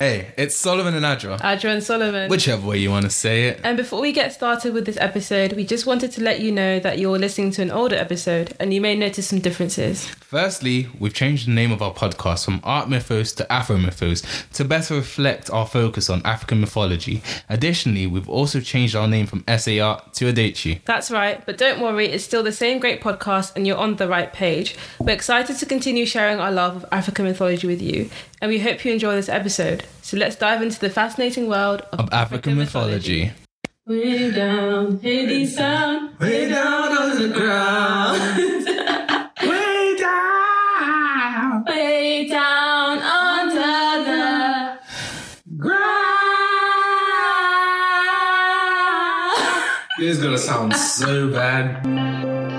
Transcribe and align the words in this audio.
Hey, 0.00 0.32
it's 0.36 0.54
Solomon 0.54 0.94
and 0.94 1.04
Adra. 1.04 1.40
Adra 1.40 1.72
and 1.72 1.82
Solomon. 1.82 2.30
Whichever 2.30 2.64
way 2.68 2.78
you 2.78 2.88
want 2.88 3.04
to 3.06 3.10
say 3.10 3.48
it. 3.48 3.60
And 3.64 3.76
before 3.76 4.00
we 4.00 4.12
get 4.12 4.32
started 4.32 4.72
with 4.72 4.86
this 4.86 4.96
episode, 4.98 5.54
we 5.54 5.64
just 5.64 5.86
wanted 5.86 6.12
to 6.12 6.22
let 6.22 6.38
you 6.38 6.52
know 6.52 6.78
that 6.78 7.00
you're 7.00 7.18
listening 7.18 7.50
to 7.50 7.62
an 7.62 7.72
older 7.72 7.96
episode 7.96 8.54
and 8.60 8.72
you 8.72 8.80
may 8.80 8.94
notice 8.94 9.26
some 9.26 9.40
differences. 9.40 10.06
Firstly, 10.06 10.88
we've 11.00 11.14
changed 11.14 11.48
the 11.48 11.50
name 11.50 11.72
of 11.72 11.82
our 11.82 11.92
podcast 11.92 12.44
from 12.44 12.60
Art 12.62 12.88
Mythos 12.88 13.32
to 13.32 13.52
Afro 13.52 13.76
Mythos 13.76 14.22
to 14.52 14.64
better 14.64 14.94
reflect 14.94 15.50
our 15.50 15.66
focus 15.66 16.08
on 16.08 16.22
African 16.24 16.60
mythology. 16.60 17.20
Additionally, 17.48 18.06
we've 18.06 18.28
also 18.28 18.60
changed 18.60 18.94
our 18.94 19.08
name 19.08 19.26
from 19.26 19.42
SA 19.48 19.80
Art 19.80 20.14
to 20.14 20.32
Adechi. 20.32 20.78
That's 20.84 21.10
right, 21.10 21.44
but 21.44 21.58
don't 21.58 21.80
worry, 21.80 22.06
it's 22.06 22.22
still 22.22 22.44
the 22.44 22.52
same 22.52 22.78
great 22.78 23.00
podcast 23.00 23.56
and 23.56 23.66
you're 23.66 23.76
on 23.76 23.96
the 23.96 24.06
right 24.06 24.32
page. 24.32 24.76
We're 25.00 25.14
excited 25.14 25.56
to 25.56 25.66
continue 25.66 26.06
sharing 26.06 26.38
our 26.38 26.52
love 26.52 26.76
of 26.76 26.84
African 26.92 27.24
mythology 27.24 27.66
with 27.66 27.82
you, 27.82 28.10
and 28.40 28.50
we 28.50 28.58
hope 28.58 28.84
you 28.84 28.92
enjoy 28.92 29.14
this 29.14 29.28
episode. 29.28 29.84
So 30.02 30.16
let's 30.16 30.36
dive 30.36 30.62
into 30.62 30.78
the 30.78 30.90
fascinating 30.90 31.48
world 31.48 31.82
of, 31.92 32.00
Of 32.00 32.08
African 32.12 32.56
mythology. 32.56 33.32
Way 33.86 34.30
down, 34.30 35.00
Hades 35.00 35.56
sound, 35.56 36.18
Way 36.18 36.48
down 36.48 36.96
on 36.96 37.22
the 37.22 37.28
ground. 37.28 38.20
Way 39.42 39.96
down. 39.96 41.64
way 41.64 42.28
down 42.28 42.98
under 42.98 44.04
the 44.10 44.78
ground. 45.56 45.88
This 49.98 50.16
is 50.16 50.22
gonna 50.22 50.38
sound 50.38 50.76
so 50.76 51.28
bad. 51.32 52.57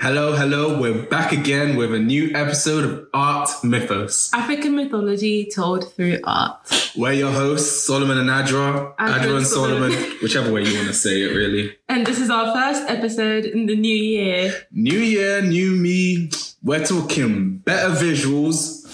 Hello, 0.00 0.34
hello. 0.36 0.78
We're 0.80 1.02
back 1.06 1.32
again 1.32 1.76
with 1.76 1.92
a 1.94 1.98
new 1.98 2.30
episode 2.34 2.84
of 2.84 3.06
Art 3.12 3.48
Mythos. 3.64 4.32
African 4.32 4.76
mythology 4.76 5.50
told 5.52 5.92
through 5.94 6.20
art. 6.24 6.56
We're 6.96 7.12
your 7.14 7.32
hosts, 7.32 7.86
Solomon 7.86 8.18
and 8.18 8.28
Adra. 8.30 8.94
Adra 8.96 9.18
Adra, 9.18 9.36
and 9.38 9.46
Solomon. 9.46 9.92
whichever 10.22 10.52
way 10.52 10.62
you 10.64 10.74
want 10.76 10.88
to 10.88 10.94
say 10.94 11.22
it, 11.22 11.34
really. 11.34 11.76
And 11.88 12.06
this 12.06 12.20
is 12.20 12.30
our 12.30 12.54
first 12.54 12.88
episode 12.88 13.44
in 13.44 13.66
the 13.66 13.76
new 13.76 13.96
year. 13.96 14.54
New 14.72 14.98
year, 14.98 15.42
new 15.42 15.72
me. 15.72 16.30
We're 16.62 16.84
talking 16.84 17.58
better 17.58 17.90
visuals, 17.90 18.84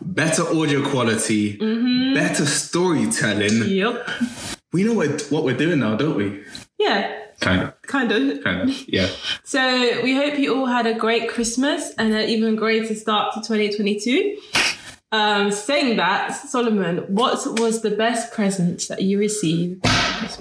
better 0.00 0.42
audio 0.44 0.88
quality, 0.88 1.58
Mm-hmm. 1.58 2.14
better 2.14 2.46
storytelling. 2.46 3.68
Yep. 3.68 4.08
We 4.72 4.84
know 4.84 4.94
what, 4.94 5.22
what 5.30 5.44
we're 5.44 5.56
doing 5.56 5.80
now, 5.80 5.96
don't 5.96 6.16
we? 6.16 6.42
Yeah, 6.78 7.16
Kind 7.40 7.62
of, 7.62 7.74
kind 7.90 8.10
of. 8.12 8.42
kind 8.44 8.70
of, 8.70 8.88
yeah. 8.88 9.08
So 9.44 10.00
we 10.02 10.14
hope 10.14 10.38
you 10.38 10.54
all 10.56 10.66
had 10.66 10.86
a 10.86 10.94
great 10.94 11.28
Christmas 11.28 11.92
and 11.98 12.12
an 12.14 12.28
even 12.28 12.56
greater 12.56 12.94
start 12.94 13.34
to 13.34 13.40
2022. 13.40 14.38
Um, 15.12 15.50
saying 15.50 15.96
that, 15.96 16.28
Solomon, 16.30 16.98
what 17.08 17.44
was 17.58 17.82
the 17.82 17.90
best 17.90 18.32
present 18.32 18.86
that 18.88 19.02
you 19.02 19.18
received? 19.18 19.82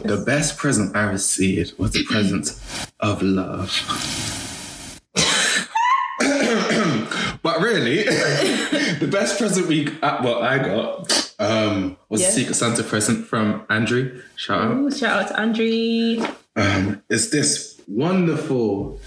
The 0.03 0.21
best 0.23 0.57
present 0.59 0.95
I 0.95 1.03
received 1.09 1.77
was 1.79 1.91
the 1.91 2.03
present 2.05 2.53
of 2.99 3.23
love. 3.23 3.71
but 7.41 7.61
really, 7.61 8.03
the 8.99 9.09
best 9.11 9.37
present 9.39 9.67
we 9.67 9.87
uh, 10.01 10.21
well 10.23 10.43
I 10.43 10.57
got 10.59 11.33
um, 11.39 11.97
was 12.09 12.21
Yeah. 12.21 12.27
a 12.27 12.31
Secret 12.31 12.53
Santa 12.55 12.83
present 12.83 13.25
from 13.25 13.63
Andrew. 13.69 14.21
Shout 14.35 14.61
out. 14.61 14.77
Ooh, 14.77 14.91
shout 14.91 15.23
out 15.23 15.27
to 15.29 15.41
Andre. 15.41 16.21
Um, 16.55 17.01
it's 17.09 17.29
this 17.29 17.79
wonderful 17.87 18.99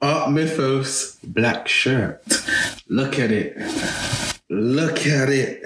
Art 0.00 0.30
Mythos 0.30 1.16
black 1.24 1.68
shirt. 1.68 2.22
Look 2.88 3.18
at 3.18 3.30
it. 3.30 3.56
Look 4.50 5.06
at 5.06 5.28
it. 5.28 5.62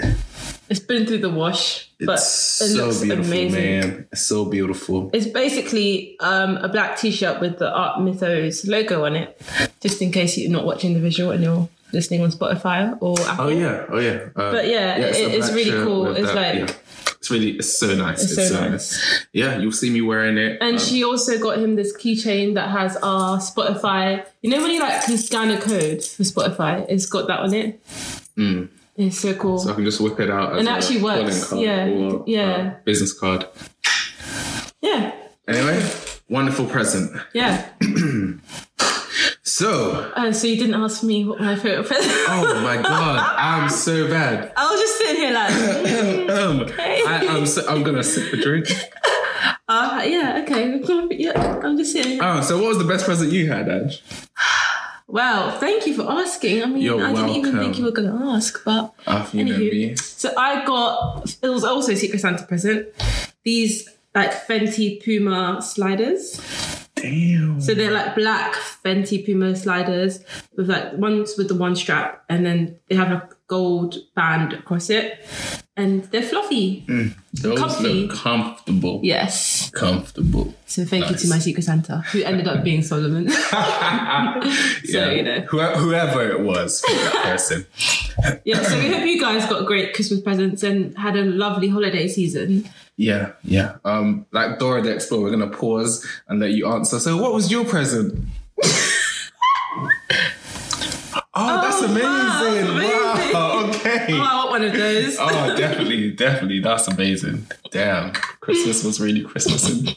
It's 0.68 0.80
been 0.80 1.06
through 1.06 1.18
the 1.18 1.30
wash, 1.30 1.88
but 2.00 2.14
It's 2.14 2.60
it 2.60 2.68
so 2.74 2.86
looks 2.86 3.02
amazing. 3.02 3.52
man. 3.52 4.08
It's 4.10 4.22
so 4.26 4.44
beautiful. 4.46 5.10
It's 5.12 5.26
basically 5.26 6.16
um, 6.20 6.56
a 6.56 6.68
black 6.68 6.98
t-shirt 6.98 7.40
with 7.40 7.58
the 7.58 7.70
Art 7.70 8.00
Mythos 8.00 8.66
logo 8.66 9.04
on 9.04 9.14
it, 9.14 9.40
just 9.80 10.02
in 10.02 10.10
case 10.10 10.36
you're 10.36 10.50
not 10.50 10.64
watching 10.66 10.94
the 10.94 11.00
visual 11.00 11.30
and 11.30 11.42
you're 11.44 11.68
listening 11.92 12.20
on 12.22 12.30
Spotify 12.32 12.96
or 13.00 13.18
Apple. 13.20 13.44
Oh 13.44 13.48
yeah, 13.48 13.86
oh 13.90 13.98
yeah. 14.00 14.28
Uh, 14.34 14.50
But 14.50 14.66
yeah, 14.68 14.96
it's 14.96 15.18
it- 15.18 15.34
it's 15.34 15.52
really 15.52 15.70
cool. 15.84 16.14
It's 16.16 16.34
like- 16.34 16.76
it's 17.18 17.30
really, 17.30 17.52
it's 17.52 17.78
so 17.78 17.94
nice. 17.94 18.22
It's, 18.22 18.32
It's 18.38 18.48
so 18.48 18.54
so 18.56 18.60
nice. 18.60 18.70
nice. 18.92 19.26
Yeah, 19.32 19.58
you'll 19.58 19.72
see 19.72 19.90
me 19.90 20.00
wearing 20.02 20.38
it. 20.38 20.58
And 20.60 20.76
Um, 20.76 20.78
she 20.78 21.04
also 21.04 21.38
got 21.38 21.58
him 21.58 21.76
this 21.76 21.96
keychain 21.96 22.54
that 22.54 22.70
has 22.70 22.96
our 22.98 23.38
Spotify. 23.38 24.24
You 24.42 24.50
know 24.50 24.60
when 24.62 24.70
you 24.72 24.80
like 24.80 25.04
can 25.04 25.16
scan 25.18 25.50
a 25.50 25.60
code 25.60 26.02
for 26.04 26.22
Spotify, 26.22 26.86
it's 26.88 27.06
got 27.06 27.26
that 27.28 27.40
on 27.40 27.54
it. 27.54 27.84
Mm. 28.36 28.68
It's 28.96 29.18
so 29.20 29.34
cool. 29.34 29.58
so 29.58 29.70
I 29.70 29.74
can 29.74 29.84
just 29.84 30.00
whip 30.00 30.18
it 30.20 30.30
out. 30.30 30.58
And 30.58 30.68
actually 30.68 31.02
works. 31.02 31.52
Yeah, 31.52 32.18
yeah. 32.26 32.74
business 32.84 33.12
card. 33.12 33.46
yeah, 34.80 35.12
Anyway, 35.48 35.86
wonderful 36.28 36.66
present. 36.66 37.12
yeah. 37.34 37.68
So, 39.56 40.12
Uh, 40.14 40.32
so 40.32 40.46
you 40.46 40.58
didn't 40.58 40.74
ask 40.74 41.02
me 41.02 41.24
what 41.24 41.40
my 41.40 41.56
favorite 41.56 41.86
present. 41.86 42.12
oh 42.28 42.60
my 42.62 42.76
god, 42.76 43.36
I'm 43.38 43.70
so 43.70 44.06
bad. 44.06 44.52
I 44.54 44.70
was 44.70 44.78
just 44.78 44.98
sitting 44.98 45.16
here 45.16 45.32
like, 45.32 45.50
um, 46.38 46.60
Okay. 46.60 47.02
I, 47.06 47.26
I'm 47.26 47.46
so, 47.46 47.66
I'm 47.66 47.82
gonna 47.82 48.04
sip 48.04 48.30
a 48.34 48.36
drink. 48.36 48.66
uh, 49.68 50.04
yeah, 50.04 50.42
okay, 50.42 50.78
yeah. 51.12 51.60
I'm 51.64 51.78
just 51.78 51.92
sitting. 51.92 52.12
Here. 52.12 52.22
Oh, 52.22 52.42
so 52.42 52.58
what 52.58 52.68
was 52.68 52.76
the 52.76 52.84
best 52.84 53.06
present 53.06 53.32
you 53.32 53.50
had, 53.50 53.70
Ange? 53.70 54.02
Well, 55.06 55.58
thank 55.58 55.86
you 55.86 55.94
for 55.94 56.02
asking. 56.02 56.62
I 56.62 56.66
mean, 56.66 56.82
You're 56.82 57.02
I 57.02 57.14
didn't 57.14 57.30
even 57.30 57.56
think 57.58 57.78
you 57.78 57.86
were 57.86 57.92
going 57.92 58.10
to 58.10 58.24
ask, 58.26 58.62
but 58.62 58.92
you 59.32 59.42
Anywho. 59.46 59.98
So 59.98 60.34
I 60.36 60.66
got 60.66 61.34
it 61.42 61.48
was 61.48 61.64
also 61.64 61.92
a 61.92 61.96
Secret 61.96 62.18
Santa 62.18 62.44
present. 62.44 62.88
These 63.42 63.88
like 64.14 64.32
Fenty 64.32 65.02
Puma 65.02 65.62
sliders. 65.62 66.42
Damn. 66.96 67.60
So 67.60 67.74
they're 67.74 67.90
like 67.92 68.14
black 68.14 68.54
Fenty 68.54 69.24
Puma 69.24 69.54
sliders 69.54 70.20
with 70.56 70.68
like 70.68 70.94
ones 70.94 71.34
with 71.36 71.48
the 71.48 71.54
one 71.54 71.76
strap 71.76 72.24
and 72.28 72.44
then 72.44 72.78
they 72.88 72.96
have 72.96 73.12
a 73.12 73.28
gold 73.48 73.96
band 74.14 74.52
across 74.54 74.90
it. 74.90 75.24
And 75.78 76.04
they're 76.04 76.22
fluffy. 76.22 76.86
Mm. 76.88 77.14
Those 77.34 77.58
comfy. 77.58 78.06
look 78.06 78.16
comfortable. 78.16 79.00
Yes. 79.02 79.68
Comfortable. 79.70 80.54
So 80.64 80.86
thank 80.86 81.10
you 81.10 81.16
to 81.16 81.28
my 81.28 81.38
Secret 81.38 81.64
Santa, 81.64 81.98
who 82.12 82.22
ended 82.22 82.48
up 82.48 82.64
being 82.64 82.80
Solomon. 82.82 83.26
yeah. 84.84 85.10
you 85.10 85.22
know. 85.22 85.40
Whoe- 85.50 85.74
whoever 85.74 86.26
it 86.30 86.40
was 86.40 86.80
for 86.88 86.94
that 86.94 87.12
person. 87.24 87.66
yeah, 88.44 88.62
so 88.62 88.78
we 88.78 88.88
hope 88.88 89.04
you 89.04 89.20
guys 89.20 89.44
got 89.50 89.66
great 89.66 89.92
Christmas 89.92 90.22
presents 90.22 90.62
and 90.62 90.96
had 90.96 91.14
a 91.14 91.24
lovely 91.24 91.68
holiday 91.68 92.08
season. 92.08 92.66
Yeah, 92.96 93.32
yeah. 93.44 93.76
Um, 93.84 94.26
like 94.32 94.58
Dora 94.58 94.80
the 94.82 94.90
Explorer, 94.94 95.22
we're 95.24 95.30
gonna 95.30 95.48
pause 95.48 96.06
and 96.28 96.40
let 96.40 96.52
you 96.52 96.66
answer. 96.68 96.98
So, 96.98 97.16
what 97.18 97.32
was 97.34 97.50
your 97.50 97.64
present? 97.64 98.18
oh, 101.34 101.60
that's 101.62 101.82
Oh, 101.82 101.88
wow, 101.88 102.40
amazing! 102.40 102.70
amazing. 102.70 103.34
Wow, 103.34 103.64
okay. 103.68 104.06
Oh, 104.12 104.20
I 104.22 104.34
want 104.36 104.50
one 104.50 104.64
of 104.64 104.72
those. 104.72 105.16
Oh, 105.20 105.56
definitely, 105.56 106.12
definitely. 106.12 106.60
That's 106.60 106.88
amazing. 106.88 107.46
Damn, 107.70 108.12
Christmas 108.12 108.82
was 108.84 109.00
really 109.00 109.22
Christmasing. 109.24 109.96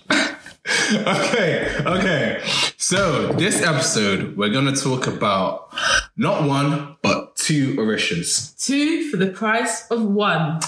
okay, 1.08 1.78
okay. 1.86 2.42
So 2.78 3.32
this 3.34 3.62
episode, 3.62 4.36
we're 4.38 4.50
gonna 4.50 4.76
talk 4.76 5.08
about 5.08 5.74
not 6.18 6.44
one 6.48 6.98
but 7.02 7.29
two 7.40 7.76
Orishas. 7.78 8.56
Two 8.66 9.10
for 9.10 9.18
the 9.18 9.28
price 9.28 9.88
of 9.90 10.04
one. 10.04 10.60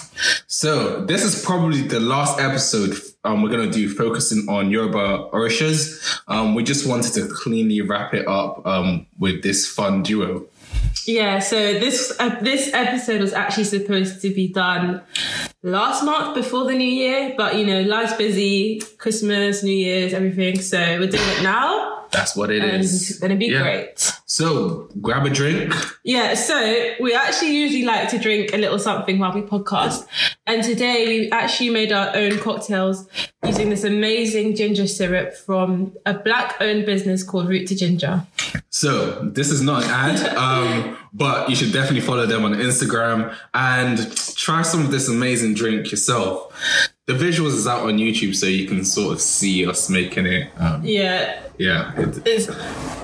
So 0.48 1.04
this 1.06 1.24
is 1.24 1.44
probably 1.44 1.82
the 1.82 2.00
last 2.00 2.40
episode 2.40 2.96
um, 3.24 3.44
we're 3.44 3.50
gonna 3.50 3.70
do 3.70 3.88
focusing 3.94 4.48
on 4.50 4.72
Yoruba 4.72 5.30
Orishas. 5.32 6.22
Um, 6.28 6.56
we 6.56 6.64
just 6.64 6.88
wanted 6.88 7.14
to 7.14 7.28
cleanly 7.28 7.82
wrap 7.82 8.14
it 8.16 8.28
up 8.28 8.66
um, 8.66 9.06
with 9.20 9.44
this 9.44 9.68
fun 9.68 10.02
duo. 10.02 10.46
Yeah, 11.06 11.40
so 11.40 11.56
this 11.80 12.12
uh, 12.20 12.40
this 12.42 12.74
episode 12.74 13.22
was 13.22 13.34
actually 13.34 13.66
supposed 13.66 14.22
to 14.24 14.34
be 14.34 14.48
done 14.48 15.02
last 15.62 16.04
month 16.04 16.36
before 16.36 16.66
the 16.66 16.74
new 16.74 16.84
year, 16.88 17.34
but 17.38 17.58
you 17.58 17.66
know, 17.66 17.82
life's 17.82 18.14
busy, 18.16 18.82
Christmas, 18.98 19.62
New 19.64 19.72
Year's, 19.76 20.14
everything. 20.14 20.60
So 20.62 20.80
we're 21.00 21.08
doing 21.08 21.24
it 21.38 21.44
now, 21.44 22.06
That's 22.12 22.36
what 22.36 22.50
it 22.50 22.64
and 22.64 22.82
is. 22.82 23.10
it's 23.12 23.20
gonna 23.20 23.36
be 23.36 23.48
Yeah. 23.48 23.62
great. 23.62 24.12
So 24.32 24.88
grab 25.02 25.26
a 25.26 25.30
drink. 25.30 25.74
Yeah, 26.06 26.36
so 26.36 26.94
we 27.02 27.14
actually 27.14 27.54
usually 27.54 27.84
like 27.84 28.08
to 28.12 28.18
drink 28.18 28.54
a 28.54 28.58
little 28.58 28.80
something 28.80 29.20
while 29.20 29.34
we 29.34 29.42
podcast. 29.42 30.08
And 30.48 30.64
today 30.64 31.06
we 31.06 31.32
actually 31.32 31.70
made 31.70 31.92
our 31.92 32.16
own 32.16 32.40
cocktails 32.40 33.10
using 33.46 33.70
this 33.70 33.84
amazing 33.84 34.56
ginger 34.56 34.88
syrup 34.88 35.34
from 35.34 35.92
a 36.06 36.14
black 36.14 36.56
owned 36.62 36.86
business 36.86 37.24
called 37.24 37.50
Root 37.50 37.68
to 37.68 37.76
Ginger. 37.76 38.26
So 38.70 39.20
this 39.22 39.52
is 39.52 39.62
not 39.62 39.84
an 39.84 39.90
ad, 39.90 40.38
um, 40.38 40.98
but 41.12 41.50
you 41.50 41.56
should 41.58 41.74
definitely 41.74 42.00
follow 42.00 42.26
them 42.26 42.46
on 42.46 42.54
Instagram 42.54 43.36
and 43.54 44.16
try 44.38 44.62
some 44.62 44.80
of 44.80 44.92
this 44.92 45.10
amazing 45.10 45.56
drink 45.56 45.92
yourself. 45.92 46.58
The 47.06 47.14
visuals 47.14 47.56
is 47.56 47.68
out 47.68 47.82
on 47.82 47.98
YouTube, 47.98 48.34
so 48.36 48.46
you 48.46 48.66
can 48.66 48.86
sort 48.86 49.12
of 49.12 49.20
see 49.20 49.68
us 49.68 49.90
making 49.90 50.26
it. 50.26 50.50
Um, 50.58 50.86
Yeah, 50.86 51.42
yeah, 51.58 52.00
it, 52.00 52.26
it's 52.26 52.46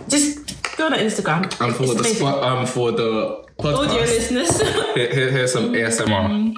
just 0.08 0.47
go 0.78 0.86
on 0.86 0.94
Instagram. 0.94 1.44
and 1.62 1.76
for 1.76 1.84
It's 1.84 1.94
the 1.94 2.00
amazing. 2.00 2.16
spot, 2.18 2.44
um, 2.44 2.66
for 2.66 2.92
the 2.92 3.46
podcast, 3.60 3.78
Audio 3.90 4.02
listeners. 4.02 4.62
here, 4.96 5.14
here- 5.14 5.32
here's 5.32 5.54
some 5.54 5.74
ASMR. 5.74 6.54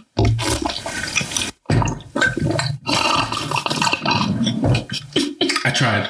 I 5.65 5.71
tried. 5.75 6.09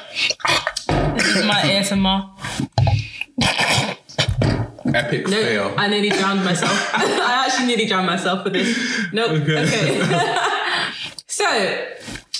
this 1.17 1.35
is 1.35 1.45
my 1.45 1.61
ASMR. 1.61 2.29
Epic 4.95 5.27
No, 5.27 5.31
fail. 5.41 5.73
I 5.77 5.87
nearly 5.87 6.09
drowned 6.09 6.43
myself. 6.43 6.71
I 6.93 7.45
actually 7.47 7.67
nearly 7.67 7.85
drowned 7.85 8.07
myself 8.07 8.43
for 8.43 8.49
this. 8.49 8.77
Nope. 9.13 9.31
Okay. 9.41 9.63
Okay. 9.63 10.37
so, 11.27 11.87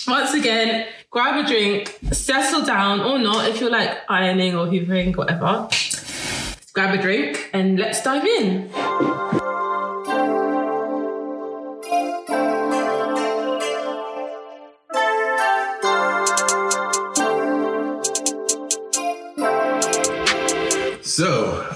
once 0.08 0.34
again, 0.34 0.88
grab 1.12 1.44
a 1.44 1.48
drink, 1.48 1.98
settle 2.12 2.64
down 2.64 3.02
or 3.02 3.18
not 3.18 3.50
if 3.50 3.60
you're 3.60 3.72
like 3.72 3.98
ironing 4.08 4.56
or 4.56 4.68
hoovering, 4.68 5.16
whatever. 5.16 5.68
Grab 6.74 6.98
a 6.98 7.02
drink 7.02 7.50
and 7.54 7.80
let's 7.80 8.02
dive 8.04 8.26
in. 8.26 8.70
So, 21.02 21.76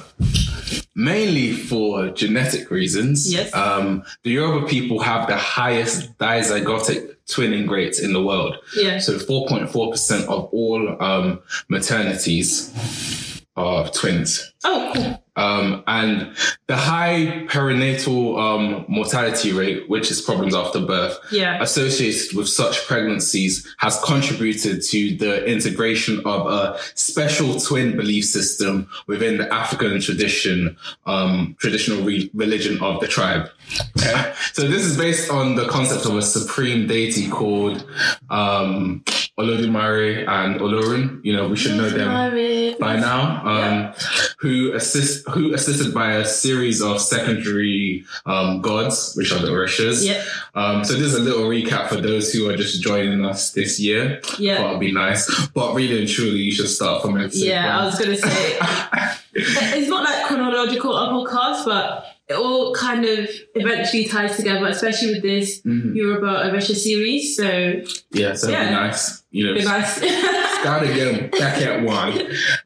mainly 0.96 1.54
for 1.54 1.83
genetic 2.12 2.70
reasons, 2.72 3.32
Yes. 3.32 3.54
um, 3.54 4.04
the 4.24 4.32
Yoruba 4.32 4.68
people 4.68 5.00
have 5.00 5.28
the 5.28 5.38
highest 5.38 6.18
dizygotic 6.18 7.16
twinning 7.28 7.70
rates 7.70 8.00
in 8.00 8.14
the 8.14 8.22
world. 8.24 8.58
Yeah. 8.76 9.00
So, 9.00 9.18
4.4% 9.18 10.24
of 10.28 10.46
all 10.52 11.02
um, 11.02 11.40
maternities 11.72 13.42
are 13.56 13.90
twins. 13.90 14.52
Oh, 14.64 14.92
cool. 14.96 15.23
Um, 15.36 15.84
and 15.88 16.36
the 16.68 16.76
high 16.76 17.46
perinatal 17.48 18.38
um, 18.38 18.86
mortality 18.88 19.52
rate, 19.52 19.90
which 19.90 20.12
is 20.12 20.22
problems 20.22 20.54
after 20.54 20.80
birth, 20.80 21.18
Yeah. 21.32 21.62
associated 21.62 22.38
with 22.38 22.48
such 22.48 22.86
pregnancies 22.86 23.66
has 23.80 24.00
contributed 24.04 24.84
to 24.84 25.16
the 25.18 25.44
integration 25.46 26.22
of 26.26 26.46
a 26.46 26.78
special 26.94 27.60
twin 27.60 27.98
belief 27.98 28.26
system 28.26 28.88
within 29.08 29.38
the 29.38 29.52
African 29.52 30.00
tradition, 30.00 30.78
um, 31.08 31.56
traditional 31.60 32.04
re- 32.04 32.30
religion 32.36 32.80
of 32.82 33.00
the 33.02 33.08
tribe. 33.08 33.50
Okay. 33.98 34.34
so 34.54 34.68
this 34.68 34.84
is 34.84 34.98
based 34.98 35.32
on 35.32 35.56
the 35.56 35.68
concept 35.68 36.06
of 36.06 36.16
a 36.16 36.22
supreme 36.22 36.88
deity 36.88 37.30
called 37.30 37.88
um, 38.30 39.04
Olodumare 39.40 40.28
and 40.28 40.60
Olorun. 40.60 41.24
You 41.24 41.36
know, 41.36 41.48
we 41.48 41.56
should 41.56 41.76
know 41.76 41.90
them 41.90 42.78
by 42.80 42.98
now, 42.98 43.46
um, 43.46 43.94
who 44.40 44.74
assist 44.74 45.28
who 45.30 45.54
assisted 45.54 45.94
by 45.94 46.14
a 46.14 46.26
series 46.26 46.82
of 46.82 47.02
secondary 47.02 48.06
um, 48.26 48.62
gods, 48.62 49.14
which 49.16 49.32
are 49.32 49.40
the 49.40 49.48
Orishas. 49.48 50.06
Yeah. 50.06 50.24
Um, 50.54 50.84
so 50.84 50.94
this 50.94 51.08
is 51.08 51.16
a 51.16 51.22
little 51.22 51.46
recap 51.46 51.88
for 51.88 51.98
those 51.98 52.32
who 52.32 52.50
are 52.50 52.56
just 52.56 52.82
joining 52.82 53.26
us 53.26 53.54
this 53.54 53.80
year. 53.80 54.22
Yeah. 54.38 54.62
That'll 54.62 54.78
be 54.80 54.92
nice. 54.92 55.48
But 55.48 55.74
really 55.74 56.00
and 56.02 56.10
truly, 56.10 56.40
you 56.40 56.52
should 56.52 56.70
start 56.70 57.02
from 57.02 57.18
episode 57.18 57.46
Yeah, 57.46 57.80
I 57.80 57.86
was 57.86 57.98
gonna 57.98 58.18
say 58.18 58.58
it's 59.34 59.90
not 59.90 60.04
like 60.04 60.26
chronological 60.28 60.94
podcast, 60.94 61.66
but 61.66 62.13
it 62.30 62.36
all 62.36 62.74
kind 62.74 63.04
of 63.06 63.30
eventually 63.56 64.06
ties 64.06 64.38
together, 64.38 64.66
especially 64.68 65.14
with 65.16 65.24
this 65.24 65.62
Mhm. 65.66 65.94
Yoruba 65.96 66.50
Orisha 66.50 66.76
series. 66.76 67.36
So 67.36 67.82
Yeah, 68.12 68.34
so 68.34 68.50
Yeah. 68.50 68.70
nice. 68.70 69.24
You 69.32 69.48
know, 69.48 69.54
be 69.56 69.64
nice. 69.64 70.00
Gotta 70.64 70.88
get 70.88 71.32
back 71.34 71.62
at 71.62 71.84
one. 71.84 72.14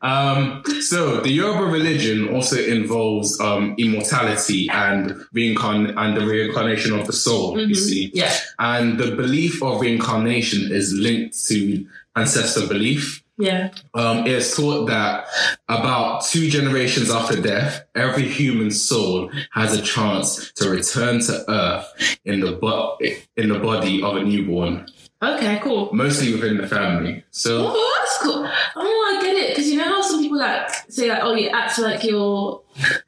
Um, 0.03 0.61
so 0.81 1.21
the 1.21 1.31
Yoruba 1.31 1.65
religion 1.71 2.29
also 2.35 2.57
involves 2.63 3.39
um, 3.39 3.73
immortality 3.79 4.69
and 4.71 5.15
reincarn 5.35 5.93
and 5.97 6.15
the 6.17 6.25
reincarnation 6.25 6.93
of 6.93 7.07
the 7.07 7.13
soul. 7.13 7.59
You 7.59 7.73
see, 7.73 8.11
yeah. 8.13 8.31
and 8.59 8.99
the 8.99 9.15
belief 9.15 9.63
of 9.63 9.81
reincarnation 9.81 10.71
is 10.71 10.93
linked 10.93 11.35
to 11.47 11.85
ancestor 12.15 12.67
belief. 12.67 13.23
Yeah. 13.37 13.69
Um, 13.93 14.25
it 14.25 14.31
is 14.31 14.55
taught 14.55 14.87
that 14.87 15.27
about 15.69 16.23
two 16.25 16.49
generations 16.49 17.11
after 17.11 17.39
death, 17.39 17.85
every 17.95 18.27
human 18.27 18.71
soul 18.71 19.29
has 19.51 19.73
a 19.77 19.81
chance 19.81 20.51
to 20.53 20.69
return 20.69 21.19
to 21.21 21.45
Earth 21.49 22.17
in 22.25 22.39
the 22.39 22.53
bo- 22.53 22.97
in 23.35 23.49
the 23.49 23.59
body 23.59 24.01
of 24.01 24.15
a 24.15 24.23
newborn, 24.23 24.87
Okay, 25.21 25.59
cool. 25.63 25.89
mostly 25.93 26.33
within 26.33 26.57
the 26.57 26.67
family. 26.67 27.23
So. 27.31 27.67
Oh, 27.69 27.95
that's 27.99 28.17
cool. 28.23 28.47
Oh, 28.75 29.15
I 29.17 29.21
get 29.23 29.35
it. 29.35 29.49
Because 29.49 29.69
you 29.69 29.77
know 29.77 29.83
how 29.85 30.01
some 30.01 30.21
people 30.21 30.37
like 30.39 30.69
say 30.89 31.09
like, 31.09 31.19
oh, 31.21 31.33
you 31.35 31.49
act 31.49 31.77
like 31.79 32.03
your, 32.03 32.61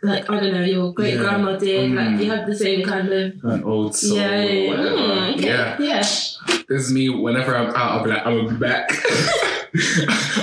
like 0.03 0.29
I 0.29 0.39
don't 0.39 0.53
know, 0.53 0.63
your 0.63 0.93
great 0.93 1.17
grandma 1.17 1.57
did. 1.57 1.91
Like 1.91 2.07
Mm. 2.07 2.23
you 2.23 2.31
have 2.31 2.45
the 2.47 2.55
same 2.55 2.83
kind 2.85 3.11
of. 3.11 3.43
an 3.45 3.63
old 3.63 3.95
soul. 3.95 4.17
yeah, 4.17 4.41
yeah, 4.43 4.51
yeah. 4.51 4.69
whatever. 4.69 4.95
Mm, 4.97 5.33
okay. 5.37 5.47
yeah. 5.47 5.77
yeah. 5.79 5.99
This 6.67 6.81
is 6.85 6.91
me. 6.93 7.09
Whenever 7.09 7.55
I'm 7.55 7.69
out, 7.69 7.77
I'll 7.93 8.03
be 8.03 8.09
like, 8.11 8.25
I'm 8.25 8.59
back. 8.59 8.91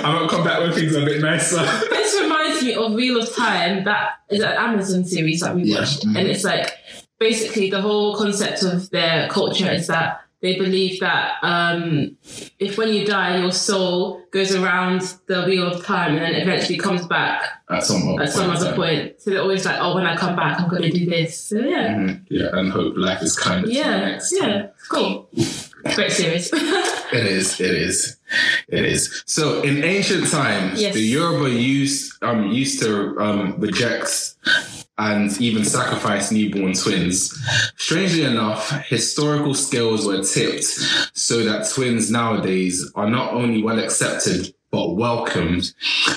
I'm 0.04 0.16
gonna 0.16 0.28
come 0.28 0.44
back 0.44 0.60
when 0.60 0.72
things 0.72 0.94
are 0.96 1.02
a 1.02 1.04
bit 1.06 1.20
nicer. 1.20 1.58
This 1.90 2.20
reminds 2.20 2.62
me 2.62 2.74
of 2.74 2.92
Wheel 2.92 3.20
of 3.20 3.34
Time. 3.34 3.84
That 3.84 4.10
is 4.30 4.40
an 4.40 4.52
Amazon 4.52 5.04
series 5.04 5.40
that 5.40 5.54
we 5.54 5.62
Yeah. 5.64 5.80
watched, 5.80 6.06
Mhm. 6.06 6.18
and 6.18 6.28
it's 6.28 6.44
like 6.44 6.72
basically 7.18 7.70
the 7.70 7.80
whole 7.80 8.14
concept 8.16 8.62
of 8.62 8.88
their 8.90 9.28
culture 9.28 9.70
is 9.70 9.86
that 9.88 10.20
they 10.42 10.56
believe 10.56 11.00
that 11.00 11.32
um, 11.42 12.16
if 12.60 12.76
when 12.78 12.92
you 12.92 13.04
die, 13.06 13.38
your 13.40 13.50
soul 13.50 14.20
goes 14.30 14.54
around 14.54 15.00
the 15.26 15.42
wheel 15.44 15.66
of 15.66 15.84
time 15.84 16.14
and 16.16 16.22
then 16.22 16.34
eventually 16.34 16.78
comes 16.78 17.04
back 17.06 17.42
At 17.70 17.82
some 17.84 18.06
other 18.10 18.22
at 18.24 18.28
some 18.32 18.46
point 18.50 18.58
other 18.58 18.76
point. 18.76 19.12
So 19.20 19.30
they're 19.30 19.40
always 19.40 19.64
like, 19.64 19.76
oh, 19.80 19.94
when 19.94 20.06
I 20.06 20.14
come 20.14 20.36
back, 20.36 20.60
I'm 20.60 20.68
going 20.68 20.82
to 20.82 20.90
do 20.90 21.06
this. 21.06 21.36
So 21.48 21.58
yeah, 21.58 21.94
Mhm. 21.96 22.20
Yeah, 22.28 22.48
and 22.52 22.70
hope 22.70 22.94
life 22.96 23.22
is 23.22 23.34
kind 23.36 23.64
of 23.64 23.70
yeah, 23.70 23.96
next. 23.98 24.32
yeah, 24.38 24.66
it's 24.76 24.86
cool. 24.88 25.28
Great 25.94 26.12
series. 26.12 26.50
It 27.12 27.24
is. 27.24 27.60
It 27.60 27.70
is. 27.70 28.15
It 28.68 28.84
is. 28.84 29.22
So 29.26 29.62
in 29.62 29.84
ancient 29.84 30.28
times, 30.30 30.80
Yes. 30.80 30.94
the 30.94 31.00
Yoruba 31.02 31.50
used 31.50 32.22
um 32.22 32.50
used 32.50 32.80
to 32.82 33.18
um 33.20 33.54
reject 33.58 34.34
and 34.98 35.38
even 35.40 35.64
sacrifice 35.64 36.32
newborn 36.32 36.72
twins. 36.72 37.38
Strangely 37.76 38.22
enough, 38.24 38.70
historical 38.86 39.54
scales 39.54 40.06
were 40.06 40.22
tipped 40.22 40.64
so 41.14 41.44
that 41.44 41.68
twins 41.70 42.10
nowadays 42.10 42.90
are 42.94 43.08
not 43.08 43.32
only 43.34 43.62
well 43.62 43.78
accepted 43.78 44.54
but 44.70 44.96
welcomed. 44.96 45.72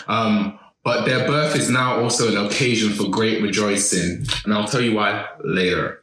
Um, 0.07 0.57
but 0.83 1.05
their 1.05 1.27
birth 1.27 1.55
is 1.55 1.69
now 1.69 1.99
also 2.01 2.29
an 2.29 2.45
occasion 2.45 2.91
for 2.91 3.09
great 3.09 3.41
rejoicing, 3.41 4.25
and 4.45 4.53
I'll 4.53 4.67
tell 4.67 4.81
you 4.81 4.95
why 4.95 5.27
later. 5.43 6.01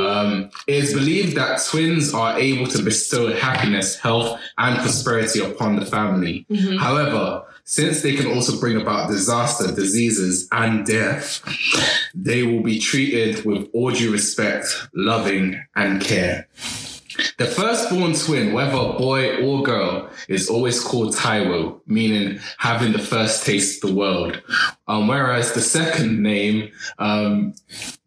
Um, 0.00 0.50
it 0.66 0.74
is 0.84 0.94
believed 0.94 1.36
that 1.36 1.62
twins 1.68 2.12
are 2.14 2.38
able 2.38 2.66
to 2.68 2.82
bestow 2.82 3.32
happiness, 3.34 3.96
health, 3.98 4.40
and 4.58 4.78
prosperity 4.78 5.40
upon 5.40 5.76
the 5.76 5.86
family. 5.86 6.46
However, 6.78 7.44
since 7.64 8.02
they 8.02 8.14
can 8.14 8.28
also 8.28 8.58
bring 8.60 8.80
about 8.80 9.10
disaster, 9.10 9.74
diseases, 9.74 10.48
and 10.52 10.86
death, 10.86 11.42
they 12.14 12.42
will 12.44 12.62
be 12.62 12.78
treated 12.78 13.44
with 13.44 13.68
all 13.72 13.90
due 13.90 14.12
respect, 14.12 14.66
loving, 14.94 15.60
and 15.74 16.00
care. 16.00 16.46
The 17.38 17.46
firstborn 17.46 18.14
twin, 18.14 18.52
whether 18.52 18.72
boy 18.72 19.42
or 19.42 19.62
girl, 19.62 20.10
is 20.28 20.48
always 20.48 20.82
called 20.82 21.14
Taiwo, 21.14 21.80
meaning 21.86 22.40
having 22.58 22.92
the 22.92 22.98
first 22.98 23.44
taste 23.44 23.82
of 23.82 23.90
the 23.90 23.96
world. 23.96 24.42
Um, 24.88 25.08
whereas 25.08 25.52
the 25.52 25.60
second 25.60 26.22
name, 26.22 26.70
um, 26.98 27.54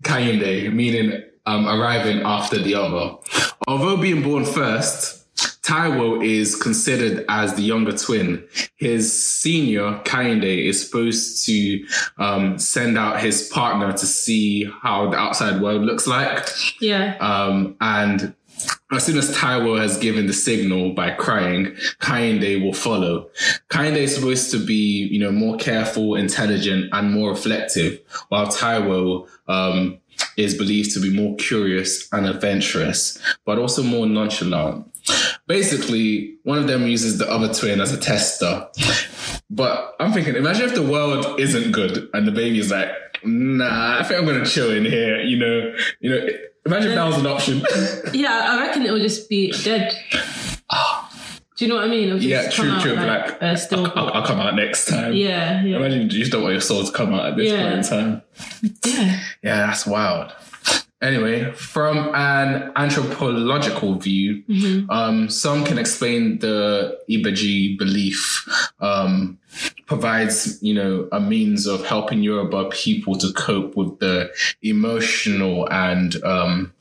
Kehinde, 0.03 0.73
meaning 0.73 1.23
um, 1.45 1.67
arriving 1.67 2.21
after 2.21 2.59
the 2.59 2.75
other. 2.75 3.15
Although 3.67 3.97
being 3.97 4.21
born 4.23 4.45
first, 4.45 5.19
Taiwo 5.69 6.25
is 6.25 6.55
considered 6.55 7.25
as 7.29 7.53
the 7.53 7.61
younger 7.61 7.95
twin. 7.95 8.43
His 8.77 9.11
senior, 9.21 9.99
Kehinde, 10.03 10.65
is 10.65 10.83
supposed 10.83 11.45
to 11.45 11.85
um, 12.17 12.57
send 12.57 12.97
out 12.97 13.21
his 13.21 13.47
partner 13.49 13.91
to 13.91 14.05
see 14.05 14.63
how 14.81 15.11
the 15.11 15.17
outside 15.17 15.61
world 15.61 15.83
looks 15.83 16.07
like. 16.07 16.47
yeah. 16.81 17.17
Um, 17.19 17.77
and 17.81 18.33
as 18.91 19.05
soon 19.05 19.17
as 19.17 19.35
Taiwo 19.35 19.79
has 19.79 19.97
given 19.97 20.27
the 20.27 20.33
signal 20.33 20.93
by 20.93 21.11
crying, 21.11 21.75
Kehinde 22.01 22.63
will 22.63 22.73
follow. 22.73 23.29
Kehinde 23.69 23.97
is 23.97 24.15
supposed 24.15 24.51
to 24.51 24.65
be, 24.65 25.07
you 25.11 25.19
know, 25.19 25.31
more 25.31 25.57
careful, 25.57 26.15
intelligent, 26.15 26.89
and 26.91 27.11
more 27.11 27.29
reflective, 27.29 27.99
while 28.29 28.47
Taiwo 28.47 29.27
um, 29.47 29.99
is 30.37 30.55
believed 30.55 30.93
to 30.93 30.99
be 30.99 31.15
more 31.15 31.35
curious 31.35 32.11
and 32.11 32.25
adventurous, 32.25 33.19
but 33.45 33.59
also 33.59 33.83
more 33.83 34.05
nonchalant. 34.05 34.85
Basically, 35.47 36.37
one 36.43 36.57
of 36.57 36.67
them 36.67 36.87
uses 36.87 37.17
the 37.17 37.29
other 37.29 37.51
twin 37.53 37.81
as 37.81 37.93
a 37.93 37.97
tester. 37.97 38.67
But 39.49 39.95
I'm 39.99 40.13
thinking, 40.13 40.35
imagine 40.35 40.65
if 40.65 40.75
the 40.75 40.83
world 40.83 41.39
isn't 41.39 41.71
good 41.71 42.09
and 42.13 42.27
the 42.27 42.31
baby's 42.31 42.71
like, 42.71 42.89
nah, 43.23 43.99
I 43.99 44.03
think 44.03 44.19
I'm 44.19 44.25
gonna 44.25 44.45
chill 44.45 44.71
in 44.71 44.85
here, 44.85 45.21
you 45.21 45.37
know, 45.37 45.75
you 45.99 46.09
know. 46.09 46.27
Imagine 46.65 46.91
if 46.91 46.95
that 46.95 47.05
was 47.05 47.17
an 47.17 47.25
option. 47.27 47.61
Yeah, 48.13 48.47
I 48.51 48.59
reckon 48.67 48.85
it 48.85 48.91
will 48.91 48.99
just 48.99 49.29
be 49.29 49.51
dead. 49.63 49.93
Do 51.57 51.65
you 51.65 51.69
know 51.69 51.75
what 51.75 51.85
I 51.85 51.87
mean? 51.89 52.07
It'll 52.07 52.19
just 52.19 52.29
yeah, 52.29 52.49
true, 52.49 52.69
out 52.71 52.81
true. 52.81 52.93
Like, 52.93 53.31
Like, 53.31 53.43
uh, 53.43 53.55
still. 53.57 53.85
I'll, 53.87 54.07
I'll, 54.07 54.13
I'll 54.13 54.25
come 54.25 54.39
out 54.39 54.55
next 54.55 54.85
time. 54.87 55.13
yeah, 55.13 55.61
yeah, 55.61 55.75
Imagine 55.77 56.03
you 56.03 56.07
just 56.07 56.31
don't 56.31 56.41
want 56.43 56.53
your 56.53 56.61
soul 56.61 56.83
to 56.85 56.91
come 56.91 57.13
out 57.13 57.25
at 57.25 57.35
this 57.37 57.51
Yeah. 57.51 57.63
point 57.63 57.75
in 57.75 57.83
time. 57.83 58.21
yeah. 58.85 59.19
Yeah, 59.43 59.67
that's 59.67 59.85
wild. 59.85 60.31
Anyway, 61.01 61.49
from 61.53 62.13
an 62.13 62.71
anthropological 62.75 63.95
view, 63.95 64.43
Mm-hmm. 64.49 64.89
um, 64.89 65.29
some 65.29 65.63
can 65.63 65.77
explain 65.77 66.39
the 66.39 66.97
Ibeji 67.09 67.77
belief 67.77 68.45
um, 68.81 69.37
provides, 69.85 70.61
you 70.61 70.73
know, 70.73 71.07
a 71.11 71.19
means 71.19 71.65
of 71.67 71.85
helping 71.85 72.21
Yoruba 72.21 72.69
people 72.69 73.17
to 73.17 73.31
cope 73.33 73.75
with 73.77 73.99
the 73.99 74.29
emotional 74.61 75.67
and 75.71 76.21
um, 76.23 76.73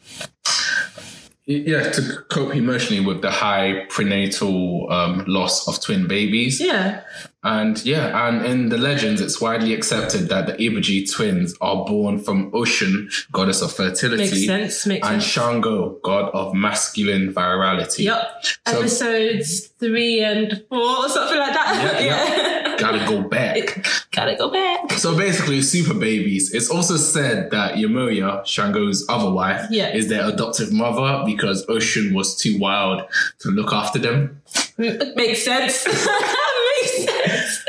yeah, 1.48 1.90
to 1.90 2.22
cope 2.28 2.54
emotionally 2.54 3.02
with 3.04 3.22
the 3.22 3.30
high 3.30 3.86
prenatal 3.88 4.90
um, 4.92 5.24
loss 5.26 5.66
of 5.66 5.80
twin 5.82 6.06
babies. 6.06 6.60
Yeah. 6.60 7.02
And 7.44 7.82
yeah, 7.84 8.28
and 8.28 8.44
in 8.44 8.68
the 8.68 8.76
legends, 8.76 9.20
it's 9.20 9.40
widely 9.40 9.72
accepted 9.72 10.28
that 10.28 10.46
the 10.46 10.52
Ibeji 10.54 11.10
twins 11.10 11.54
are 11.60 11.84
born 11.86 12.18
from 12.18 12.50
Oshun, 12.50 13.10
goddess 13.32 13.62
of 13.62 13.72
fertility, 13.72 14.24
Makes 14.24 14.46
sense. 14.46 14.86
Makes 14.86 15.06
and 15.08 15.22
sense. 15.22 15.32
Shango, 15.32 15.98
god 16.02 16.30
of 16.34 16.52
masculine 16.52 17.32
virality. 17.32 18.04
Yep. 18.04 18.44
So- 18.66 18.78
Episodes 18.80 19.68
three 19.78 20.20
and 20.20 20.64
four, 20.68 20.78
or 20.80 21.08
something 21.08 21.38
like 21.38 21.54
that. 21.54 22.02
Yeah, 22.04 22.57
Gotta 22.78 23.04
go 23.06 23.22
back. 23.22 23.84
Gotta 24.12 24.36
go 24.36 24.50
back. 24.50 24.92
So 24.92 25.16
basically, 25.16 25.60
super 25.62 25.94
babies. 25.94 26.54
It's 26.54 26.70
also 26.70 26.96
said 26.96 27.50
that 27.50 27.74
Yamoya, 27.74 28.44
Shango's 28.46 29.04
other 29.08 29.30
wife, 29.30 29.66
Yeah. 29.70 29.94
is 29.94 30.08
their 30.08 30.28
adoptive 30.28 30.72
mother 30.72 31.24
because 31.26 31.66
Oshun 31.66 32.14
was 32.14 32.36
too 32.36 32.58
wild 32.58 33.02
to 33.40 33.48
look 33.50 33.72
after 33.72 33.98
them. 33.98 34.40
Makes 34.78 35.44
sense. 35.44 35.86
Makes 35.86 37.04
sense. 37.04 37.64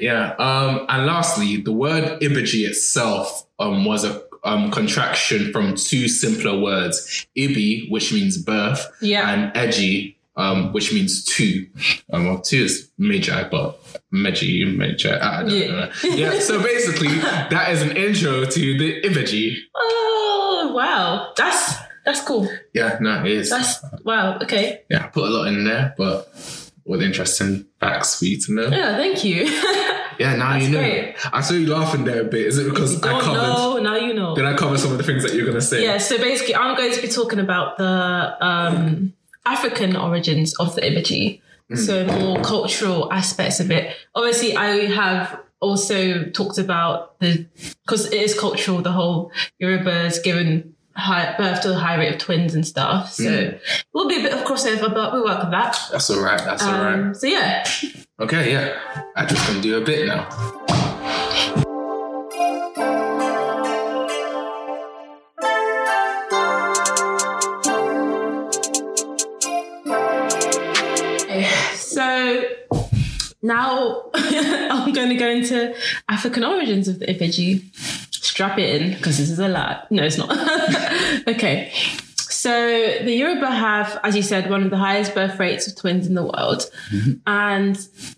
Yeah. 0.00 0.34
Um, 0.38 0.86
and 0.88 1.06
lastly, 1.06 1.56
the 1.58 1.72
word 1.72 2.20
Ibeji 2.20 2.66
itself 2.66 3.46
um, 3.58 3.84
was 3.84 4.04
a 4.04 4.22
um, 4.44 4.70
contraction 4.72 5.52
from 5.52 5.74
two 5.76 6.08
simpler 6.08 6.58
words, 6.58 7.26
Ibi, 7.36 7.88
which 7.90 8.12
means 8.12 8.36
birth, 8.38 8.86
Yeah. 9.00 9.30
and 9.30 9.52
Eji, 9.54 10.16
um, 10.36 10.72
which 10.72 10.92
means 10.92 11.24
two. 11.24 11.66
Um, 12.12 12.26
well, 12.26 12.40
two 12.40 12.64
is 12.64 12.90
Magi, 12.98 13.48
but 13.50 13.78
Meji, 14.10 14.64
Magi, 14.64 15.08
I 15.20 15.42
don't 15.42 15.50
Yeah. 15.50 15.66
know. 15.68 15.90
Yeah, 16.04 16.38
so 16.40 16.62
basically, 16.62 17.08
that 17.18 17.70
is 17.72 17.82
an 17.82 17.96
intro 17.96 18.44
to 18.44 18.78
the 18.78 19.02
Ibeji. 19.02 19.56
Oh 19.76 20.72
wow, 20.74 21.32
that's 21.36 21.74
that's 22.04 22.20
cool. 22.22 22.48
Yeah, 22.74 22.98
no, 23.00 23.24
it 23.24 23.30
is. 23.32 23.50
That's 23.50 23.84
wow. 24.04 24.38
Okay. 24.42 24.82
yeah, 24.90 25.04
I 25.04 25.08
put 25.08 25.24
a 25.24 25.30
lot 25.30 25.46
in 25.48 25.64
there, 25.64 25.94
but 25.96 26.28
with 26.84 27.00
interesting 27.02 27.66
facts 27.78 28.18
for 28.18 28.24
you 28.24 28.40
to 28.40 28.52
know. 28.54 28.68
Yeah. 28.68 28.96
Thank 28.96 29.24
you. 29.24 29.46
Yeah, 30.18 30.36
now 30.36 30.56
you 30.56 30.68
know. 30.68 30.78
great. 30.78 31.14
I 31.32 31.40
saw 31.40 31.54
you 31.54 31.66
laughing 31.66 32.04
there 32.04 32.20
a 32.20 32.24
bit. 32.24 32.46
Is 32.46 32.58
it 32.58 32.68
because 32.68 33.02
I 33.02 33.18
covered? 33.18 33.32
know. 33.42 33.78
Now 33.78 33.96
you 33.96 34.12
know. 34.12 34.36
Did 34.36 34.44
I 34.44 34.54
cover 34.54 34.76
some 34.76 34.92
of 34.92 34.98
the 34.98 35.02
things 35.04 35.22
that 35.24 35.34
you're 35.34 35.46
gonna 35.46 35.60
say? 35.62 35.82
Yeah, 35.82 35.96
so 35.98 36.18
basically, 36.18 36.54
I'm 36.54 36.76
going 36.76 36.92
to 36.92 37.00
be 37.00 37.08
talking 37.08 37.38
about 37.40 37.78
the 37.78 38.36
um, 38.46 39.14
African 39.44 39.96
origins 39.96 40.54
of 40.58 40.74
the 40.74 40.82
Ibeji. 40.82 41.40
So, 41.74 42.04
more 42.04 42.38
cultural 42.42 43.10
aspects 43.10 43.58
of 43.58 43.70
it. 43.70 43.96
Obviously, 44.14 44.54
I 44.54 44.86
have 44.92 45.40
also 45.60 46.24
talked 46.24 46.58
about 46.58 47.18
the, 47.20 47.46
because 47.86 48.12
it 48.12 48.20
is 48.20 48.38
cultural, 48.38 48.82
the 48.82 48.92
whole 48.92 49.32
Yoruba's 49.58 50.18
given 50.18 50.74
high, 50.94 51.34
birth 51.38 51.62
to 51.62 51.70
a 51.70 51.74
high 51.74 51.96
rate 51.96 52.12
of 52.12 52.20
twins 52.20 52.54
and 52.54 52.66
stuff. 52.66 53.12
So, 53.12 53.58
we'll 53.94 54.06
be 54.06 54.20
a 54.20 54.22
bit 54.22 54.34
of 54.34 54.40
crossover, 54.40 54.92
but 54.92 55.14
we'll 55.14 55.24
work 55.24 55.40
with 55.44 55.52
that. 55.52 55.78
That's 55.90 56.10
all 56.10 56.20
right. 56.22 56.38
That's 56.44 56.62
all 56.62 56.72
right. 56.72 56.94
Um, 56.94 57.14
so, 57.14 57.26
yeah. 57.26 57.66
Okay, 58.20 58.52
yeah. 58.52 58.78
I 59.16 59.24
just 59.24 59.46
gonna 59.46 59.62
do 59.62 59.78
a 59.78 59.80
bit 59.80 60.06
now. 60.08 60.28
Now 73.42 74.04
I'm 74.14 74.92
going 74.92 75.08
to 75.08 75.16
go 75.16 75.28
into 75.28 75.74
African 76.08 76.44
origins 76.44 76.88
of 76.88 77.00
the 77.00 77.06
Ibeji. 77.06 77.64
Strap 78.12 78.58
it 78.58 78.80
in 78.82 78.92
because 78.94 79.18
this 79.18 79.28
is 79.28 79.38
a 79.38 79.48
lot. 79.48 79.90
No, 79.90 80.04
it's 80.04 80.16
not. 80.16 80.30
okay. 81.28 81.72
So 82.16 82.50
the 83.04 83.12
Yoruba 83.12 83.50
have, 83.50 84.00
as 84.02 84.16
you 84.16 84.22
said, 84.22 84.50
one 84.50 84.64
of 84.64 84.70
the 84.70 84.76
highest 84.76 85.14
birth 85.14 85.38
rates 85.38 85.68
of 85.68 85.76
twins 85.76 86.08
in 86.08 86.14
the 86.14 86.22
world. 86.22 86.68
Mm-hmm. 86.90 87.12
And 87.26 87.76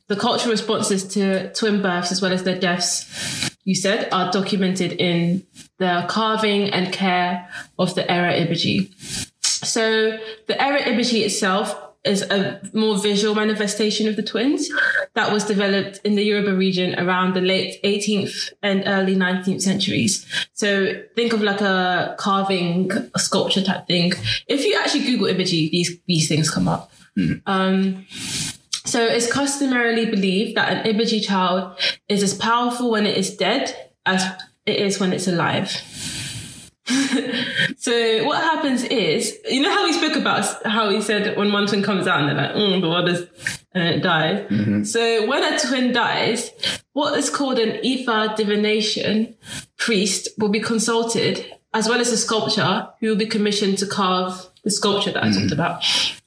the 0.08 0.16
cultural 0.16 0.50
responses 0.52 1.06
to 1.08 1.52
twin 1.52 1.82
births 1.82 2.10
as 2.10 2.22
well 2.22 2.32
as 2.32 2.42
their 2.42 2.58
deaths, 2.58 3.50
you 3.64 3.74
said, 3.74 4.08
are 4.12 4.30
documented 4.30 4.92
in 4.92 5.46
the 5.78 6.06
carving 6.08 6.70
and 6.70 6.90
care 6.92 7.48
of 7.78 7.94
the 7.94 8.10
Ere 8.10 8.30
Ibeji. 8.30 8.94
So 9.42 10.18
the 10.46 10.62
Era 10.62 10.80
Ibeji 10.80 11.24
itself 11.24 11.76
is 12.04 12.22
a 12.22 12.60
more 12.72 12.98
visual 12.98 13.34
manifestation 13.34 14.08
of 14.08 14.16
the 14.16 14.22
twins 14.22 14.68
that 15.14 15.32
was 15.32 15.44
developed 15.44 16.00
in 16.04 16.16
the 16.16 16.22
Yoruba 16.22 16.54
region 16.54 16.98
around 16.98 17.34
the 17.34 17.40
late 17.40 17.82
18th 17.82 18.52
and 18.62 18.82
early 18.86 19.16
19th 19.16 19.62
centuries. 19.62 20.26
So 20.52 21.02
think 21.14 21.32
of 21.32 21.40
like 21.40 21.60
a 21.62 22.14
carving, 22.18 22.90
a 23.14 23.18
sculpture 23.18 23.62
type 23.62 23.86
thing. 23.86 24.12
If 24.46 24.64
you 24.64 24.78
actually 24.78 25.04
Google 25.04 25.28
Ibeji, 25.28 25.70
these, 25.70 25.98
these 26.06 26.28
things 26.28 26.50
come 26.50 26.68
up. 26.68 26.92
Um, 27.46 28.06
so 28.84 29.02
it's 29.02 29.30
customarily 29.30 30.06
believed 30.06 30.56
that 30.56 30.86
an 30.86 30.94
Ibeji 30.94 31.24
child 31.24 31.78
is 32.08 32.22
as 32.22 32.34
powerful 32.34 32.90
when 32.90 33.06
it 33.06 33.16
is 33.16 33.34
dead 33.36 33.90
as 34.04 34.22
it 34.66 34.76
is 34.76 35.00
when 35.00 35.12
it's 35.12 35.26
alive. 35.26 35.70
So 36.86 38.24
what 38.24 38.42
happens 38.42 38.82
is, 38.84 39.38
you 39.48 39.62
know 39.62 39.70
how 39.70 39.84
we 39.84 39.92
spoke 39.92 40.16
about 40.16 40.44
how 40.66 40.90
he 40.90 41.00
said 41.00 41.36
when 41.36 41.50
one 41.50 41.66
twin 41.66 41.82
comes 41.82 42.06
out 42.06 42.20
and 42.20 42.28
they're 42.28 42.46
like, 42.46 42.54
mm, 42.54 42.80
the 42.80 42.88
other's 42.88 43.26
and 43.72 43.88
it 43.88 44.02
dies. 44.02 44.92
So 44.92 45.26
when 45.26 45.42
a 45.42 45.58
twin 45.58 45.92
dies, 45.92 46.50
what 46.92 47.18
is 47.18 47.30
called 47.30 47.58
an 47.58 47.80
Ifa 47.82 48.36
divination 48.36 49.34
priest 49.76 50.28
will 50.38 50.50
be 50.50 50.60
consulted, 50.60 51.44
as 51.72 51.88
well 51.88 52.00
as 52.00 52.12
a 52.12 52.16
sculptor 52.16 52.88
who 53.00 53.08
will 53.08 53.16
be 53.16 53.26
commissioned 53.26 53.78
to 53.78 53.86
carve 53.86 54.48
the 54.62 54.70
sculpture 54.70 55.12
that 55.12 55.24
I 55.24 55.32
talked 55.32 55.52
about. 55.52 55.84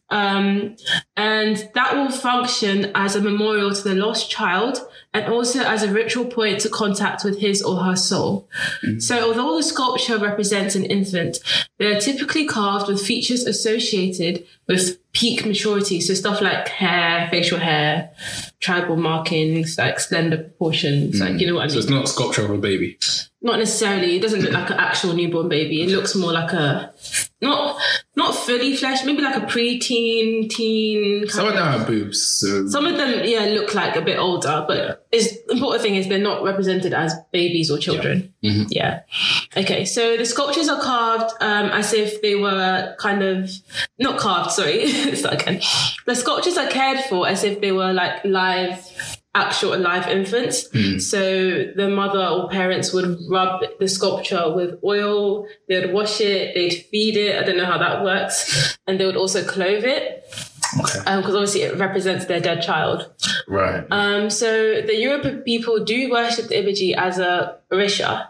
Um, 0.09 0.75
and 1.15 1.69
that 1.73 1.95
will 1.95 2.11
function 2.11 2.91
as 2.95 3.15
a 3.15 3.21
memorial 3.21 3.73
to 3.73 3.83
the 3.83 3.95
lost 3.95 4.29
child 4.29 4.79
and 5.17 5.33
also 5.33 5.63
as 5.63 5.81
a 5.81 5.91
ritual 5.91 6.25
point 6.25 6.59
to 6.61 6.69
contact 6.69 7.23
with 7.23 7.39
his 7.39 7.63
or 7.63 7.77
her 7.77 7.95
soul. 7.95 8.47
Mm-hmm. 8.85 8.99
So 8.99 9.27
although 9.27 9.57
the 9.57 9.63
sculpture 9.63 10.19
represents 10.19 10.75
an 10.75 10.85
infant, 10.85 11.39
they 11.79 11.87
are 11.87 11.99
typically 11.99 12.45
carved 12.45 12.87
with 12.87 13.01
features 13.01 13.43
associated 13.45 14.45
with 14.67 14.99
peak 15.13 15.43
maturity. 15.43 16.01
So 16.01 16.13
stuff 16.13 16.39
like 16.41 16.67
hair, 16.67 17.27
facial 17.31 17.57
hair, 17.57 18.11
tribal 18.59 18.95
markings, 18.95 19.77
like 19.77 19.99
slender 19.99 20.37
proportions, 20.37 21.19
like, 21.19 21.31
mm-hmm. 21.31 21.39
you 21.39 21.47
know 21.47 21.55
what 21.55 21.61
I 21.61 21.65
mean. 21.65 21.69
So 21.71 21.79
it's 21.79 21.89
not 21.89 22.07
sculpture 22.07 22.45
of 22.45 22.51
a 22.51 22.57
baby. 22.59 22.99
not 23.41 23.57
necessarily. 23.57 24.17
It 24.17 24.21
doesn't 24.21 24.41
look 24.41 24.51
like 24.53 24.69
an 24.69 24.77
actual 24.77 25.13
newborn 25.13 25.49
baby. 25.49 25.81
It 25.81 25.89
looks 25.89 26.13
more 26.15 26.31
like 26.31 26.53
a 26.53 26.93
not 27.41 27.79
not 28.15 28.35
fully 28.35 28.75
fleshed, 28.75 29.05
maybe 29.05 29.21
like 29.21 29.35
a 29.35 29.45
pre-teen, 29.45 30.49
teen. 30.49 31.21
kind 31.21 31.31
Some 31.31 31.45
of 31.47 31.53
of- 31.53 31.57
them 31.59 31.71
have 31.71 31.87
boobs, 31.87 32.21
so 32.39 32.67
Some 32.67 32.85
of 32.87 32.97
them, 32.97 33.21
yeah, 33.23 33.45
look 33.45 33.75
like 33.75 33.95
a 33.95 34.01
bit 34.01 34.17
older, 34.17 34.65
but 34.67 35.06
is 35.11 35.37
important 35.49 35.81
thing 35.81 35.95
is 35.95 36.07
they're 36.07 36.19
not 36.19 36.43
represented 36.43 36.93
as 36.93 37.15
babies 37.31 37.71
or 37.71 37.77
children. 37.77 38.33
Yeah. 38.69 39.01
Okay, 39.55 39.85
so 39.85 40.17
the 40.17 40.25
sculptures 40.25 40.69
are 40.69 40.81
carved 40.81 41.33
um, 41.39 41.69
as 41.69 41.93
if 41.93 42.21
they 42.21 42.35
were 42.35 42.95
kind 42.99 43.23
of 43.23 43.49
not 43.99 44.19
carved. 44.19 44.51
Sorry, 44.51 44.87
start 45.15 45.41
again. 45.41 45.61
The 46.05 46.15
sculptures 46.15 46.57
are 46.57 46.67
cared 46.67 47.03
for 47.05 47.27
as 47.27 47.43
if 47.43 47.61
they 47.61 47.71
were 47.71 47.93
like 47.93 48.23
live 48.25 48.85
actual 49.33 49.75
alive 49.75 50.07
infants. 50.07 50.67
So 51.09 51.71
the 51.75 51.89
mother 51.89 52.25
or 52.25 52.49
parents 52.49 52.91
would 52.91 53.17
rub 53.29 53.63
the 53.79 53.87
sculpture 53.87 54.53
with 54.53 54.79
oil, 54.83 55.47
they 55.69 55.79
would 55.79 55.93
wash 55.93 56.19
it, 56.21 56.55
they'd 56.55 56.85
feed 56.89 57.15
it. 57.17 57.41
I 57.41 57.45
don't 57.45 57.57
know 57.57 57.65
how 57.65 57.77
that 57.77 58.03
works. 58.03 58.77
And 58.87 58.99
they 58.99 59.05
would 59.05 59.15
also 59.15 59.45
clothe 59.45 59.83
it 59.83 60.23
Okay. 60.79 60.99
because 61.17 61.35
obviously 61.35 61.61
it 61.61 61.77
represents 61.77 62.25
their 62.25 62.39
dead 62.39 62.61
child. 62.61 63.11
Right. 63.47 63.85
Um, 63.91 64.29
so 64.29 64.81
the 64.81 64.95
Yoruba 64.95 65.37
people 65.39 65.83
do 65.83 66.09
worship 66.11 66.47
the 66.47 66.55
Ibeji 66.55 66.95
as 66.95 67.19
a 67.19 67.57
Orisha, 67.71 68.27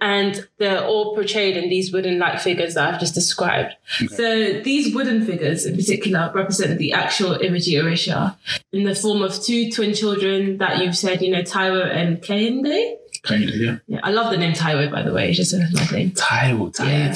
and 0.00 0.46
they're 0.58 0.84
all 0.84 1.14
portrayed 1.14 1.56
in 1.56 1.68
these 1.68 1.92
wooden-like 1.92 2.40
figures 2.40 2.74
that 2.74 2.94
I've 2.94 3.00
just 3.00 3.14
described. 3.14 3.74
So 4.10 4.60
these 4.60 4.94
wooden 4.94 5.26
figures, 5.26 5.66
in 5.66 5.74
particular, 5.76 6.30
represent 6.34 6.78
the 6.78 6.92
actual 6.92 7.34
Ibeji 7.34 7.82
Orisha 7.82 8.36
in 8.72 8.84
the 8.84 8.94
form 8.94 9.22
of 9.22 9.42
two 9.42 9.70
twin 9.72 9.92
children 9.94 10.58
that 10.58 10.78
you've 10.84 10.96
said, 10.96 11.20
you 11.20 11.30
know, 11.30 11.42
Taiwo 11.42 11.84
and 11.84 12.18
Kehinde. 12.22 12.96
Yeah. 13.30 13.76
Yeah, 13.86 14.00
I 14.02 14.10
love 14.10 14.30
the 14.30 14.36
name 14.36 14.52
Taiwo, 14.52 14.90
by 14.90 15.02
the 15.02 15.12
way. 15.12 15.28
It's 15.28 15.36
just 15.36 15.52
a 15.52 15.58
nice 15.58 15.92
name. 15.92 16.10
Taiwo, 16.12 16.74
Taiwo, 16.74 16.88
Yeah. 16.88 17.14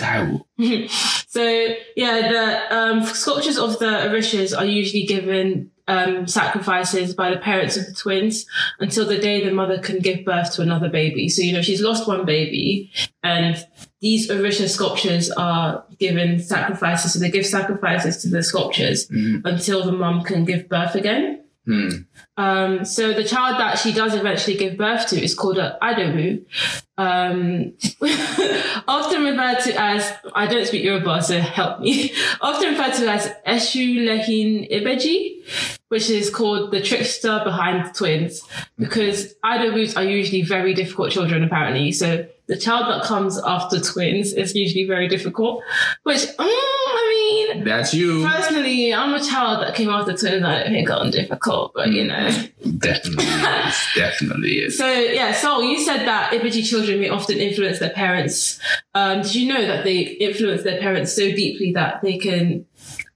Taiwo. 0.58 0.90
So 1.30 1.44
yeah, 1.96 2.28
the 2.28 2.76
um, 2.76 3.04
sculptures 3.04 3.56
of 3.56 3.78
the 3.78 3.86
Orishas 3.86 4.56
are 4.56 4.64
usually 4.64 5.04
given 5.04 5.70
um, 5.86 6.26
sacrifices 6.26 7.14
by 7.14 7.30
the 7.30 7.36
parents 7.36 7.76
of 7.76 7.86
the 7.86 7.92
twins 7.94 8.46
until 8.80 9.06
the 9.06 9.16
day 9.18 9.44
the 9.44 9.52
mother 9.52 9.78
can 9.78 10.00
give 10.00 10.24
birth 10.24 10.52
to 10.54 10.62
another 10.62 10.88
baby. 10.88 11.28
So 11.28 11.42
you 11.42 11.52
know 11.52 11.62
she's 11.62 11.80
lost 11.82 12.08
one 12.08 12.24
baby, 12.26 12.90
and 13.22 13.56
these 14.00 14.28
Orisha 14.28 14.68
sculptures 14.68 15.30
are 15.30 15.84
given 16.00 16.40
sacrifices. 16.40 17.12
So 17.12 17.20
they 17.20 17.30
give 17.30 17.46
sacrifices 17.46 18.16
to 18.22 18.28
the 18.28 18.42
sculptures 18.42 19.08
until 19.10 19.84
the 19.84 19.92
mum 19.92 20.22
can 20.24 20.44
give 20.44 20.68
birth 20.68 20.96
again. 20.96 21.39
Hmm. 21.70 21.88
Um, 22.36 22.84
so 22.84 23.12
the 23.12 23.22
child 23.22 23.60
that 23.60 23.78
she 23.78 23.92
does 23.92 24.14
eventually 24.14 24.56
give 24.56 24.76
birth 24.76 25.06
to 25.08 25.22
is 25.22 25.34
called 25.34 25.58
a 25.58 25.78
Idowu. 25.80 26.44
Um, 26.98 27.74
often 28.88 29.22
referred 29.22 29.60
to 29.64 29.80
as, 29.80 30.12
I 30.34 30.46
don't 30.46 30.66
speak 30.66 30.82
Yoruba, 30.82 31.22
so 31.22 31.38
help 31.38 31.80
me. 31.80 32.12
Often 32.40 32.70
referred 32.74 32.94
to 32.94 33.10
as 33.10 33.32
Eshu 33.46 34.04
Lehin 34.04 34.70
Ibeji, 34.70 35.78
which 35.88 36.10
is 36.10 36.28
called 36.28 36.72
the 36.72 36.82
trickster 36.82 37.40
behind 37.44 37.86
the 37.86 37.92
twins, 37.92 38.42
because 38.78 39.34
Idowus 39.44 39.96
are 39.96 40.04
usually 40.04 40.42
very 40.42 40.74
difficult 40.74 41.12
children, 41.12 41.44
apparently. 41.44 41.92
So 41.92 42.26
the 42.48 42.56
child 42.56 42.88
that 42.88 43.04
comes 43.04 43.40
after 43.42 43.80
twins 43.80 44.32
is 44.32 44.54
usually 44.56 44.84
very 44.84 45.06
difficult, 45.08 45.62
which, 46.02 46.26
I 46.38 46.44
mean, 47.54 47.64
That's 47.64 47.94
you. 47.94 48.26
Personally, 48.26 48.92
I'm 48.92 49.14
a 49.14 49.22
child 49.22 49.62
that 49.62 49.74
came 49.74 49.88
after 49.88 50.16
twins. 50.16 50.44
I 50.44 50.62
don't 50.62 50.72
think 50.72 50.90
I'm 50.90 51.10
difficult, 51.10 51.72
but 51.74 51.88
you 51.88 52.04
know. 52.04 52.30
Definitely 52.78 53.24
is. 53.24 53.86
Definitely 53.94 54.58
is. 54.58 54.78
So 54.78 54.86
yeah, 54.86 55.32
so 55.32 55.60
you 55.60 55.78
said 55.80 56.06
that 56.06 56.32
Ibeji 56.32 56.68
children 56.68 57.00
may 57.00 57.08
often 57.08 57.38
influence 57.38 57.78
their 57.78 57.90
parents. 57.90 58.60
Um, 58.94 59.22
did 59.22 59.34
you 59.34 59.52
know 59.52 59.66
that 59.66 59.84
they 59.84 60.00
influence 60.00 60.62
their 60.62 60.80
parents 60.80 61.12
so 61.12 61.22
deeply 61.30 61.72
that 61.72 62.02
they 62.02 62.18
can 62.18 62.66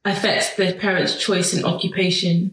affect 0.04 0.56
their 0.56 0.74
parents' 0.74 1.16
choice 1.16 1.54
in 1.54 1.64
occupation, 1.64 2.52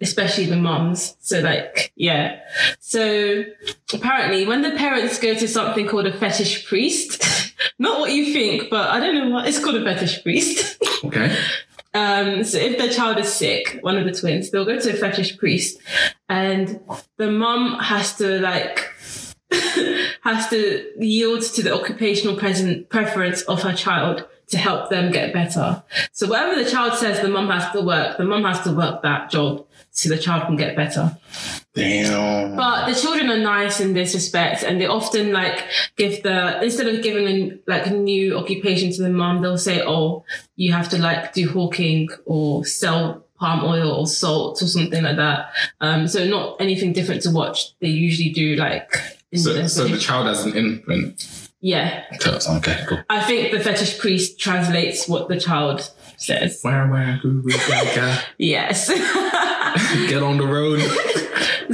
especially 0.00 0.46
the 0.46 0.56
moms? 0.56 1.16
So 1.20 1.40
like, 1.40 1.92
yeah. 1.96 2.40
So 2.80 3.44
apparently, 3.92 4.46
when 4.46 4.62
the 4.62 4.72
parents 4.72 5.18
go 5.18 5.34
to 5.34 5.48
something 5.48 5.86
called 5.86 6.06
a 6.06 6.16
fetish 6.16 6.66
priest, 6.66 7.22
not 7.78 8.00
what 8.00 8.12
you 8.12 8.32
think, 8.32 8.70
but 8.70 8.90
I 8.90 9.00
don't 9.00 9.14
know 9.14 9.30
what 9.30 9.48
it's 9.48 9.62
called 9.62 9.76
a 9.76 9.84
fetish 9.84 10.22
priest. 10.22 10.76
Okay. 11.04 11.32
Um, 11.94 12.42
so 12.42 12.58
if 12.58 12.76
their 12.76 12.90
child 12.90 13.18
is 13.18 13.32
sick, 13.32 13.78
one 13.82 13.96
of 13.96 14.04
the 14.04 14.12
twins, 14.12 14.50
they'll 14.50 14.64
go 14.64 14.78
to 14.78 14.90
a 14.90 14.96
fetish 14.96 15.38
priest 15.38 15.78
and 16.28 16.80
the 17.16 17.30
mum 17.30 17.78
has 17.78 18.16
to 18.16 18.40
like, 18.40 18.92
has 20.22 20.48
to 20.50 20.92
yield 20.98 21.42
to 21.42 21.62
the 21.62 21.72
occupational 21.72 22.36
present 22.36 22.88
preference 22.88 23.42
of 23.42 23.62
her 23.62 23.72
child 23.72 24.26
to 24.50 24.58
help 24.58 24.90
them 24.90 25.12
get 25.12 25.32
better. 25.32 25.82
So 26.12 26.26
whatever 26.26 26.62
the 26.62 26.70
child 26.70 26.94
says 26.94 27.20
the 27.20 27.28
mum 27.28 27.48
has 27.48 27.70
to 27.72 27.80
work, 27.82 28.16
the 28.16 28.24
mum 28.24 28.44
has 28.44 28.60
to 28.62 28.72
work 28.72 29.02
that 29.02 29.30
job 29.30 29.66
so 29.90 30.08
the 30.08 30.18
child 30.18 30.46
can 30.46 30.56
get 30.56 30.76
better. 30.76 31.16
Damn. 31.74 32.56
But 32.56 32.86
the 32.86 32.94
children 32.94 33.30
are 33.30 33.38
nice 33.38 33.80
in 33.80 33.94
this 33.94 34.14
respect, 34.14 34.62
and 34.62 34.80
they 34.80 34.86
often 34.86 35.32
like 35.32 35.64
give 35.96 36.22
the 36.22 36.62
instead 36.62 36.88
of 36.88 37.02
giving 37.02 37.26
a, 37.26 37.58
like 37.66 37.86
a 37.86 37.90
new 37.90 38.36
occupation 38.36 38.92
to 38.92 39.02
the 39.02 39.10
mum, 39.10 39.42
they'll 39.42 39.58
say, 39.58 39.82
"Oh, 39.84 40.24
you 40.56 40.72
have 40.72 40.88
to 40.90 40.98
like 40.98 41.34
do 41.34 41.48
hawking 41.48 42.08
or 42.24 42.64
sell 42.64 43.24
palm 43.38 43.64
oil 43.64 43.92
or 43.92 44.06
salt 44.06 44.62
or 44.62 44.66
something 44.66 45.02
like 45.02 45.16
that." 45.16 45.52
Um, 45.80 46.08
so 46.08 46.26
not 46.26 46.60
anything 46.60 46.92
different 46.92 47.22
to 47.22 47.30
watch. 47.30 47.78
They 47.80 47.88
usually 47.88 48.30
do 48.30 48.56
like 48.56 48.94
so, 49.34 49.52
the 49.52 49.68
so 49.68 49.86
the 49.86 49.98
child 49.98 50.28
as 50.28 50.44
an 50.44 50.54
infant. 50.56 51.47
Yeah. 51.60 52.04
Okay, 52.14 52.84
cool. 52.88 53.02
I 53.10 53.20
think 53.22 53.50
the 53.50 53.60
fetish 53.60 53.98
priest 53.98 54.38
translates 54.38 55.08
what 55.08 55.28
the 55.28 55.40
child 55.40 55.90
says. 56.16 56.60
Where, 56.62 56.86
where, 56.86 57.18
goo, 57.22 57.42
goo, 57.42 57.50
gaga. 57.68 58.22
Yes. 58.38 58.88
Get 60.08 60.22
on 60.22 60.38
the 60.38 60.46
road. 60.46 60.80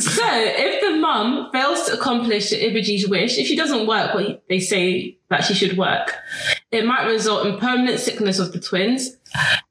So, 0.00 0.24
if 0.26 0.80
the 0.80 0.96
mum 0.96 1.50
fails 1.52 1.86
to 1.86 1.94
accomplish 1.94 2.50
the 2.50 2.56
Ibeji's 2.56 3.08
wish, 3.08 3.38
if 3.38 3.46
she 3.46 3.56
doesn't 3.56 3.86
work 3.86 4.14
what 4.14 4.42
they 4.48 4.58
say 4.58 5.18
that 5.28 5.44
she 5.44 5.54
should 5.54 5.76
work, 5.76 6.16
it 6.72 6.84
might 6.84 7.06
result 7.06 7.46
in 7.46 7.58
permanent 7.58 8.00
sickness 8.00 8.38
of 8.38 8.52
the 8.52 8.60
twins 8.60 9.16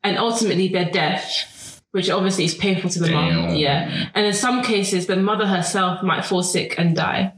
and 0.04 0.18
ultimately 0.18 0.70
their 0.70 0.90
death, 0.90 1.82
which 1.92 2.10
obviously 2.10 2.46
is 2.46 2.56
painful 2.56 2.90
to 2.92 3.00
the 3.00 3.12
mum. 3.12 3.30
Damn. 3.30 3.56
Yeah. 3.56 4.10
And 4.14 4.26
in 4.26 4.34
some 4.34 4.64
cases, 4.64 5.08
the 5.08 5.18
mother 5.18 5.46
herself 5.48 6.02
might 6.04 6.24
fall 6.24 6.44
sick 6.44 6.76
and 6.78 6.96
die. 6.96 7.34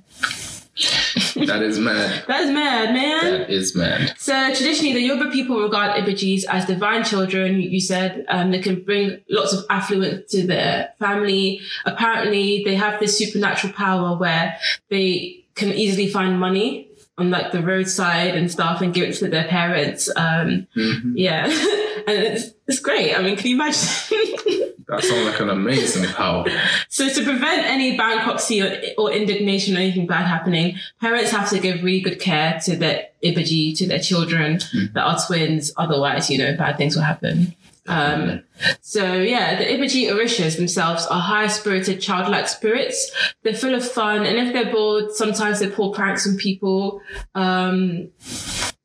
That 1.35 1.61
is 1.61 1.77
mad. 1.79 2.23
That 2.27 2.41
is 2.43 2.51
mad, 2.51 2.93
man. 2.93 3.39
That 3.39 3.49
is 3.49 3.75
mad. 3.75 4.13
So 4.17 4.33
traditionally, 4.53 4.93
the 4.93 5.01
Yoruba 5.01 5.31
people 5.31 5.61
regard 5.61 5.91
Ibejis 5.91 6.45
as 6.49 6.65
divine 6.65 7.03
children. 7.03 7.61
You 7.61 7.79
said 7.81 8.25
um, 8.29 8.51
they 8.51 8.59
can 8.59 8.83
bring 8.83 9.19
lots 9.29 9.53
of 9.53 9.65
affluence 9.69 10.31
to 10.31 10.47
their 10.47 10.93
family. 10.97 11.61
Apparently, 11.85 12.63
they 12.63 12.75
have 12.75 12.99
this 12.99 13.17
supernatural 13.17 13.73
power 13.73 14.17
where 14.17 14.57
they 14.89 15.45
can 15.55 15.69
easily 15.73 16.09
find 16.09 16.39
money 16.39 16.89
on 17.17 17.31
like 17.31 17.51
the 17.51 17.61
roadside 17.61 18.35
and 18.35 18.51
stuff 18.51 18.81
and 18.81 18.93
give 18.93 19.07
it 19.09 19.13
to 19.17 19.27
their 19.29 19.47
parents. 19.47 20.09
Um, 20.15 20.67
Yeah, 21.15 21.45
and 22.07 22.17
it's, 22.17 22.51
it's 22.67 22.79
great. 22.79 23.15
I 23.17 23.21
mean, 23.21 23.37
can 23.37 23.47
you 23.47 23.55
imagine? 23.55 24.64
That 24.95 25.03
sounds 25.03 25.25
like 25.25 25.39
an 25.39 25.49
amazing 25.49 26.05
power. 26.13 26.45
So 26.89 27.09
to 27.09 27.23
prevent 27.23 27.65
any 27.65 27.97
bankruptcy 27.97 28.61
or, 28.61 28.81
or 28.97 29.11
indignation 29.11 29.75
or 29.75 29.79
anything 29.79 30.07
bad 30.07 30.25
happening, 30.25 30.77
parents 31.01 31.31
have 31.31 31.49
to 31.49 31.59
give 31.59 31.83
really 31.83 32.01
good 32.01 32.19
care 32.19 32.59
to 32.65 32.75
their 32.75 33.07
ibeji, 33.23 33.77
to 33.77 33.87
their 33.87 33.99
children 33.99 34.59
that 34.93 35.03
are 35.03 35.19
twins. 35.25 35.71
Otherwise, 35.77 36.29
you 36.29 36.37
know, 36.37 36.55
bad 36.55 36.77
things 36.77 36.95
will 36.95 37.03
happen. 37.03 37.55
Um, 37.87 38.41
so 38.81 39.13
yeah, 39.13 39.59
the 39.59 39.65
Ibeji 39.65 40.09
Orishas 40.09 40.57
themselves 40.57 41.05
are 41.05 41.19
high 41.19 41.47
spirited, 41.47 42.01
childlike 42.01 42.47
spirits. 42.47 43.11
They're 43.43 43.53
full 43.53 43.75
of 43.75 43.87
fun. 43.87 44.25
And 44.25 44.37
if 44.37 44.53
they're 44.53 44.71
bored, 44.71 45.11
sometimes 45.11 45.59
they 45.59 45.69
pull 45.69 45.93
pranks 45.93 46.27
on 46.27 46.37
people. 46.37 47.01
Um, 47.35 48.09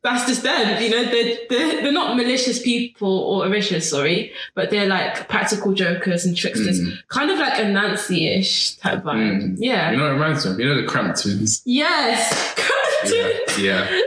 that's 0.03 0.27
just 0.27 0.43
them, 0.43 0.83
you 0.83 0.89
know, 0.91 1.05
they're, 1.05 1.37
they're, 1.51 1.83
they're 1.83 1.93
not 1.93 2.17
malicious 2.17 2.61
people 2.63 3.19
or 3.21 3.45
Orishas, 3.47 3.83
sorry, 3.83 4.33
but 4.55 4.71
they're 4.71 4.87
like 4.87 5.29
practical 5.29 5.73
jokers 5.75 6.25
and 6.25 6.35
tricksters. 6.37 6.81
Kind 7.09 7.31
of 7.31 7.39
like 7.39 7.59
a 7.59 7.69
Nancy-ish 7.69 8.77
type 8.77 9.03
vibe. 9.03 9.43
Mm. 9.43 9.57
Yeah. 9.59 9.91
You 9.91 9.97
know 9.99 10.05
what 10.05 10.13
reminds 10.13 10.47
me 10.47 10.53
of? 10.53 10.61
You 10.61 10.67
know 10.67 10.81
the 10.81 10.87
Cramp 10.89 11.17
Twins? 11.21 11.63
Yes. 11.65 12.55
Yeah. 13.59 13.87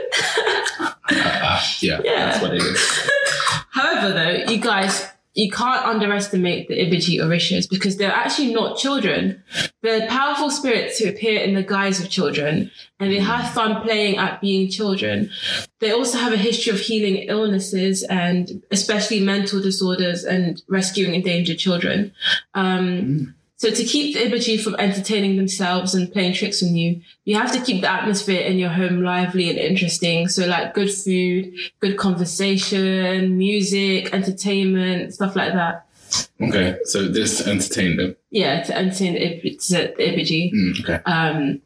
Uh, 1.06 1.12
uh, 1.16 1.60
yeah, 1.80 2.00
Yeah. 2.02 2.26
that's 2.30 2.40
what 2.42 2.54
it 2.54 2.62
is. 2.62 3.10
However, 3.70 4.14
though, 4.14 4.50
you 4.50 4.58
guys, 4.58 5.06
you 5.34 5.50
can't 5.50 5.84
underestimate 5.84 6.68
the 6.68 6.78
Ibeji 6.78 7.18
Orishas 7.18 7.68
because 7.68 7.96
they're 7.96 8.12
actually 8.12 8.54
not 8.54 8.78
children. 8.78 9.42
They're 9.82 10.06
powerful 10.08 10.48
spirits 10.48 10.98
who 10.98 11.08
appear 11.08 11.40
in 11.40 11.54
the 11.54 11.62
guise 11.62 12.00
of 12.00 12.08
children 12.08 12.70
and 13.00 13.10
they 13.10 13.18
have 13.18 13.52
fun 13.52 13.82
playing 13.82 14.16
at 14.16 14.40
being 14.40 14.70
children. 14.70 15.30
They 15.80 15.90
also 15.90 16.18
have 16.18 16.32
a 16.32 16.36
history 16.36 16.72
of 16.72 16.78
healing 16.78 17.16
illnesses 17.28 18.04
and 18.04 18.62
especially 18.70 19.20
mental 19.20 19.60
disorders 19.60 20.24
and 20.24 20.62
rescuing 20.68 21.14
endangered 21.14 21.58
children. 21.58 22.12
Um, 22.54 23.34
So 23.56 23.70
to 23.70 23.84
keep 23.84 24.14
the 24.14 24.24
Ibeji 24.24 24.60
from 24.60 24.74
entertaining 24.76 25.36
themselves 25.36 25.94
and 25.94 26.12
playing 26.12 26.34
tricks 26.34 26.62
on 26.62 26.74
you, 26.74 27.00
you 27.24 27.36
have 27.36 27.52
to 27.52 27.60
keep 27.60 27.82
the 27.82 27.90
atmosphere 27.90 28.40
in 28.40 28.58
your 28.58 28.68
home 28.70 29.02
lively 29.02 29.48
and 29.48 29.58
interesting. 29.58 30.28
So 30.28 30.46
like 30.46 30.74
good 30.74 30.92
food, 30.92 31.54
good 31.80 31.96
conversation, 31.96 33.38
music, 33.38 34.12
entertainment, 34.12 35.14
stuff 35.14 35.36
like 35.36 35.52
that. 35.52 35.86
Okay, 36.40 36.76
so 36.84 37.08
this 37.08 37.46
entertained 37.46 37.98
them. 37.98 38.16
Yeah, 38.30 38.62
to 38.64 38.76
entertain 38.76 39.14
the, 39.14 39.40
the 39.40 40.02
Ibeji. 40.02 40.52
Mm, 40.52 40.80
okay. 40.80 41.00
Um, 41.06 41.62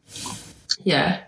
yeah. 0.83 1.21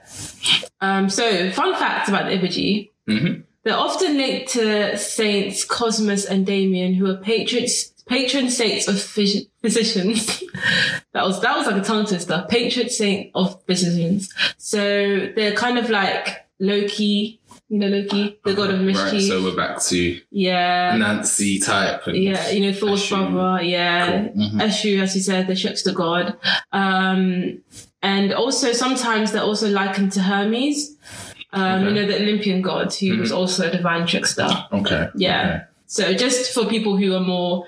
Um, 0.79 1.09
so 1.09 1.51
fun 1.51 1.75
fact 1.75 2.07
about 2.07 2.25
the 2.29 2.37
Ibeji. 2.37 2.89
Mhm. 3.07 3.43
They're 3.63 3.77
often 3.77 4.17
linked 4.17 4.53
to 4.53 4.97
saints 4.97 5.63
Cosmas 5.63 6.25
and 6.25 6.47
Damien, 6.47 6.95
who 6.95 7.05
are 7.07 7.17
patrons 7.17 7.90
patron 8.07 8.49
saints 8.49 8.87
of 8.87 8.95
phys- 8.95 9.47
physicians. 9.61 10.43
that 11.13 11.23
was 11.25 11.41
that 11.41 11.57
was 11.57 11.67
like 11.67 11.75
a 11.81 11.81
tongue 11.85 12.05
twister. 12.05 12.45
Patron 12.49 12.89
saint 12.89 13.31
of 13.35 13.61
physicians. 13.65 14.33
So 14.57 15.29
they're 15.35 15.53
kind 15.55 15.77
of 15.77 15.89
like 15.89 16.45
Loki, 16.59 17.39
you 17.69 17.79
know 17.79 17.87
Loki, 17.87 18.37
the 18.43 18.53
god 18.53 18.69
of 18.71 18.81
mischief. 18.81 19.13
Right, 19.13 19.21
so 19.21 19.43
we're 19.43 19.55
back 19.55 19.81
to 19.83 20.21
yeah. 20.31 20.95
Nancy 20.97 21.59
type. 21.59 22.03
Yeah, 22.07 22.49
you 22.49 22.59
know, 22.61 22.73
Thor's 22.77 23.03
Eshu. 23.03 23.31
brother, 23.31 23.63
yeah. 23.63 24.27
Cool. 24.27 24.33
Mhm. 24.35 24.61
Eshu, 24.61 25.01
as 25.01 25.15
you 25.15 25.21
said, 25.21 25.47
the 25.47 25.55
trickster 25.55 25.91
god. 25.93 26.37
Um, 26.71 27.61
and 28.03 28.33
also 28.33 28.73
sometimes 28.73 29.31
they're 29.31 29.43
also 29.43 29.69
likened 29.69 30.11
to 30.13 30.21
Hermes, 30.21 30.95
um, 31.53 31.85
you 31.87 31.93
know, 31.93 32.05
the 32.05 32.15
Olympian 32.21 32.61
god 32.61 32.93
who 32.93 33.17
was 33.17 33.31
also 33.31 33.67
a 33.67 33.71
divine 33.71 34.07
trickster. 34.07 34.47
Okay. 34.71 35.09
Yeah. 35.15 35.65
So 35.91 36.13
just 36.13 36.53
for 36.53 36.65
people 36.67 36.95
who 36.95 37.13
are 37.13 37.19
more 37.19 37.67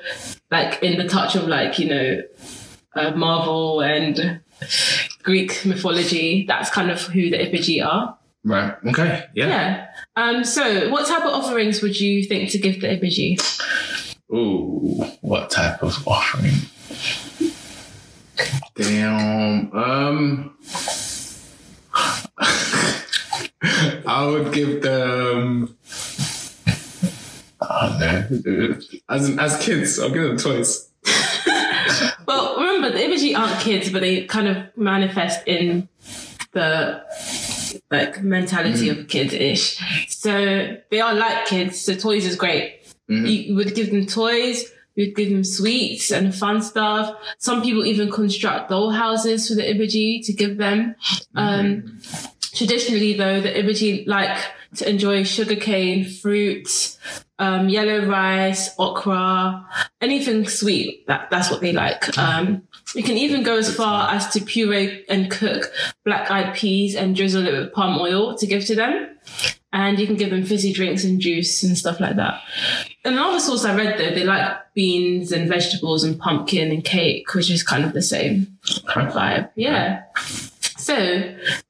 like 0.49 0.81
in 0.81 0.97
the 0.97 1.09
touch 1.09 1.35
of 1.35 1.45
like, 1.45 1.77
you 1.77 1.89
know, 1.89 2.21
uh, 2.95 3.11
Marvel 3.17 3.81
and 3.81 4.39
Greek 5.23 5.65
mythology, 5.65 6.45
that's 6.47 6.69
kind 6.69 6.89
of 6.89 7.01
who 7.01 7.29
the 7.29 7.37
Ibeji 7.37 7.85
are. 7.85 8.17
Right. 8.45 8.75
Okay. 8.87 9.25
Yeah. 9.35 9.47
Yeah. 9.47 9.87
Um, 10.15 10.45
so 10.45 10.89
what 10.89 11.05
type 11.05 11.25
of 11.25 11.33
offerings 11.33 11.81
would 11.81 11.99
you 11.99 12.23
think 12.23 12.49
to 12.51 12.57
give 12.57 12.79
the 12.79 12.87
Ibeji? 12.87 13.41
Ooh, 14.33 15.03
what 15.19 15.51
type 15.51 15.83
of 15.83 16.07
offering? 16.07 16.53
Damn. 18.75 19.69
Um, 19.73 20.57
I 24.07 24.25
would 24.25 24.53
give 24.53 24.81
them. 24.81 25.75
Oh 27.75 27.97
no! 27.99 28.77
As 29.09 29.35
as 29.37 29.57
kids, 29.65 29.99
I'll 29.99 30.09
give 30.11 30.23
them 30.23 30.37
toys. 30.37 30.89
Well, 32.25 32.55
remember 32.55 32.89
the 32.91 33.03
Ibeji 33.03 33.37
aren't 33.37 33.59
kids, 33.59 33.89
but 33.91 34.01
they 34.01 34.23
kind 34.25 34.47
of 34.47 34.57
manifest 34.77 35.45
in 35.45 35.89
the 36.53 37.03
like 37.91 38.23
mentality 38.23 38.89
of 38.89 39.07
kids-ish. 39.09 39.77
So 40.07 40.77
they 40.89 41.01
are 41.01 41.13
like 41.13 41.45
kids. 41.45 41.81
So 41.81 41.93
toys 41.95 42.25
is 42.25 42.35
great. 42.37 42.79
Mhm. 43.09 43.29
You 43.47 43.55
would 43.55 43.75
give 43.75 43.91
them 43.91 44.05
toys. 44.05 44.63
You'd 44.95 45.15
give 45.15 45.29
them 45.29 45.43
sweets 45.43 46.11
and 46.11 46.33
fun 46.33 46.61
stuff. 46.61 47.15
Some 47.39 47.61
people 47.61 47.85
even 47.85 48.09
construct 48.09 48.69
doll 48.69 48.91
houses 48.91 49.47
for 49.49 49.55
the 49.55 49.63
Ibeji 49.63 50.25
to 50.25 50.33
give 50.33 50.57
them. 50.57 50.95
Um, 51.35 51.99
traditionally, 52.55 53.13
though, 53.13 53.41
the 53.41 53.49
Ibeji 53.49 54.07
like 54.07 54.37
to 54.75 54.89
enjoy 54.89 55.23
sugarcane, 55.23 56.05
fruit, 56.05 56.97
um, 57.43 57.67
yellow 57.67 58.05
rice, 58.05 58.73
okra, 58.79 59.67
anything 59.99 60.47
sweet. 60.47 61.05
That, 61.07 61.29
that's 61.29 61.51
what 61.51 61.59
they 61.59 61.73
like. 61.73 62.17
Um, 62.17 62.65
you 62.95 63.03
can 63.03 63.17
even 63.17 63.43
go 63.43 63.57
as 63.57 63.75
far 63.75 64.09
as 64.11 64.29
to 64.29 64.39
puree 64.41 65.03
and 65.09 65.29
cook 65.29 65.71
black 66.05 66.31
eyed 66.31 66.55
peas 66.55 66.95
and 66.95 67.15
drizzle 67.15 67.45
it 67.45 67.51
with 67.51 67.73
palm 67.73 67.99
oil 67.99 68.37
to 68.37 68.47
give 68.47 68.65
to 68.65 68.75
them. 68.75 69.09
And 69.73 69.99
you 69.99 70.05
can 70.05 70.15
give 70.15 70.29
them 70.29 70.45
fizzy 70.45 70.71
drinks 70.71 71.03
and 71.03 71.19
juice 71.19 71.63
and 71.63 71.77
stuff 71.77 71.99
like 71.99 72.15
that. 72.15 72.41
Another 73.03 73.39
source 73.39 73.65
I 73.65 73.75
read 73.75 73.97
though, 73.97 74.11
they 74.11 74.23
like 74.23 74.73
beans 74.73 75.31
and 75.31 75.49
vegetables 75.49 76.03
and 76.03 76.17
pumpkin 76.17 76.71
and 76.71 76.85
cake, 76.85 77.33
which 77.33 77.49
is 77.51 77.63
kind 77.63 77.83
of 77.83 77.91
the 77.91 78.01
same 78.01 78.57
vibe. 78.85 79.49
Yeah. 79.55 80.03
So 80.77 80.95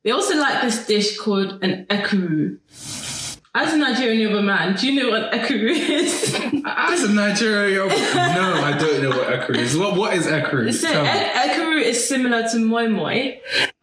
they 0.04 0.12
also 0.12 0.38
like 0.38 0.62
this 0.62 0.86
dish 0.86 1.18
called 1.18 1.64
an 1.64 1.86
ekuru. 1.86 2.60
As 3.56 3.72
a 3.72 3.78
Nigerian 3.78 4.20
Yoruba 4.20 4.42
man, 4.42 4.76
do 4.76 4.92
you 4.92 5.04
know 5.04 5.12
what 5.12 5.32
ekuru 5.32 5.70
is? 5.70 6.34
As 6.66 7.04
a 7.04 7.12
Nigerian, 7.14 7.88
no, 7.88 7.94
I 7.94 8.76
don't 8.80 9.04
know 9.04 9.10
what 9.12 9.28
ekuru 9.28 9.58
is. 9.58 9.78
What 9.78 9.96
what 9.96 10.16
is 10.16 10.26
ekuru? 10.26 10.74
So 10.74 10.88
ekuru 10.88 11.80
is 11.82 12.08
similar 12.08 12.48
to 12.50 12.58
moi 12.58 12.88
moi, 12.88 13.34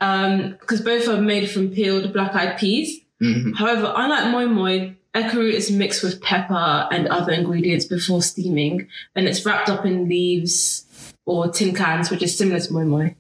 because 0.01 0.81
both 0.81 1.07
are 1.09 1.21
made 1.23 1.49
from 1.51 1.69
peeled 1.69 2.13
black-eyed 2.13 2.59
peas. 2.59 2.99
Mhm. 3.23 3.55
However, 3.55 3.93
unlike 3.97 4.33
moi 4.33 4.47
moi, 4.47 4.95
ekuru 5.15 5.53
is 5.53 5.71
mixed 5.71 6.03
with 6.03 6.21
pepper 6.21 6.89
and 6.91 7.07
other 7.07 7.33
ingredients 7.33 7.85
before 7.85 8.23
steaming, 8.23 8.89
and 9.15 9.29
it's 9.29 9.47
wrapped 9.47 9.69
up 9.69 9.87
in 9.87 10.09
leaves 10.09 10.85
or 11.27 11.49
tin 11.49 11.77
cans, 11.77 12.11
which 12.11 12.23
is 12.25 12.37
similar 12.37 12.59
to 12.59 12.73
moi 12.73 12.83
moi, 12.85 13.11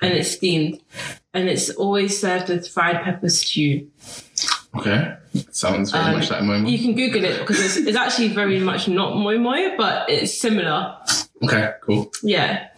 and 0.00 0.12
it's 0.14 0.30
steamed, 0.30 0.78
and 1.34 1.48
it's 1.48 1.68
always 1.70 2.16
served 2.20 2.48
with 2.48 2.68
fried 2.68 3.02
pepper 3.02 3.28
stew. 3.28 3.88
Okay, 4.76 5.16
sounds 5.50 5.90
very 5.90 6.04
Um, 6.04 6.12
much 6.14 6.30
like 6.30 6.42
my 6.42 6.58
mom. 6.58 6.66
You 6.66 6.78
can 6.78 6.94
Google 6.94 7.24
it 7.24 7.40
because 7.40 7.60
it's, 7.64 7.76
it's 7.76 7.96
actually 7.96 8.28
very 8.28 8.58
much 8.58 8.88
not 8.88 9.16
moi 9.16 9.36
moi, 9.38 9.76
but 9.76 10.08
it's 10.10 10.38
similar. 10.38 10.96
Okay, 11.42 11.72
cool. 11.82 12.10
Yeah. 12.22 12.68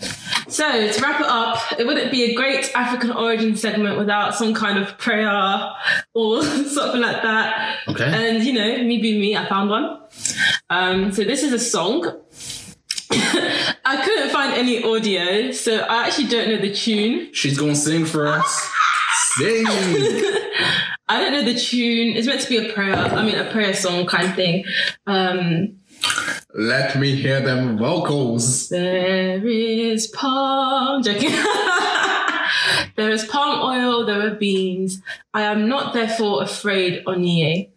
So 0.48 0.64
to 0.90 1.00
wrap 1.02 1.20
it 1.20 1.26
up, 1.26 1.78
it 1.78 1.86
wouldn't 1.86 2.10
be 2.10 2.24
a 2.24 2.34
great 2.34 2.70
African 2.74 3.12
origin 3.12 3.56
segment 3.56 3.98
without 3.98 4.34
some 4.34 4.52
kind 4.52 4.78
of 4.78 4.98
prayer 4.98 5.70
or 6.14 6.42
something 6.76 7.00
like 7.00 7.22
that. 7.22 7.78
Okay. 7.86 8.04
And 8.04 8.42
you 8.44 8.52
know, 8.52 8.78
me 8.82 9.00
being 9.00 9.20
me, 9.20 9.36
I 9.36 9.48
found 9.48 9.70
one. 9.70 10.00
Um, 10.70 11.12
so 11.12 11.22
this 11.24 11.42
is 11.42 11.52
a 11.52 11.58
song. 11.58 12.04
I 13.10 14.02
couldn't 14.04 14.30
find 14.30 14.52
any 14.54 14.82
audio, 14.82 15.50
so 15.52 15.78
I 15.78 16.06
actually 16.06 16.28
don't 16.28 16.48
know 16.48 16.58
the 16.58 16.74
tune. 16.74 17.32
She's 17.32 17.56
gonna 17.56 17.74
sing 17.76 18.04
for 18.06 18.26
us. 18.26 18.70
Sing. 19.38 19.64
I 21.08 21.20
don't 21.20 21.32
know 21.32 21.42
the 21.42 21.58
tune. 21.58 22.16
It's 22.16 22.26
meant 22.26 22.42
to 22.42 22.48
be 22.48 22.58
a 22.58 22.72
prayer. 22.72 22.94
I 22.94 23.24
mean, 23.24 23.34
a 23.34 23.50
prayer 23.50 23.72
song 23.74 24.06
kind 24.06 24.28
of 24.28 24.34
thing. 24.34 24.64
Um, 25.06 25.78
Let 26.54 26.98
me 26.98 27.14
hear 27.16 27.40
them 27.40 27.78
vocals. 27.78 28.68
There 28.68 29.46
is 29.46 30.08
palm. 30.08 31.02
Joking. 31.02 31.30
there 32.96 33.10
is 33.10 33.24
palm 33.24 33.60
oil. 33.60 34.04
There 34.04 34.26
are 34.26 34.34
beans. 34.34 35.00
I 35.34 35.42
am 35.42 35.68
not 35.68 35.94
therefore 35.94 36.42
afraid, 36.42 37.04
Oniye. 37.04 37.70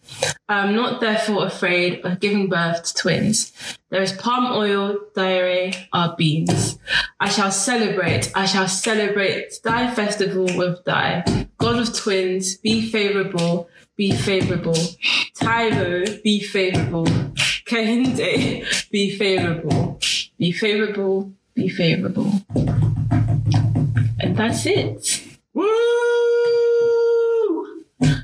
I 0.49 0.65
am 0.65 0.75
not 0.75 1.01
therefore 1.01 1.45
afraid 1.45 2.04
of 2.06 2.19
giving 2.19 2.49
birth 2.49 2.84
to 2.84 2.93
twins. 2.93 3.54
There 3.89 4.01
is 4.01 4.13
palm 4.13 4.51
oil, 4.51 4.97
diarrhea, 5.15 5.73
are 5.93 6.15
beans. 6.17 6.77
I 7.19 7.30
shall 7.30 7.51
celebrate. 7.51 8.32
I 8.36 8.45
shall 8.45 8.67
celebrate 8.67 9.60
thy 9.63 9.93
festival 9.93 10.45
with 10.58 10.84
thy 10.86 11.23
God 11.58 11.80
of 11.80 11.95
twins. 11.95 12.58
Be 12.58 12.89
favorable. 12.89 13.69
Be 13.95 14.12
favorable. 14.12 14.73
Taiwo, 15.36 16.23
be 16.23 16.39
favorable. 16.39 17.06
Kehinde, 17.65 18.89
be 18.89 19.15
favorable. 19.15 19.99
Be 20.38 20.51
favorable. 20.51 21.34
Be 21.54 21.69
favorable. 21.69 22.41
And 24.31 24.39
that's 24.39 24.65
it. 24.65 25.27
Woo! 25.53 25.67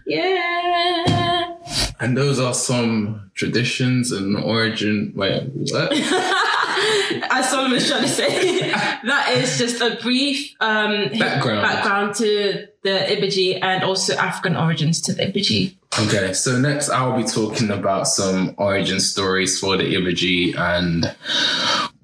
Yeah. 0.05 1.57
And 1.99 2.15
those 2.15 2.39
are 2.39 2.53
some 2.53 3.29
traditions 3.35 4.13
and 4.13 4.37
origin. 4.37 5.11
Wait, 5.17 5.43
what? 5.53 5.91
As 7.29 7.49
Solomon's 7.49 7.89
trying 7.89 8.03
to 8.03 8.07
say, 8.07 8.71
that 8.71 9.33
is 9.35 9.57
just 9.57 9.81
a 9.81 9.97
brief 10.01 10.55
um, 10.61 11.09
Background. 11.19 11.61
background 11.61 12.15
to 12.15 12.67
the 12.83 12.89
Ibeji 12.89 13.61
and 13.61 13.83
also 13.83 14.15
African 14.15 14.55
origins 14.55 15.01
to 15.01 15.13
the 15.13 15.23
Ibeji. 15.23 15.75
Okay, 16.05 16.31
so 16.31 16.57
next 16.57 16.89
I'll 16.89 17.17
be 17.17 17.25
talking 17.25 17.69
about 17.69 18.07
some 18.07 18.55
origin 18.57 19.01
stories 19.01 19.59
for 19.59 19.75
the 19.75 19.93
Ibeji 19.93 20.57
and 20.57 21.13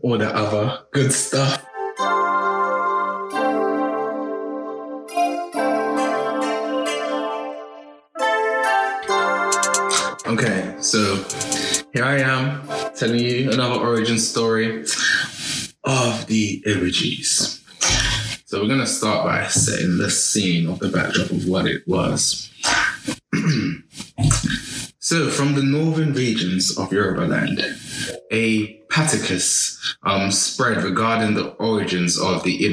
all 0.01 0.17
the 0.17 0.35
other 0.35 0.79
good 0.91 1.13
stuff. 1.13 1.65
So 10.93 11.15
here 11.91 12.05
I 12.05 12.19
am 12.19 12.67
telling 12.93 13.17
you 13.17 13.49
another 13.51 13.79
origin 13.81 14.19
story 14.19 14.81
of 15.83 16.27
the 16.27 16.61
Ibejis. 16.67 17.63
So 18.45 18.61
we're 18.61 18.67
gonna 18.67 18.85
start 18.85 19.25
by 19.25 19.47
setting 19.47 19.97
the 19.97 20.11
scene 20.11 20.69
of 20.69 20.77
the 20.77 20.89
backdrop 20.89 21.31
of 21.31 21.47
what 21.47 21.65
it 21.65 21.81
was. 21.87 22.47
so, 24.99 25.31
from 25.31 25.55
the 25.55 25.63
northern 25.63 26.13
regions 26.13 26.77
of 26.77 26.93
Yoruba 26.93 27.21
land, 27.25 27.59
a 28.31 28.75
paticus 28.91 29.95
um, 30.03 30.29
spread 30.29 30.83
regarding 30.83 31.33
the 31.33 31.53
origins 31.53 32.19
of 32.19 32.43
the 32.43 32.63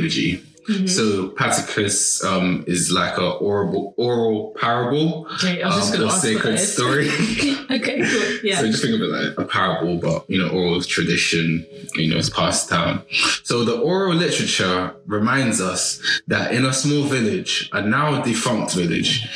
Ibeji. 0.70 0.88
So, 0.88 1.28
paticus 1.30 2.24
um, 2.24 2.64
is 2.66 2.90
like 2.92 3.18
a 3.18 3.30
oral, 3.30 3.94
oral 3.96 4.54
parable 4.58 5.26
Okay, 5.34 5.62
I 5.62 5.66
was 5.66 5.76
just 5.76 5.94
um, 5.94 6.02
or 6.02 6.04
to 6.04 6.12
ask 6.12 6.22
what 6.22 6.22
sacred 6.22 6.58
story. 6.58 7.08
okay, 7.70 7.98
cool. 7.98 8.38
Yeah. 8.42 8.60
So 8.60 8.66
just 8.66 8.82
think 8.82 8.94
of 8.94 9.02
it 9.02 9.06
like 9.06 9.38
a 9.38 9.44
parable, 9.44 9.98
but 9.98 10.28
you 10.28 10.38
know, 10.38 10.48
oral 10.48 10.80
tradition, 10.82 11.66
you 11.94 12.10
know, 12.10 12.16
it's 12.16 12.30
passed 12.30 12.70
down. 12.70 13.02
So 13.44 13.64
the 13.64 13.78
oral 13.78 14.14
literature 14.14 14.94
reminds 15.06 15.60
us 15.60 16.02
that 16.28 16.52
in 16.52 16.64
a 16.64 16.72
small 16.72 17.04
village, 17.04 17.68
a 17.72 17.82
now 17.82 18.22
defunct 18.22 18.74
village, 18.74 19.28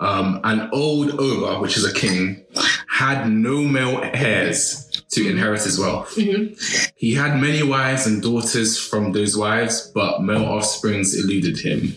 um, 0.00 0.40
an 0.44 0.68
old 0.72 1.10
Oba, 1.18 1.60
which 1.60 1.76
is 1.76 1.84
a 1.84 1.92
king, 1.92 2.44
had 2.88 3.30
no 3.30 3.62
male 3.62 4.00
heirs 4.02 4.91
to 5.12 5.28
inherit 5.28 5.62
his 5.62 5.78
wealth. 5.78 6.14
Mm-hmm. 6.16 6.90
He 6.96 7.14
had 7.14 7.40
many 7.40 7.62
wives 7.62 8.06
and 8.06 8.22
daughters 8.22 8.78
from 8.78 9.12
those 9.12 9.36
wives, 9.36 9.90
but 9.94 10.22
male 10.22 10.44
offsprings 10.44 11.14
eluded 11.14 11.58
him. 11.58 11.96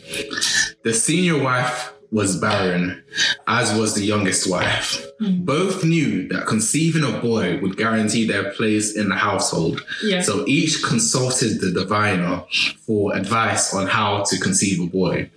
The 0.83 0.93
senior 0.93 1.41
wife 1.41 1.93
was 2.11 2.39
barren, 2.39 3.03
as 3.47 3.77
was 3.77 3.95
the 3.95 4.05
youngest 4.05 4.49
wife. 4.49 5.05
Mm-hmm. 5.21 5.43
Both 5.45 5.83
knew 5.83 6.27
that 6.29 6.45
conceiving 6.45 7.03
a 7.03 7.19
boy 7.19 7.59
would 7.61 7.77
guarantee 7.77 8.27
their 8.27 8.51
place 8.51 8.95
in 8.95 9.09
the 9.09 9.15
household. 9.15 9.81
Yeah. 10.03 10.21
So 10.21 10.45
each 10.47 10.83
consulted 10.83 11.61
the 11.61 11.71
diviner 11.71 12.43
for 12.85 13.15
advice 13.15 13.73
on 13.73 13.87
how 13.87 14.23
to 14.23 14.39
conceive 14.39 14.81
a 14.81 14.87
boy. 14.87 15.29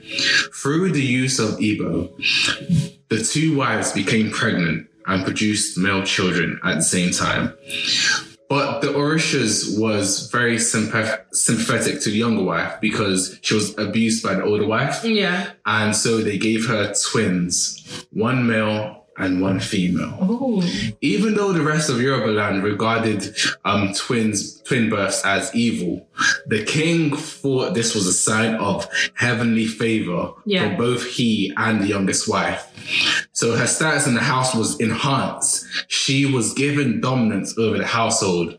Through 0.54 0.92
the 0.92 1.02
use 1.02 1.38
of 1.38 1.60
Ebo, 1.60 2.10
the 3.08 3.24
two 3.24 3.56
wives 3.56 3.92
became 3.92 4.30
pregnant 4.30 4.88
and 5.08 5.24
produced 5.24 5.76
male 5.76 6.04
children 6.04 6.60
at 6.64 6.76
the 6.76 6.82
same 6.82 7.10
time. 7.10 7.54
But 8.48 8.80
the 8.80 8.88
Orishas 8.88 9.78
was 9.78 10.30
very 10.30 10.56
sympath- 10.56 11.20
sympathetic 11.32 12.00
to 12.02 12.10
the 12.10 12.16
younger 12.16 12.42
wife 12.42 12.80
because 12.80 13.38
she 13.42 13.54
was 13.54 13.76
abused 13.76 14.22
by 14.22 14.34
the 14.34 14.44
older 14.44 14.66
wife. 14.66 15.04
Yeah. 15.04 15.50
And 15.66 15.94
so 15.94 16.18
they 16.18 16.38
gave 16.38 16.66
her 16.66 16.94
twins, 16.94 18.06
one 18.10 18.46
male 18.46 18.97
and 19.18 19.40
one 19.40 19.60
female. 19.60 20.16
Oh. 20.20 20.62
Even 21.00 21.34
though 21.34 21.52
the 21.52 21.62
rest 21.62 21.90
of 21.90 22.00
Yoruba 22.00 22.30
land 22.32 22.62
regarded 22.62 23.34
um, 23.64 23.92
twins, 23.94 24.60
twin 24.62 24.88
births 24.90 25.24
as 25.24 25.54
evil, 25.54 26.06
the 26.46 26.64
king 26.64 27.16
thought 27.16 27.74
this 27.74 27.94
was 27.94 28.06
a 28.06 28.12
sign 28.12 28.54
of 28.56 28.88
heavenly 29.14 29.66
favor 29.66 30.32
Yeah. 30.44 30.70
for 30.70 30.76
both 30.76 31.04
he 31.04 31.52
and 31.56 31.80
the 31.80 31.86
youngest 31.86 32.28
wife. 32.28 32.64
So 33.32 33.56
her 33.56 33.66
status 33.66 34.06
in 34.06 34.14
the 34.14 34.20
house 34.20 34.54
was 34.54 34.78
enhanced. 34.80 35.66
She 35.88 36.24
was 36.26 36.54
given 36.54 37.00
dominance 37.00 37.56
over 37.58 37.76
the 37.78 37.86
household. 37.86 38.56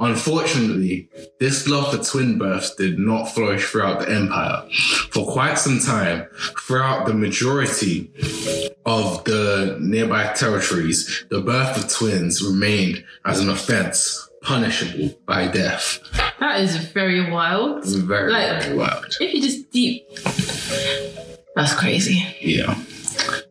Unfortunately, 0.00 1.08
this 1.38 1.68
love 1.68 1.92
for 1.94 2.02
twin 2.02 2.38
births 2.38 2.74
did 2.74 2.98
not 2.98 3.26
flourish 3.26 3.64
throughout 3.66 4.00
the 4.00 4.10
empire. 4.10 4.64
For 5.10 5.24
quite 5.30 5.58
some 5.58 5.78
time, 5.80 6.26
throughout 6.60 7.06
the 7.06 7.14
majority 7.14 8.10
of 8.88 9.22
the 9.24 9.76
nearby 9.80 10.32
territories, 10.32 11.24
the 11.30 11.40
birth 11.42 11.76
of 11.76 11.90
twins 11.92 12.42
remained 12.42 13.04
as 13.26 13.38
an 13.40 13.50
offense 13.50 14.28
punishable 14.42 15.14
by 15.26 15.46
death. 15.48 15.98
That 16.40 16.60
is 16.60 16.76
very 16.76 17.30
wild. 17.30 17.84
Very, 17.84 18.32
Like- 18.32 18.62
very 18.62 18.76
wild. 18.76 19.04
If 19.20 19.34
you 19.34 19.42
just 19.42 19.70
deep. 19.70 20.06
That's 21.54 21.74
crazy. 21.74 22.24
Yeah. 22.40 22.74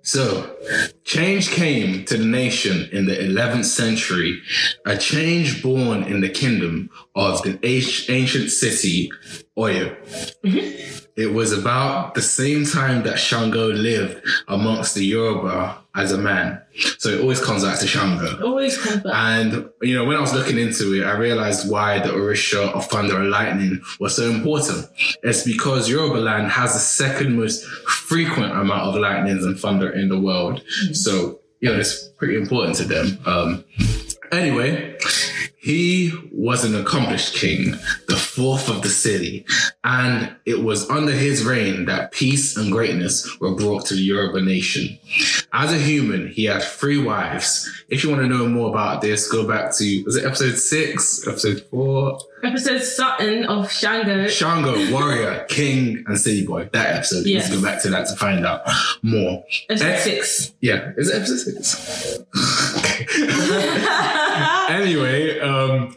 So, 0.01 0.55
change 1.03 1.49
came 1.51 2.05
to 2.05 2.17
the 2.17 2.25
nation 2.25 2.87
in 2.93 3.05
the 3.05 3.15
11th 3.21 3.65
century, 3.65 4.41
a 4.85 4.97
change 4.97 5.61
born 5.61 6.03
in 6.03 6.21
the 6.21 6.29
kingdom 6.29 6.89
of 7.15 7.43
the 7.43 7.59
ancient 7.63 8.09
ancient 8.09 8.49
city, 8.49 9.11
Oyo. 9.57 9.93
Mm-hmm. 10.45 11.05
It 11.17 11.33
was 11.33 11.51
about 11.51 12.13
the 12.13 12.21
same 12.21 12.63
time 12.65 13.03
that 13.03 13.17
Shango 13.17 13.67
lived 13.67 14.23
amongst 14.47 14.93
the 14.93 15.03
Yoruba 15.03 15.79
as 15.95 16.11
a 16.11 16.17
man. 16.17 16.61
So 16.99 17.09
it 17.09 17.21
always 17.21 17.43
comes 17.43 17.63
back 17.63 17.79
to 17.79 17.87
Shango. 17.87 18.45
Always 18.45 18.77
comes 18.77 19.01
back. 19.01 19.13
And 19.15 19.69
you 19.81 19.95
know, 19.95 20.05
when 20.05 20.15
I 20.15 20.21
was 20.21 20.33
looking 20.33 20.59
into 20.59 20.93
it, 20.93 21.03
I 21.05 21.17
realized 21.17 21.69
why 21.71 21.99
the 21.99 22.09
Orisha 22.09 22.71
of 22.73 22.85
thunder 22.85 23.17
and 23.19 23.31
lightning 23.31 23.81
was 23.99 24.15
so 24.15 24.29
important. 24.29 24.87
It's 25.23 25.43
because 25.43 25.89
Yoruba 25.89 26.19
land 26.19 26.51
has 26.51 26.73
the 26.73 26.79
second 26.79 27.35
most 27.35 27.65
frequent 27.65 28.51
amount 28.51 28.83
of 28.83 28.95
lightnings 28.95 29.43
and 29.43 29.59
thunder 29.59 29.89
in 29.89 30.09
the 30.09 30.19
world. 30.19 30.61
So 30.93 31.39
you 31.59 31.69
know, 31.69 31.79
it's 31.79 32.09
pretty 32.09 32.35
important 32.35 32.77
to 32.77 32.83
them. 32.83 33.17
Um, 33.25 33.63
anyway, 34.31 34.95
he 35.67 36.13
was 36.31 36.63
an 36.63 36.75
accomplished 36.75 37.35
king, 37.35 37.71
the 38.07 38.15
fourth 38.15 38.69
of 38.69 38.83
the 38.83 38.87
city, 38.87 39.45
and 39.83 40.33
it 40.45 40.63
was 40.63 40.89
under 40.89 41.11
his 41.11 41.43
reign 41.43 41.83
that 41.87 42.13
peace 42.13 42.55
and 42.55 42.71
greatness 42.71 43.37
were 43.41 43.53
brought 43.53 43.85
to 43.87 43.93
the 43.93 43.99
Yoruba 43.99 44.39
nation. 44.39 44.97
As 45.51 45.73
a 45.73 45.77
human, 45.77 46.29
he 46.29 46.45
had 46.45 46.63
three 46.63 47.03
wives. 47.03 47.69
If 47.89 48.01
you 48.01 48.09
want 48.09 48.21
to 48.21 48.29
know 48.29 48.47
more 48.47 48.69
about 48.69 49.01
this, 49.01 49.29
go 49.29 49.45
back 49.45 49.75
to 49.75 50.03
was 50.05 50.15
it 50.15 50.23
episode 50.23 50.55
six, 50.55 51.27
episode 51.27 51.65
four? 51.69 52.17
Episode 52.45 52.81
Sutton 52.81 53.43
of 53.45 53.69
Shango. 53.69 54.27
Shango, 54.27 54.89
warrior, 54.93 55.43
king, 55.49 56.05
and 56.07 56.17
city 56.17 56.45
boy. 56.45 56.69
That 56.71 56.95
episode. 56.95 57.25
Yes. 57.25 57.49
Let's 57.49 57.61
go 57.61 57.67
back 57.67 57.81
to 57.81 57.89
that 57.89 58.07
to 58.07 58.15
find 58.15 58.45
out 58.45 58.61
more. 59.01 59.43
Episode 59.69 59.99
six. 59.99 60.53
Yeah, 60.61 60.93
is 60.95 61.09
it 61.09 61.15
episode 61.17 61.65
six? 61.65 62.76
anyway, 64.69 65.39
um, 65.39 65.95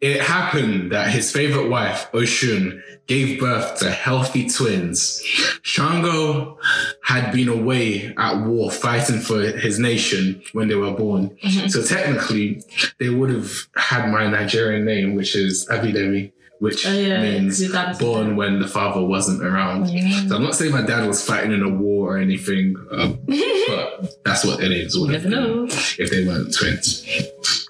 it 0.00 0.20
happened 0.20 0.92
that 0.92 1.10
his 1.10 1.30
favorite 1.30 1.68
wife, 1.68 2.10
Oshun, 2.12 2.80
gave 3.06 3.38
birth 3.38 3.78
to 3.80 3.90
healthy 3.90 4.48
twins. 4.48 5.22
Shango 5.62 6.58
had 7.04 7.32
been 7.32 7.48
away 7.48 8.14
at 8.16 8.46
war 8.46 8.70
fighting 8.70 9.20
for 9.20 9.40
his 9.40 9.78
nation 9.78 10.42
when 10.52 10.68
they 10.68 10.74
were 10.74 10.92
born. 10.92 11.36
So 11.68 11.82
technically, 11.82 12.62
they 12.98 13.10
would 13.10 13.30
have 13.30 13.50
had 13.76 14.10
my 14.10 14.26
Nigerian 14.26 14.84
name, 14.84 15.14
which 15.14 15.36
is 15.36 15.66
Abidemi. 15.68 16.32
Which 16.64 16.86
Oh, 16.86 16.92
yeah, 16.94 17.20
means 17.20 17.62
born 17.98 18.36
when 18.36 18.58
the 18.58 18.66
father 18.66 19.04
wasn't 19.04 19.42
around. 19.44 19.86
So 20.28 20.36
I'm 20.36 20.42
not 20.42 20.54
saying 20.54 20.72
my 20.72 20.80
dad 20.80 21.06
was 21.06 21.22
fighting 21.22 21.52
in 21.52 21.62
a 21.62 21.68
war 21.68 22.14
or 22.14 22.18
anything, 22.18 22.74
um, 22.90 23.18
but 23.68 24.16
that's 24.24 24.46
what 24.46 24.62
it 24.62 24.72
is. 24.72 24.98
would 24.98 25.12
have 25.12 25.26
never 25.26 25.42
been 25.46 25.66
know. 25.66 25.66
if 25.98 26.10
they 26.10 26.26
weren't 26.26 26.54
twins. 26.54 27.06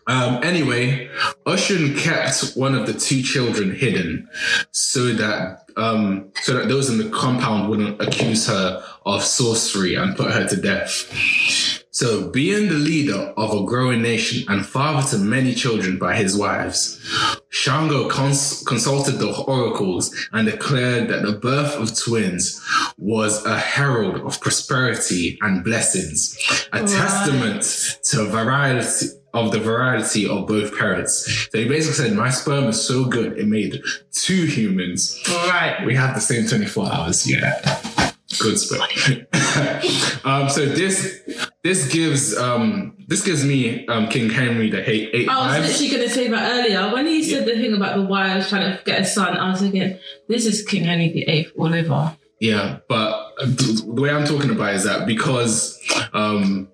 Um, 0.07 0.45
anyway, 0.45 1.09
Oshun 1.45 1.99
kept 1.99 2.53
one 2.57 2.77
of 2.77 2.87
the 2.87 2.93
two 2.93 3.21
children 3.23 3.75
hidden 3.75 4.29
so 4.71 5.13
that 5.15 5.65
um, 5.77 6.31
so 6.43 6.55
that 6.55 6.69
those 6.69 6.89
in 6.89 6.99
the 6.99 7.09
compound 7.11 7.69
wouldn't 7.69 8.01
accuse 8.01 8.47
her 8.47 8.81
of 9.07 9.25
sorcery 9.25 9.97
and 9.97 10.17
put 10.17 10.31
her 10.31 10.47
to 10.47 10.57
death. 10.57 11.11
So, 11.95 12.29
being 12.29 12.67
the 12.69 12.75
leader 12.75 13.33
of 13.37 13.55
a 13.55 13.65
growing 13.65 14.03
nation 14.03 14.45
and 14.49 14.67
father 14.67 15.07
to 15.11 15.19
many 15.19 15.55
children 15.55 15.97
by 15.97 16.17
his 16.17 16.37
wives, 16.37 16.99
Shango 17.51 18.09
cons- 18.09 18.65
consulted 18.67 19.21
the 19.21 19.31
oracles 19.47 20.13
and 20.33 20.45
declared 20.51 21.07
that 21.11 21.23
the 21.23 21.35
birth 21.35 21.75
of 21.77 21.97
twins 21.97 22.61
was 22.99 23.47
a 23.47 23.57
herald 23.57 24.17
of 24.27 24.41
prosperity 24.41 25.39
and 25.41 25.63
blessings, 25.63 26.37
a 26.73 26.81
Right. 26.81 26.89
testament 26.89 27.63
to 28.11 28.25
variety 28.25 29.07
of 29.33 29.53
the 29.53 29.61
variety 29.61 30.27
of 30.29 30.49
both 30.49 30.77
parents. 30.77 31.49
So 31.53 31.59
he 31.59 31.69
basically 31.69 32.09
said, 32.09 32.17
"My 32.17 32.31
sperm 32.31 32.65
is 32.65 32.81
so 32.81 33.05
good, 33.05 33.39
it 33.39 33.47
made 33.47 33.81
two 34.11 34.47
humans. 34.47 35.21
Right. 35.29 35.77
We 35.87 35.95
have 35.95 36.17
the 36.17 36.21
same 36.21 36.49
twenty-four 36.49 36.93
hours. 36.93 37.25
Yeah, 37.31 37.55
good 38.41 38.59
sperm." 38.59 38.83
um, 40.25 40.51
so 40.51 40.67
this 40.67 41.21
this 41.65 41.91
gives 41.93 42.37
um, 42.37 42.97
this 43.09 43.23
gives 43.25 43.45
me 43.45 43.87
um, 43.89 44.07
King 44.09 44.31
Henry 44.31 44.71
the 44.71 44.89
eight 44.89 45.11
eight 45.15 45.29
I 45.29 45.47
was 45.47 45.57
vibes. 45.57 45.67
literally 45.69 45.89
going 45.97 46.03
to 46.09 46.15
say 46.15 46.29
that 46.29 46.53
earlier. 46.53 46.93
When 46.93 47.07
he 47.07 47.23
said 47.25 47.47
the 47.47 47.55
thing 47.55 47.75
about 47.75 47.97
the 47.97 48.03
wives 48.03 48.49
trying 48.51 48.77
to 48.77 48.85
get 48.85 49.01
a 49.01 49.05
son, 49.05 49.37
I 49.37 49.51
was 49.51 49.61
thinking, 49.61 49.99
this 50.29 50.47
is 50.47 50.63
King 50.65 50.85
Henry 50.85 51.09
VIII 51.09 51.49
all 51.59 51.75
over. 51.75 52.17
Yeah, 52.41 52.79
but 52.89 53.33
the 53.39 53.85
way 53.89 54.11
I'm 54.11 54.27
talking 54.27 54.51
about 54.51 54.75
is 54.75 54.85
that 54.85 55.07
because 55.07 55.81
um, 56.13 56.69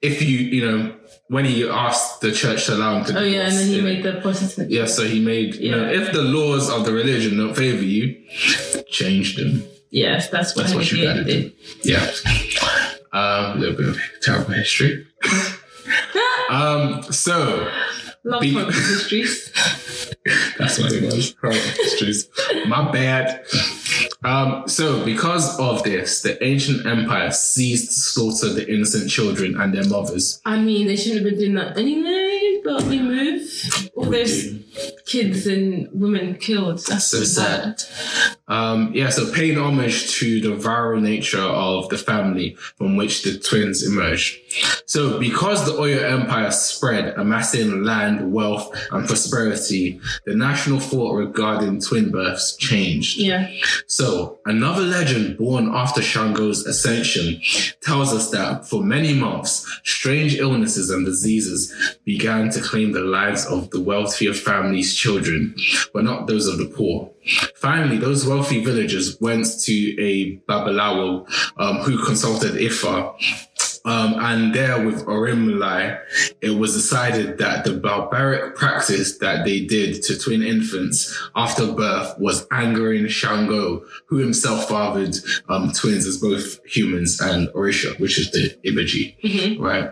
if 0.00 0.22
you 0.22 0.38
you 0.38 0.70
know 0.70 0.96
when 1.28 1.44
he 1.44 1.68
asked 1.68 2.20
the 2.22 2.32
church 2.32 2.66
to 2.66 2.74
allow 2.74 2.98
him 2.98 3.04
to 3.06 3.18
Oh, 3.18 3.22
yeah, 3.22 3.46
and 3.48 3.52
then 3.56 3.66
he 3.68 3.80
made 3.82 4.02
the 4.02 4.20
Protestant. 4.20 4.70
yeah, 4.70 4.86
so 4.86 5.04
he 5.04 5.20
made 5.20 5.56
you 5.56 5.70
know 5.70 5.84
if 5.90 6.12
the 6.12 6.22
laws 6.22 6.70
of 6.70 6.84
the 6.86 6.92
religion 6.92 7.36
don't 7.36 7.54
favor 7.54 7.82
you, 7.84 8.14
change 8.90 9.36
them. 9.36 9.64
Yes, 9.90 10.30
that's 10.30 10.56
what 10.56 10.62
That's 10.62 10.74
what 10.74 10.90
you 10.90 11.02
gotta 11.04 11.24
do. 11.24 11.50
did. 11.50 11.52
Yeah, 11.84 12.10
um, 13.12 13.52
a 13.52 13.54
little 13.56 13.76
bit 13.76 13.88
of 13.88 13.98
terrible 14.22 14.52
history. 14.52 15.06
um, 16.50 17.02
so 17.04 17.70
Love 18.24 18.40
Be- 18.40 18.52
histories. 18.72 19.50
That's 20.58 20.78
what 20.78 20.92
it 20.92 21.02
was. 21.02 21.34
Histories. 21.76 22.28
My 22.66 22.90
bad. 22.92 23.44
Um, 24.24 24.68
so, 24.68 25.04
because 25.04 25.58
of 25.58 25.82
this, 25.82 26.22
the 26.22 26.42
ancient 26.44 26.86
empire 26.86 27.32
ceased 27.32 27.88
to 27.88 27.94
slaughter 27.94 28.54
the 28.54 28.72
innocent 28.72 29.10
children 29.10 29.60
and 29.60 29.74
their 29.74 29.84
mothers. 29.88 30.40
I 30.44 30.58
mean, 30.60 30.86
they 30.86 30.94
shouldn't 30.94 31.22
have 31.22 31.30
been 31.30 31.40
doing 31.40 31.54
that 31.54 31.76
anyway, 31.76 32.60
but 32.64 32.84
we 32.84 33.00
move. 33.00 33.90
All 33.96 34.04
We 34.04 34.18
those 34.18 34.42
do. 34.44 34.60
Kids 35.12 35.46
and 35.46 35.88
women 35.92 36.34
killed. 36.36 36.78
That's 36.86 37.06
So 37.06 37.22
sad. 37.24 37.82
Um, 38.48 38.92
yeah, 38.94 39.10
so 39.10 39.30
paying 39.30 39.58
homage 39.58 40.12
to 40.18 40.40
the 40.40 40.56
viral 40.56 41.02
nature 41.02 41.40
of 41.40 41.88
the 41.90 41.98
family 41.98 42.56
from 42.78 42.96
which 42.96 43.22
the 43.22 43.38
twins 43.38 43.86
emerged. 43.86 44.38
So 44.86 45.18
because 45.18 45.64
the 45.66 45.72
Oyo 45.72 46.02
Empire 46.02 46.50
spread, 46.50 47.14
amassing 47.18 47.84
land, 47.84 48.32
wealth, 48.32 48.74
and 48.90 49.06
prosperity, 49.06 50.00
the 50.26 50.34
national 50.34 50.80
thought 50.80 51.14
regarding 51.14 51.80
twin 51.80 52.10
births 52.10 52.56
changed. 52.56 53.18
Yeah. 53.18 53.50
So, 53.86 54.38
another 54.46 54.82
legend 54.82 55.38
born 55.38 55.74
after 55.74 56.02
Shango's 56.02 56.66
ascension 56.66 57.40
tells 57.80 58.12
us 58.12 58.30
that 58.30 58.66
for 58.66 58.82
many 58.82 59.14
months, 59.14 59.66
strange 59.84 60.34
illnesses 60.36 60.90
and 60.90 61.04
diseases 61.04 61.74
began 62.04 62.50
to 62.50 62.60
claim 62.60 62.92
the 62.92 63.00
lives 63.00 63.46
of 63.46 63.70
the 63.70 63.80
wealthier 63.80 64.34
family's 64.34 64.94
children, 65.02 65.54
but 65.92 66.04
not 66.04 66.26
those 66.26 66.46
of 66.46 66.58
the 66.58 66.66
poor. 66.66 67.10
Finally, 67.56 67.98
those 67.98 68.26
wealthy 68.26 68.64
villagers 68.64 69.20
went 69.20 69.46
to 69.66 69.76
a 70.00 70.36
Babalawo 70.48 71.26
um, 71.58 71.76
who 71.78 72.04
consulted 72.04 72.52
Ifa 72.54 73.14
um, 73.84 74.14
and 74.18 74.54
there 74.54 74.84
with 74.84 75.04
Orunmila, 75.06 75.98
it 76.40 76.50
was 76.50 76.74
decided 76.74 77.38
that 77.38 77.64
the 77.64 77.74
barbaric 77.74 78.54
practice 78.54 79.18
that 79.18 79.44
they 79.44 79.60
did 79.60 80.02
to 80.04 80.18
twin 80.18 80.42
infants 80.42 81.18
after 81.34 81.72
birth 81.72 82.16
was 82.18 82.46
angering 82.52 83.08
Shango, 83.08 83.84
who 84.06 84.18
himself 84.18 84.68
fathered 84.68 85.16
um, 85.48 85.72
twins 85.72 86.06
as 86.06 86.18
both 86.18 86.64
humans 86.64 87.20
and 87.20 87.48
Orisha, 87.48 87.98
which 87.98 88.18
is 88.18 88.30
the 88.30 88.56
Ibeji, 88.64 89.58
right? 89.60 89.90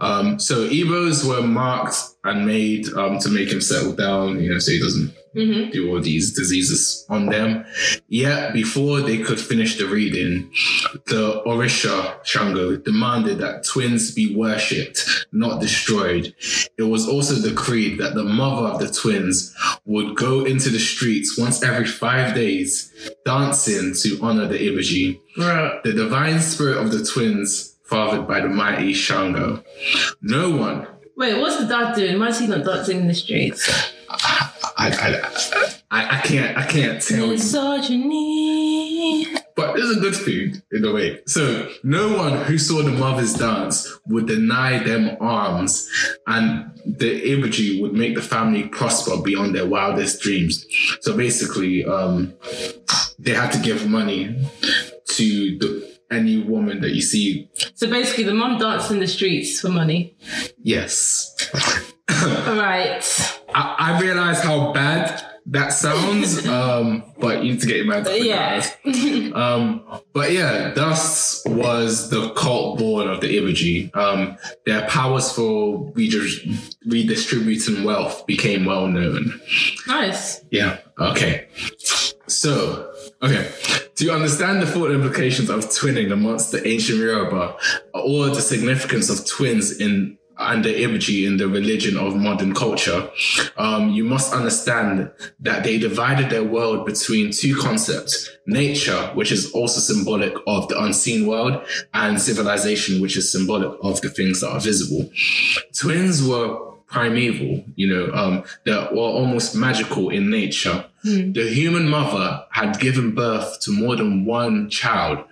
Um, 0.00 0.38
so 0.38 0.68
Ebos 0.68 1.26
were 1.28 1.42
marked 1.46 1.96
and 2.24 2.46
made 2.46 2.86
um, 2.94 3.18
to 3.20 3.28
make 3.28 3.50
him 3.50 3.60
settle 3.60 3.92
down, 3.94 4.40
you 4.40 4.50
know, 4.52 4.58
so 4.58 4.70
he 4.72 4.80
doesn't 4.80 5.14
Mm-hmm. 5.36 5.70
do 5.70 5.90
all 5.90 6.00
these 6.00 6.32
diseases 6.34 7.04
on 7.10 7.26
them. 7.26 7.64
Yet 8.08 8.54
before 8.54 9.02
they 9.02 9.18
could 9.18 9.38
finish 9.38 9.76
the 9.76 9.84
reading, 9.86 10.50
the 11.06 11.42
Orisha 11.46 12.24
Shango 12.24 12.76
demanded 12.76 13.38
that 13.38 13.62
twins 13.64 14.10
be 14.10 14.34
worshipped, 14.34 15.26
not 15.30 15.60
destroyed. 15.60 16.34
It 16.78 16.84
was 16.84 17.06
also 17.06 17.40
decreed 17.46 17.98
that 17.98 18.14
the 18.14 18.24
mother 18.24 18.68
of 18.68 18.80
the 18.80 18.90
twins 18.90 19.54
would 19.84 20.16
go 20.16 20.44
into 20.44 20.70
the 20.70 20.78
streets 20.80 21.38
once 21.38 21.62
every 21.62 21.86
five 21.86 22.34
days, 22.34 22.90
dancing 23.24 23.94
to 24.02 24.18
honor 24.22 24.46
the 24.48 24.58
Ibeji, 24.58 25.20
Right. 25.36 25.80
the 25.84 25.92
divine 25.92 26.40
spirit 26.40 26.78
of 26.78 26.90
the 26.90 27.04
twins, 27.04 27.76
fathered 27.88 28.26
by 28.28 28.40
the 28.40 28.48
mighty 28.48 28.92
Shango. 28.92 29.62
No 30.22 30.50
one 30.56 30.86
Wait, 31.18 31.36
what's 31.40 31.58
the 31.58 31.66
dad 31.66 31.96
doing? 31.96 32.20
Why 32.20 32.28
is 32.28 32.38
he 32.38 32.46
not 32.46 32.64
dancing 32.64 33.00
in 33.00 33.08
the 33.08 33.14
streets? 33.14 33.68
I, 34.08 34.52
I, 34.78 35.20
I, 35.90 36.18
I 36.18 36.20
can't 36.20 36.56
I 36.56 36.64
can't 36.64 37.02
tell 37.02 37.26
you. 37.26 37.32
Misogyny. 37.32 39.26
But 39.56 39.76
it's 39.76 39.96
a 39.96 40.00
good 40.00 40.14
thing 40.14 40.62
in 40.70 40.84
a 40.84 40.92
way. 40.92 41.20
So 41.26 41.68
no 41.82 42.16
one 42.16 42.44
who 42.44 42.56
saw 42.56 42.82
the 42.82 42.92
mothers 42.92 43.34
dance 43.34 43.92
would 44.06 44.28
deny 44.28 44.78
them 44.78 45.16
arms, 45.20 45.90
and 46.28 46.70
the 46.86 47.20
Ibeji 47.20 47.82
would 47.82 47.94
make 47.94 48.14
the 48.14 48.22
family 48.22 48.68
prosper 48.68 49.20
beyond 49.20 49.56
their 49.56 49.66
wildest 49.66 50.22
dreams. 50.22 50.64
So 51.00 51.16
basically, 51.16 51.84
um, 51.84 52.32
they 53.18 53.32
had 53.32 53.50
to 53.50 53.58
give 53.58 53.88
money 53.88 54.36
to 55.06 55.58
the, 55.58 55.97
any 56.10 56.38
woman 56.42 56.80
that 56.80 56.90
you 56.90 57.02
see. 57.02 57.50
So 57.74 57.88
basically, 57.88 58.24
the 58.24 58.34
mom 58.34 58.58
danced 58.58 58.90
in 58.90 58.98
the 59.00 59.06
streets 59.08 59.60
for 59.60 59.68
money. 59.68 60.16
Yes, 60.62 61.34
All 62.10 62.54
right. 62.56 63.02
I, 63.54 63.74
I 63.78 64.00
realize 64.00 64.40
how 64.42 64.72
bad 64.72 65.22
that 65.46 65.68
sounds, 65.72 66.46
um, 66.46 67.02
but 67.18 67.42
you 67.42 67.52
need 67.52 67.60
to 67.60 67.66
get 67.66 67.76
your 67.76 67.86
mind 67.86 68.04
to 68.06 68.22
Yeah. 68.22 68.66
Um, 69.34 69.84
but 70.12 70.32
yeah, 70.32 70.72
thus 70.74 71.42
was 71.46 72.10
the 72.10 72.30
cult 72.30 72.78
born 72.78 73.08
of 73.08 73.20
the 73.20 73.28
Ibeji. 73.38 73.94
Um, 73.96 74.36
their 74.66 74.86
powers 74.88 75.30
for 75.32 75.90
redis- 75.92 76.74
redistributing 76.86 77.84
wealth 77.84 78.26
became 78.26 78.64
well 78.64 78.86
known. 78.88 79.40
nice. 79.86 80.42
Yeah. 80.50 80.78
Okay. 80.98 81.48
So, 82.26 82.90
okay. 83.22 83.50
To 83.98 84.12
understand 84.14 84.62
the 84.62 84.66
full 84.66 84.92
implications 84.92 85.50
of 85.50 85.64
twinning 85.70 86.12
amongst 86.12 86.52
the 86.52 86.64
ancient 86.64 86.98
Yoruba, 87.00 87.56
or 87.94 88.26
the 88.28 88.40
significance 88.40 89.10
of 89.10 89.26
twins 89.26 89.80
in 89.80 90.16
and 90.40 90.64
the 90.64 90.68
Ibeji 90.84 91.26
in 91.26 91.36
the 91.36 91.48
religion 91.48 91.96
of 91.96 92.14
modern 92.14 92.54
culture, 92.54 93.10
um, 93.56 93.90
you 93.90 94.04
must 94.04 94.32
understand 94.32 95.10
that 95.40 95.64
they 95.64 95.78
divided 95.78 96.30
their 96.30 96.44
world 96.44 96.86
between 96.86 97.32
two 97.32 97.56
concepts 97.56 98.30
nature, 98.46 99.10
which 99.14 99.32
is 99.32 99.50
also 99.50 99.80
symbolic 99.80 100.32
of 100.46 100.68
the 100.68 100.80
unseen 100.80 101.26
world, 101.26 101.60
and 101.92 102.20
civilization, 102.20 103.00
which 103.02 103.16
is 103.16 103.32
symbolic 103.32 103.76
of 103.82 104.00
the 104.00 104.10
things 104.10 104.40
that 104.42 104.50
are 104.50 104.60
visible. 104.60 105.10
Twins 105.74 106.22
were 106.22 106.67
primeval, 106.88 107.64
you 107.76 107.86
know, 107.86 108.12
um, 108.14 108.44
that 108.64 108.92
were 108.92 109.00
almost 109.00 109.54
magical 109.54 110.08
in 110.10 110.30
nature. 110.30 110.84
The 111.04 111.48
human 111.48 111.88
mother 111.88 112.44
had 112.50 112.80
given 112.80 113.14
birth 113.14 113.60
to 113.60 113.72
more 113.72 113.96
than 113.96 114.24
one 114.24 114.68
child. 114.68 115.24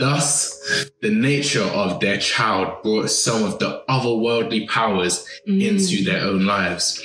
Thus, 0.00 0.90
the 1.02 1.10
nature 1.10 1.62
of 1.62 2.00
their 2.00 2.16
child 2.18 2.82
brought 2.82 3.10
some 3.10 3.44
of 3.44 3.58
the 3.58 3.82
otherworldly 3.88 4.66
powers 4.66 5.26
into 5.46 6.02
their 6.04 6.22
own 6.22 6.46
lives. 6.46 7.00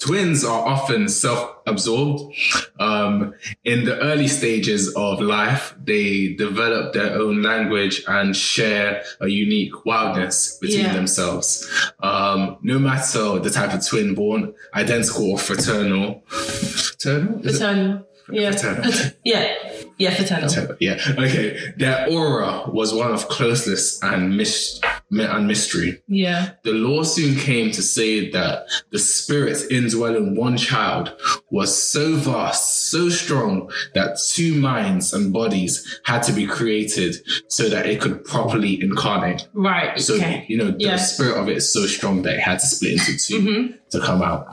Twins 0.00 0.44
are 0.44 0.66
often 0.66 1.08
self-absorbed. 1.08 2.34
Um, 2.78 3.34
in 3.64 3.84
the 3.84 3.98
early 4.00 4.28
stages 4.28 4.94
of 4.96 5.20
life, 5.20 5.74
they 5.82 6.34
develop 6.34 6.92
their 6.92 7.14
own 7.16 7.42
language 7.42 8.02
and 8.06 8.36
share 8.36 9.02
a 9.20 9.28
unique 9.28 9.84
wildness 9.86 10.58
between 10.60 10.80
Yeah. 10.86 10.92
themselves. 10.94 11.68
Um, 12.02 12.58
no 12.62 12.78
matter 12.78 13.38
the 13.38 13.50
type 13.50 13.72
of 13.72 13.84
twin 13.86 14.14
born, 14.14 14.52
identical 14.74 15.30
or 15.32 15.38
fraternal. 15.38 16.22
Fraternal? 16.26 17.46
Is 17.46 17.60
it 17.60 18.02
Yeah. 18.32 18.50
Fraternal. 18.52 18.92
Yeah. 19.24 19.54
Yeah, 20.00 20.16
paternal. 20.16 20.76
Yeah. 20.80 20.98
Okay. 21.18 21.58
Their 21.76 22.08
aura 22.10 22.64
was 22.70 22.94
one 22.94 23.12
of 23.12 23.28
closeness 23.28 24.02
and 24.02 24.36
mis- 24.36 24.80
and 25.10 25.46
mystery. 25.46 26.00
Yeah. 26.08 26.52
The 26.64 26.72
law 26.72 27.02
soon 27.02 27.36
came 27.36 27.70
to 27.72 27.82
say 27.82 28.30
that 28.30 28.66
the 28.92 28.98
spirit 28.98 29.58
indwelling 29.70 30.36
one 30.36 30.56
child 30.56 31.12
was 31.50 31.70
so 31.90 32.14
vast, 32.16 32.90
so 32.90 33.08
strong 33.10 33.70
that 33.94 34.18
two 34.32 34.54
minds 34.54 35.12
and 35.12 35.32
bodies 35.32 36.00
had 36.04 36.22
to 36.24 36.32
be 36.32 36.46
created 36.46 37.16
so 37.48 37.68
that 37.68 37.86
it 37.86 38.00
could 38.00 38.24
properly 38.24 38.80
incarnate. 38.82 39.48
Right. 39.52 40.00
So, 40.00 40.14
okay. 40.14 40.46
you 40.48 40.56
know, 40.56 40.70
the 40.70 40.84
Yeah. 40.84 40.96
spirit 40.96 41.36
of 41.36 41.48
it 41.48 41.58
is 41.58 41.70
so 41.72 41.86
strong 41.86 42.22
that 42.22 42.34
it 42.36 42.40
had 42.40 42.58
to 42.60 42.66
split 42.66 42.92
into 42.92 43.18
2 43.18 43.40
Mhm. 43.40 43.74
To 43.90 44.00
come 44.00 44.22
out. 44.22 44.48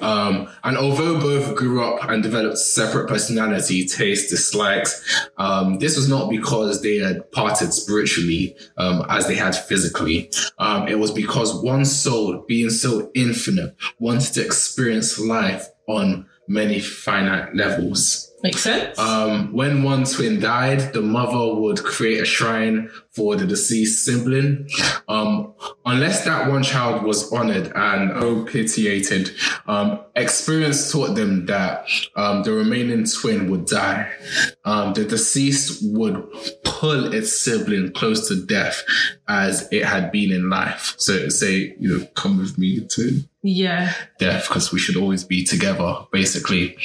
Um, 0.00 0.48
and 0.64 0.76
although 0.76 1.20
both 1.20 1.56
grew 1.56 1.82
up 1.82 2.08
and 2.08 2.22
developed 2.22 2.58
separate 2.58 3.08
personality, 3.08 3.86
tastes, 3.86 4.30
dislikes, 4.30 5.28
um, 5.38 5.78
this 5.78 5.96
was 5.96 6.08
not 6.08 6.30
because 6.30 6.82
they 6.82 6.98
had 6.98 7.30
parted 7.32 7.72
spiritually 7.72 8.56
um, 8.76 9.04
as 9.08 9.26
they 9.26 9.34
had 9.34 9.56
physically. 9.56 10.30
Um, 10.58 10.88
it 10.88 10.98
was 10.98 11.10
because 11.10 11.54
one 11.62 11.84
soul, 11.84 12.44
being 12.46 12.70
so 12.70 13.10
infinite, 13.14 13.76
wanted 13.98 14.32
to 14.34 14.44
experience 14.44 15.18
life 15.18 15.68
on 15.86 16.26
many 16.46 16.80
finite 16.80 17.54
levels. 17.54 18.32
Makes 18.42 18.60
sense. 18.60 18.98
Um, 18.98 19.52
when 19.52 19.82
one 19.82 20.04
twin 20.04 20.38
died, 20.38 20.92
the 20.92 21.02
mother 21.02 21.60
would 21.60 21.82
create 21.82 22.22
a 22.22 22.24
shrine 22.24 22.88
for 23.18 23.34
the 23.34 23.44
deceased 23.44 24.04
sibling. 24.04 24.68
Um, 25.08 25.52
unless 25.84 26.24
that 26.24 26.48
one 26.48 26.62
child 26.62 27.02
was 27.02 27.30
honored 27.32 27.72
and 27.74 28.12
propitiated, 28.12 29.32
um, 29.66 30.00
experience 30.14 30.92
taught 30.92 31.16
them 31.16 31.46
that 31.46 31.84
um, 32.14 32.44
the 32.44 32.52
remaining 32.52 33.04
twin 33.04 33.50
would 33.50 33.66
die. 33.66 34.08
Um, 34.64 34.94
the 34.94 35.04
deceased 35.04 35.80
would 35.82 36.24
pull 36.64 37.12
its 37.12 37.36
sibling 37.36 37.92
close 37.92 38.28
to 38.28 38.46
death 38.46 38.84
as 39.26 39.68
it 39.72 39.84
had 39.84 40.12
been 40.12 40.30
in 40.30 40.48
life. 40.48 40.94
So 40.98 41.12
it 41.12 41.22
would 41.22 41.32
say, 41.32 41.74
you 41.80 41.98
know, 41.98 42.06
come 42.14 42.38
with 42.38 42.56
me 42.56 42.86
to 42.86 43.24
yeah. 43.42 43.94
death 44.18 44.46
because 44.48 44.72
we 44.72 44.78
should 44.78 44.96
always 44.96 45.24
be 45.24 45.44
together, 45.44 46.06
basically. 46.12 46.76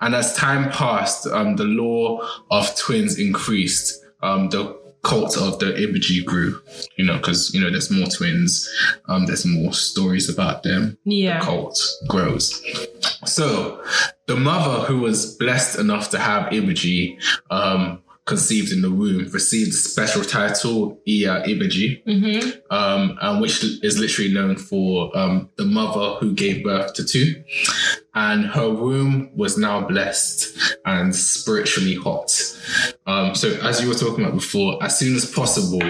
And 0.00 0.14
as 0.14 0.36
time 0.36 0.70
passed, 0.70 1.26
um, 1.26 1.56
the 1.56 1.64
law 1.64 2.20
of 2.50 2.76
twins 2.76 3.18
increased. 3.18 4.04
Um, 4.22 4.50
the 4.50 4.78
cult 5.02 5.36
of 5.36 5.58
the 5.58 5.66
Ibeji 5.66 6.24
grew, 6.24 6.60
you 6.96 7.04
know, 7.04 7.16
because, 7.16 7.52
you 7.54 7.60
know, 7.60 7.70
there's 7.70 7.90
more 7.90 8.06
twins, 8.08 8.68
um, 9.08 9.26
there's 9.26 9.46
more 9.46 9.72
stories 9.72 10.28
about 10.28 10.62
them. 10.62 10.98
Yeah. 11.04 11.40
Cult 11.40 11.80
grows. 12.08 12.62
So 13.24 13.82
the 14.26 14.36
mother 14.36 14.84
who 14.84 15.00
was 15.00 15.36
blessed 15.36 15.78
enough 15.78 16.10
to 16.10 16.18
have 16.18 16.52
Ibeji, 16.52 17.18
um, 17.50 18.02
conceived 18.26 18.70
in 18.70 18.80
the 18.80 18.90
womb, 18.90 19.28
received 19.32 19.70
the 19.72 19.76
special 19.76 20.22
title 20.22 21.00
Iya 21.08 21.42
Ibeji 21.46 22.04
Mm-hmm. 22.04 22.60
um, 22.70 23.18
and 23.20 23.40
which 23.40 23.64
is 23.82 23.98
literally 23.98 24.32
known 24.32 24.56
for 24.56 25.16
um, 25.18 25.48
the 25.56 25.64
mother 25.64 26.14
who 26.20 26.32
gave 26.32 26.62
birth 26.62 26.94
to 26.94 27.04
two. 27.04 27.42
And 28.14 28.46
her 28.46 28.68
womb 28.68 29.30
was 29.36 29.56
now 29.56 29.80
blessed 29.86 30.76
and 30.84 31.14
spiritually 31.14 31.94
hot. 31.94 32.30
Um, 33.06 33.34
so, 33.34 33.50
as 33.62 33.80
you 33.82 33.88
were 33.88 33.94
talking 33.94 34.24
about 34.24 34.34
before, 34.34 34.82
as 34.82 34.98
soon 34.98 35.14
as 35.14 35.30
possible, 35.30 35.82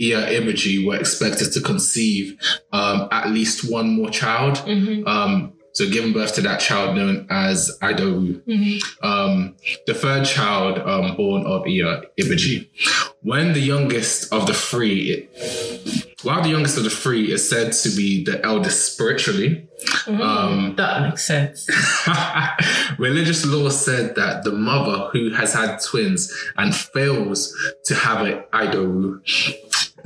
Iya 0.00 0.26
Ibeji 0.28 0.86
were 0.86 0.96
expected 0.96 1.52
to 1.52 1.60
conceive 1.60 2.38
um, 2.72 3.08
at 3.10 3.30
least 3.30 3.70
one 3.70 3.90
more 3.90 4.10
child. 4.10 4.62
Um, 5.06 5.52
so, 5.72 5.88
giving 5.88 6.12
birth 6.12 6.34
to 6.34 6.40
that 6.42 6.60
child 6.60 6.96
known 6.96 7.26
as 7.30 7.76
Idowu. 7.82 8.42
Um, 9.02 9.54
the 9.86 9.94
third 9.94 10.24
child 10.26 10.78
um, 10.78 11.14
born 11.16 11.44
of 11.46 11.66
Iya 11.66 12.02
Ibeji. 12.18 12.68
When 13.22 13.52
the 13.52 13.60
youngest 13.60 14.32
of 14.32 14.46
the 14.46 14.54
three, 14.54 15.28
while 16.22 16.42
the 16.42 16.48
youngest 16.48 16.78
of 16.78 16.84
the 16.84 16.90
three 16.90 17.30
is 17.30 17.48
said 17.48 17.72
to 17.72 17.90
be 17.90 18.24
the 18.24 18.44
eldest 18.44 18.92
spiritually, 18.94 19.68
um, 20.06 20.74
That 20.76 21.02
makes 21.02 21.24
sense. 21.24 21.68
religious 22.98 23.44
law 23.46 23.68
said 23.68 24.14
that 24.16 24.42
the 24.44 24.52
mother 24.52 25.08
who 25.12 25.30
has 25.30 25.52
had 25.54 25.78
twins 25.80 26.32
and 26.56 26.74
fails 26.74 27.54
to 27.84 27.94
have 27.94 28.26
an 28.26 28.42
Idowu 28.52 29.20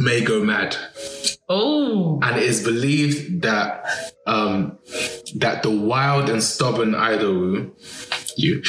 may 0.03 0.20
go 0.22 0.42
mad. 0.44 0.76
Oh, 1.48 2.18
And 2.22 2.36
it 2.36 2.42
is 2.44 2.62
believed 2.64 3.42
that 3.42 3.84
um, 4.26 4.78
that 5.36 5.62
the 5.62 5.70
wild 5.70 6.28
and 6.30 6.42
stubborn 6.42 6.94
idol, 6.94 7.70
you, 8.36 8.62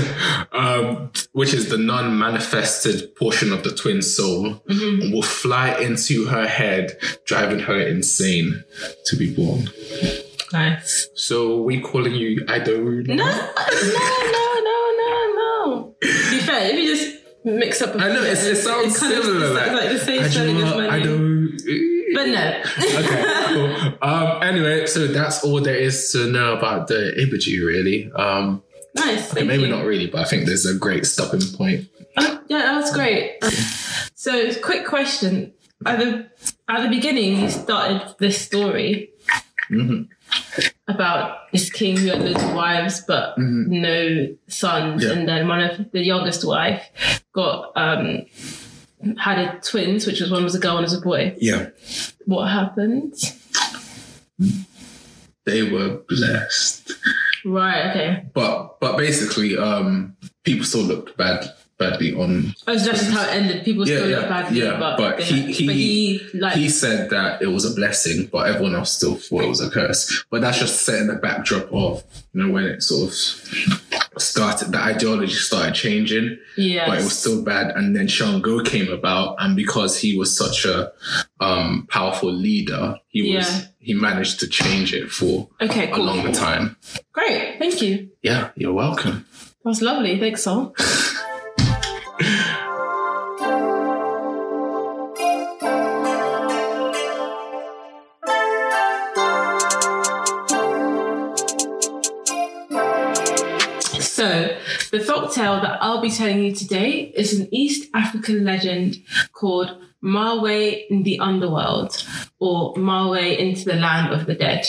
um, 0.52 1.10
which 1.32 1.54
is 1.54 1.68
the 1.68 1.78
non-manifested 1.78 3.14
portion 3.16 3.52
of 3.52 3.62
the 3.64 3.74
twin 3.74 4.02
soul, 4.02 4.62
will 4.68 5.22
fly 5.22 5.74
into 5.80 6.26
her 6.26 6.46
head, 6.46 6.96
driving 7.26 7.60
her 7.60 7.80
insane 7.80 8.62
to 9.06 9.16
be 9.16 9.34
born. 9.34 9.68
nice. 10.52 11.08
So 11.14 11.62
we 11.62 11.80
calling 11.80 12.14
you 12.14 12.44
idol? 12.48 12.78
No, 12.82 13.14
no, 13.14 13.14
no, 13.16 14.46
no, 14.68 14.78
no, 14.98 15.32
no. 15.36 15.94
To 16.02 16.30
be 16.30 16.38
fair, 16.40 16.70
if 16.70 16.76
you 16.78 16.96
just 16.96 17.21
mix 17.44 17.82
up, 17.82 17.94
I 17.96 18.08
know 18.08 18.22
it's, 18.22 18.44
it 18.44 18.56
sounds 18.56 18.98
kind 18.98 19.14
of- 19.14 19.24
similar, 19.24 19.46
it's 19.46 19.54
like, 19.54 19.72
like 19.72 19.90
the 19.90 19.98
same 19.98 20.22
I 20.22 20.28
spelling 20.28 20.56
as 20.58 20.74
my 20.74 20.88
I 20.88 20.98
name. 20.98 21.06
don't. 21.06 22.12
But 22.14 22.26
no. 22.28 22.62
okay, 22.98 23.44
cool. 23.48 23.98
Um, 24.08 24.42
anyway, 24.42 24.86
so 24.86 25.06
that's 25.06 25.42
all 25.44 25.60
there 25.60 25.76
is 25.76 26.12
to 26.12 26.26
know 26.30 26.54
about 26.56 26.88
the 26.88 27.14
Ibeji, 27.18 27.64
really. 27.64 28.12
Um, 28.12 28.62
nice. 28.94 29.32
okay, 29.32 29.44
maybe 29.44 29.62
you. 29.64 29.68
not 29.70 29.84
really, 29.86 30.06
but 30.08 30.20
I 30.20 30.24
think 30.24 30.44
there's 30.46 30.66
a 30.66 30.74
great 30.74 31.06
stopping 31.06 31.40
point. 31.56 31.88
Oh, 32.18 32.40
yeah, 32.48 32.58
that 32.58 32.74
was 32.76 32.92
great. 32.92 33.38
So, 34.14 34.52
quick 34.60 34.86
question: 34.86 35.52
at 35.86 35.98
the 35.98 36.26
at 36.68 36.82
the 36.82 36.88
beginning, 36.90 37.40
you 37.40 37.48
started 37.50 38.14
this 38.18 38.38
story 38.40 39.10
Mhm. 39.70 40.08
about 40.88 41.50
this 41.52 41.70
king 41.70 41.96
who 41.96 42.08
had 42.08 42.20
loads 42.22 42.42
of 42.42 42.52
wives 42.54 43.00
but 43.06 43.38
no 43.38 44.28
sons, 44.48 45.02
Yeah. 45.04 45.12
and 45.12 45.26
then 45.28 45.48
one 45.48 45.60
of 45.62 45.90
the 45.92 46.04
youngest 46.04 46.44
wife 46.46 46.82
got 47.32 47.72
um 47.76 48.26
had 49.18 49.38
a 49.38 49.60
twins, 49.60 50.06
which 50.06 50.20
was 50.20 50.30
one 50.30 50.44
was 50.44 50.54
a 50.54 50.58
girl, 50.60 50.72
and 50.72 50.76
one 50.76 50.82
was 50.84 50.94
a 50.94 51.00
boy. 51.00 51.34
Yeah, 51.40 51.70
What 52.26 52.46
happened? 52.46 53.14
they 55.44 55.62
were 55.70 56.00
blessed, 56.08 56.92
Right. 57.44 57.90
Okay. 57.90 58.26
but 58.32 58.78
but 58.80 58.96
basically, 58.96 59.56
um, 59.58 60.16
people 60.44 60.64
still 60.64 60.82
looked 60.82 61.16
bad 61.16 61.44
badly 61.78 62.14
on. 62.14 62.54
Oh, 62.68 62.76
so 62.76 62.84
that's 62.86 63.00
just 63.00 63.10
how 63.10 63.22
it 63.24 63.34
ended. 63.34 63.64
People 63.64 63.88
Yeah, 63.88 63.96
still 63.96 64.10
yeah, 64.10 64.16
look 64.18 64.28
badly, 64.28 64.60
yeah, 64.62 64.78
but, 64.78 64.96
but 64.98 65.20
he- 65.20 65.52
he- 65.52 65.66
but 65.66 65.74
he 65.74 66.20
like 66.34 66.52
He 66.54 66.68
said 66.68 67.10
that 67.10 67.42
it 67.42 67.48
was 67.48 67.64
a 67.64 67.74
blessing, 67.74 68.28
but 68.30 68.46
everyone 68.48 68.76
else 68.76 68.92
still 68.92 69.16
thought 69.16 69.42
it 69.44 69.48
was 69.48 69.60
a 69.60 69.68
curse. 69.70 70.24
But 70.30 70.42
that's 70.42 70.60
just 70.60 70.82
setting 70.82 71.08
the 71.08 71.14
backdrop 71.16 71.72
of 71.72 72.04
you 72.34 72.44
know 72.44 72.52
when 72.52 72.64
it 72.64 72.82
sort 72.84 73.10
of 73.10 73.81
started, 74.18 74.72
the 74.72 74.78
ideology 74.78 75.32
started 75.34 75.74
changing. 75.74 76.38
yeah, 76.56 76.86
but 76.86 76.98
it 76.98 77.04
was 77.04 77.18
still 77.18 77.42
bad. 77.44 77.68
And 77.76 77.94
then 77.96 78.06
Shango 78.08 78.62
came 78.62 78.92
about, 78.92 79.36
and 79.38 79.56
because 79.56 79.98
he 79.98 80.16
was 80.18 80.36
such 80.36 80.64
a 80.64 80.92
um, 81.40 81.86
powerful 81.90 82.32
leader, 82.32 82.96
he 83.08 83.34
was 83.34 83.48
Yeah. 83.48 83.66
he 83.80 83.94
managed 83.94 84.40
to 84.40 84.46
change 84.48 84.92
it 84.94 85.10
for 85.10 85.48
okay. 85.60 85.90
a 85.90 85.94
Cool. 85.94 86.04
longer 86.04 86.32
time. 86.32 86.76
Great. 87.12 87.58
Thank 87.58 87.80
you. 87.82 88.10
Yeah, 88.22 88.50
you're 88.56 88.72
welcome. 88.74 89.26
That 89.64 89.70
was 89.70 89.82
lovely. 89.82 90.18
Thanks, 90.20 90.42
Sol. 90.44 90.74
So, 104.22 104.56
the 104.92 104.98
folktale 104.98 105.60
that 105.62 105.82
I'll 105.82 106.00
be 106.00 106.08
telling 106.08 106.44
you 106.44 106.54
today 106.54 107.12
is 107.16 107.40
an 107.40 107.48
East 107.52 107.90
African 107.92 108.44
legend 108.44 109.02
called 109.32 109.76
Marwe 110.00 110.86
in 110.88 111.02
the 111.02 111.18
Underworld 111.18 112.06
or 112.38 112.72
Marwe 112.74 113.36
into 113.36 113.64
the 113.64 113.74
Land 113.74 114.14
of 114.14 114.26
the 114.26 114.36
Dead. 114.36 114.64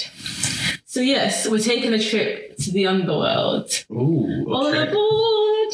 So, 0.86 1.01
yes, 1.01 1.47
we're 1.47 1.60
taking 1.60 1.93
a 1.93 1.99
trip 1.99 2.58
to 2.58 2.72
the 2.72 2.88
underworld. 2.88 3.70
Ooh, 3.91 4.41
okay. 4.41 4.51
All 4.51 4.74
aboard! 4.74 5.74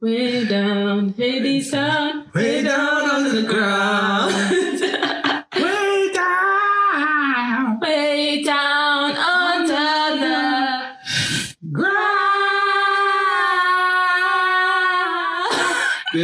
Way 0.00 0.46
down, 0.46 1.12
Hadestown, 1.12 2.32
way 2.32 2.62
down 2.62 3.10
under 3.10 3.42
the 3.42 3.46
ground. 3.46 4.93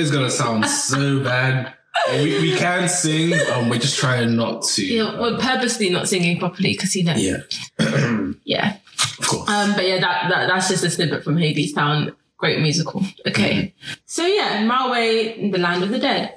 Is 0.00 0.10
gonna 0.10 0.30
sound 0.30 0.66
so 0.66 1.22
bad. 1.22 1.74
We, 2.12 2.40
we 2.40 2.56
can 2.56 2.88
sing, 2.88 3.34
um, 3.52 3.68
we're 3.68 3.78
just 3.78 3.98
trying 3.98 4.34
not 4.36 4.62
to. 4.62 4.84
Yeah, 4.86 5.20
we're 5.20 5.38
purposely 5.38 5.90
not 5.90 6.08
singing 6.08 6.38
properly 6.38 6.72
because 6.72 6.96
you 6.96 7.04
know. 7.04 7.14
yeah, 7.14 7.42
Yeah. 8.44 8.76
of 9.18 9.26
course. 9.26 9.48
Um, 9.50 9.74
but 9.74 9.86
yeah, 9.86 10.00
that, 10.00 10.30
that 10.30 10.46
that's 10.48 10.68
just 10.68 10.84
a 10.84 10.90
snippet 10.90 11.22
from 11.24 11.36
Hadestown. 11.36 12.14
Great 12.38 12.60
musical. 12.60 13.04
Okay. 13.26 13.74
So 14.06 14.26
yeah, 14.26 14.62
Marwe 14.66 15.36
in 15.36 15.50
the 15.50 15.58
Land 15.58 15.82
of 15.82 15.90
the 15.90 15.98
Dead. 15.98 16.34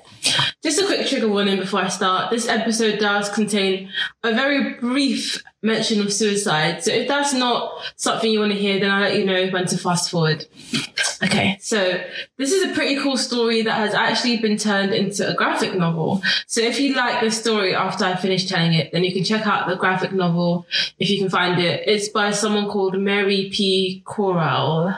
Just 0.62 0.82
a 0.82 0.86
quick 0.86 1.08
trigger 1.08 1.30
warning 1.30 1.58
before 1.60 1.82
I 1.82 1.88
start. 1.88 2.30
This 2.32 2.48
episode 2.50 3.00
does 3.00 3.30
contain 3.30 3.90
a 4.24 4.34
very 4.34 4.74
brief 4.74 5.42
mention 5.64 6.02
of 6.02 6.12
suicide. 6.12 6.84
So 6.84 6.92
if 6.92 7.08
that's 7.08 7.34
not 7.34 7.72
something 7.96 8.30
you 8.30 8.40
want 8.40 8.52
to 8.52 8.58
hear, 8.58 8.80
then 8.80 8.92
I'll 8.92 9.02
let 9.02 9.18
you 9.18 9.26
know 9.26 9.48
when 9.48 9.66
to 9.68 9.78
fast 9.78 10.12
forward. 10.12 10.46
Okay, 11.24 11.58
so 11.62 12.02
this 12.38 12.52
is 12.52 12.70
a 12.70 12.74
pretty 12.74 13.02
cool 13.02 13.16
story 13.16 13.62
that 13.62 13.78
has 13.78 13.94
actually 13.94 14.38
been 14.38 14.58
turned 14.58 14.94
into 14.94 15.28
a 15.28 15.34
graphic 15.34 15.74
novel. 15.74 16.22
So 16.48 16.60
if 16.60 16.80
you 16.80 16.96
like 16.96 17.22
this 17.22 17.40
story 17.40 17.74
after 17.74 18.04
I 18.04 18.18
finish 18.18 18.48
telling 18.48 18.74
it, 18.74 18.92
then 18.92 19.06
you 19.06 19.14
can 19.14 19.24
check 19.24 19.48
out 19.48 19.68
the 19.68 19.76
graphic 19.76 20.12
novel 20.12 20.68
if 21.00 21.10
you 21.10 21.18
can 21.18 21.30
find 21.30 21.62
it. 21.62 21.88
It's 21.88 22.10
by 22.10 22.32
someone 22.32 22.68
called 22.68 23.00
Mary 23.00 23.50
P. 23.54 24.04
Corral. 24.06 24.94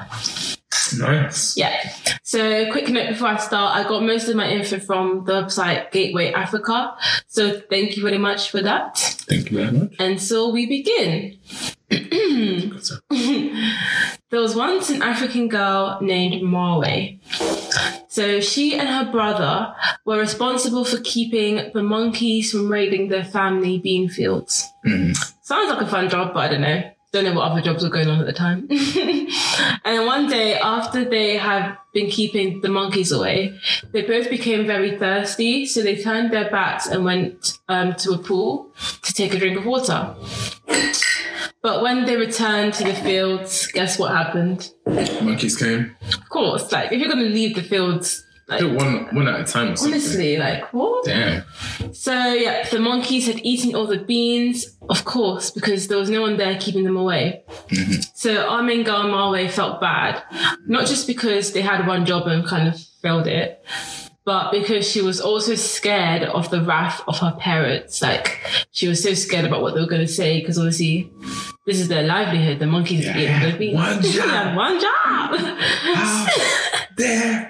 nice. 0.98 1.56
Yeah. 1.56 1.94
So, 2.24 2.72
quick 2.72 2.90
note 2.90 3.10
before 3.10 3.28
I 3.28 3.38
start, 3.38 3.76
I 3.76 3.88
got 3.88 4.04
most 4.04 4.28
of 4.28 4.36
my 4.36 4.50
info 4.50 4.80
from 4.80 5.26
the 5.26 5.44
website 5.44 5.92
Gateway 5.92 6.32
Africa. 6.34 6.96
So, 7.28 7.60
thank 7.70 7.98
you 7.98 8.04
very 8.04 8.18
much 8.18 8.50
for 8.50 8.62
that. 8.62 8.98
Thank 8.98 9.52
you 9.52 9.58
very 9.58 9.72
much. 9.72 9.94
And 10.00 10.22
so 10.22 10.52
we 10.56 10.66
begin. 10.66 11.38
There 14.32 14.42
was 14.42 14.56
once 14.56 14.90
an 14.90 15.02
African 15.02 15.48
girl 15.48 16.00
named 16.02 16.42
Marwe. 16.44 17.20
So 18.10 18.42
she 18.42 18.78
and 18.78 18.90
her 18.90 19.10
brother 19.12 19.74
were 20.06 20.18
responsible 20.18 20.84
for 20.84 20.98
keeping 21.04 21.72
the 21.74 21.84
monkeys 21.84 22.52
from 22.52 22.70
raiding 22.70 23.10
their 23.10 23.24
family 23.24 23.78
bean 23.78 24.10
fields. 24.10 24.66
Mhm. 24.86 25.16
Sounds 25.44 25.70
like 25.70 25.82
a 25.82 25.88
fun 25.88 26.10
job, 26.10 26.34
but 26.34 26.40
I 26.40 26.48
don't 26.50 26.62
know. 26.62 26.84
Don't 27.12 27.24
know 27.24 27.34
what 27.34 27.52
other 27.52 27.62
jobs 27.62 27.84
were 27.84 27.90
going 27.90 28.10
on 28.10 28.20
at 28.20 28.26
the 28.26 28.34
time. 28.34 28.68
and 29.86 30.06
one 30.06 30.28
day, 30.28 30.56
after 30.56 31.06
they 31.06 31.38
had 31.38 31.78
been 31.94 32.10
keeping 32.10 32.62
the 32.62 32.70
monkeys 32.70 33.12
away, 33.12 33.58
they 33.92 34.02
both 34.02 34.30
became 34.30 34.68
very 34.68 34.98
thirsty. 34.98 35.66
So 35.66 35.82
they 35.82 35.96
turned 35.96 36.32
their 36.32 36.50
backs 36.50 36.88
and 36.88 37.06
went 37.06 37.58
um, 37.70 37.94
to 37.96 38.12
a 38.12 38.18
pool 38.18 38.74
to 39.04 39.14
take 39.14 39.34
a 39.34 39.40
drink 39.40 39.58
of 39.58 39.66
water. 39.66 40.16
But 41.62 41.82
when 41.82 42.06
they 42.06 42.16
returned 42.16 42.74
to 42.76 42.84
the 42.84 42.94
fields, 42.94 43.68
guess 43.68 43.98
what 43.98 44.12
happened? 44.12 44.72
Monkeys 44.86 45.58
came. 45.58 45.96
Of 46.14 46.30
course, 46.30 46.72
like 46.72 46.92
if 46.92 47.00
you're 47.00 47.12
going 47.12 47.26
to 47.26 47.34
leave 47.34 47.56
the 47.56 47.64
fields, 47.64 48.25
like 48.48 48.62
one 48.62 49.16
one 49.16 49.28
at 49.28 49.40
a 49.40 49.44
time 49.44 49.76
honestly, 49.82 50.38
like 50.38 50.72
what? 50.72 51.06
Damn. 51.06 51.44
So 51.94 52.34
yeah, 52.34 52.68
the 52.70 52.80
monkeys 52.80 53.26
had 53.26 53.44
eaten 53.44 53.74
all 53.74 53.88
the 53.88 53.98
beans, 53.98 54.78
of 54.90 55.04
course, 55.04 55.50
because 55.50 55.88
there 55.88 55.98
was 55.98 56.10
no 56.10 56.22
one 56.22 56.38
there 56.38 56.60
keeping 56.60 56.84
them 56.84 56.98
away. 56.98 57.44
Mm-hmm. 57.70 58.02
So 58.14 58.62
main 58.62 58.84
girl 58.84 59.04
Marwe 59.04 59.50
felt 59.50 59.82
bad, 59.82 60.22
not 60.68 60.88
just 60.88 61.08
because 61.08 61.54
they 61.54 61.62
had 61.62 61.88
one 61.88 62.06
job 62.06 62.28
and 62.28 62.46
kind 62.46 62.68
of 62.68 62.80
failed 63.02 63.28
it, 63.28 63.64
but 64.26 64.52
because 64.52 64.90
she 64.90 65.02
was 65.02 65.22
also 65.22 65.56
scared 65.56 66.24
of 66.24 66.50
the 66.50 66.62
wrath 66.62 67.02
of 67.08 67.20
her 67.20 67.36
parents. 67.40 68.02
Like 68.02 68.40
she 68.72 68.88
was 68.88 69.02
so 69.02 69.14
scared 69.14 69.46
about 69.46 69.62
what 69.62 69.74
they 69.74 69.82
were 69.82 69.88
going 69.88 70.06
to 70.06 70.08
say 70.08 70.40
because 70.40 70.58
obviously 70.58 71.12
this 71.66 71.80
is 71.80 71.88
their 71.88 72.04
livelihood. 72.04 72.60
The 72.60 72.68
monkeys 72.68 73.06
Yeah, 73.06 73.18
eat 73.48 73.52
the 73.52 73.58
beans. 73.58 73.76
one 73.76 74.02
job. 74.02 74.56
one 74.56 74.80
job. 74.80 74.92
How 75.96 76.28
dare 76.98 77.50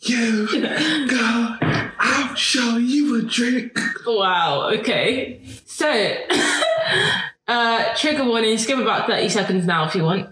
you 0.00 1.08
go? 1.08 1.56
I'll 1.98 2.34
show 2.34 2.76
you 2.76 3.18
a 3.18 3.22
drink. 3.22 3.78
wow. 4.06 4.70
Okay. 4.78 5.40
So, 5.66 5.88
uh, 7.48 7.94
trigger 7.96 8.24
warning. 8.24 8.56
Skip 8.58 8.78
about 8.78 9.06
thirty 9.08 9.28
seconds 9.28 9.66
now 9.66 9.86
if 9.86 9.94
you 9.94 10.04
want. 10.04 10.28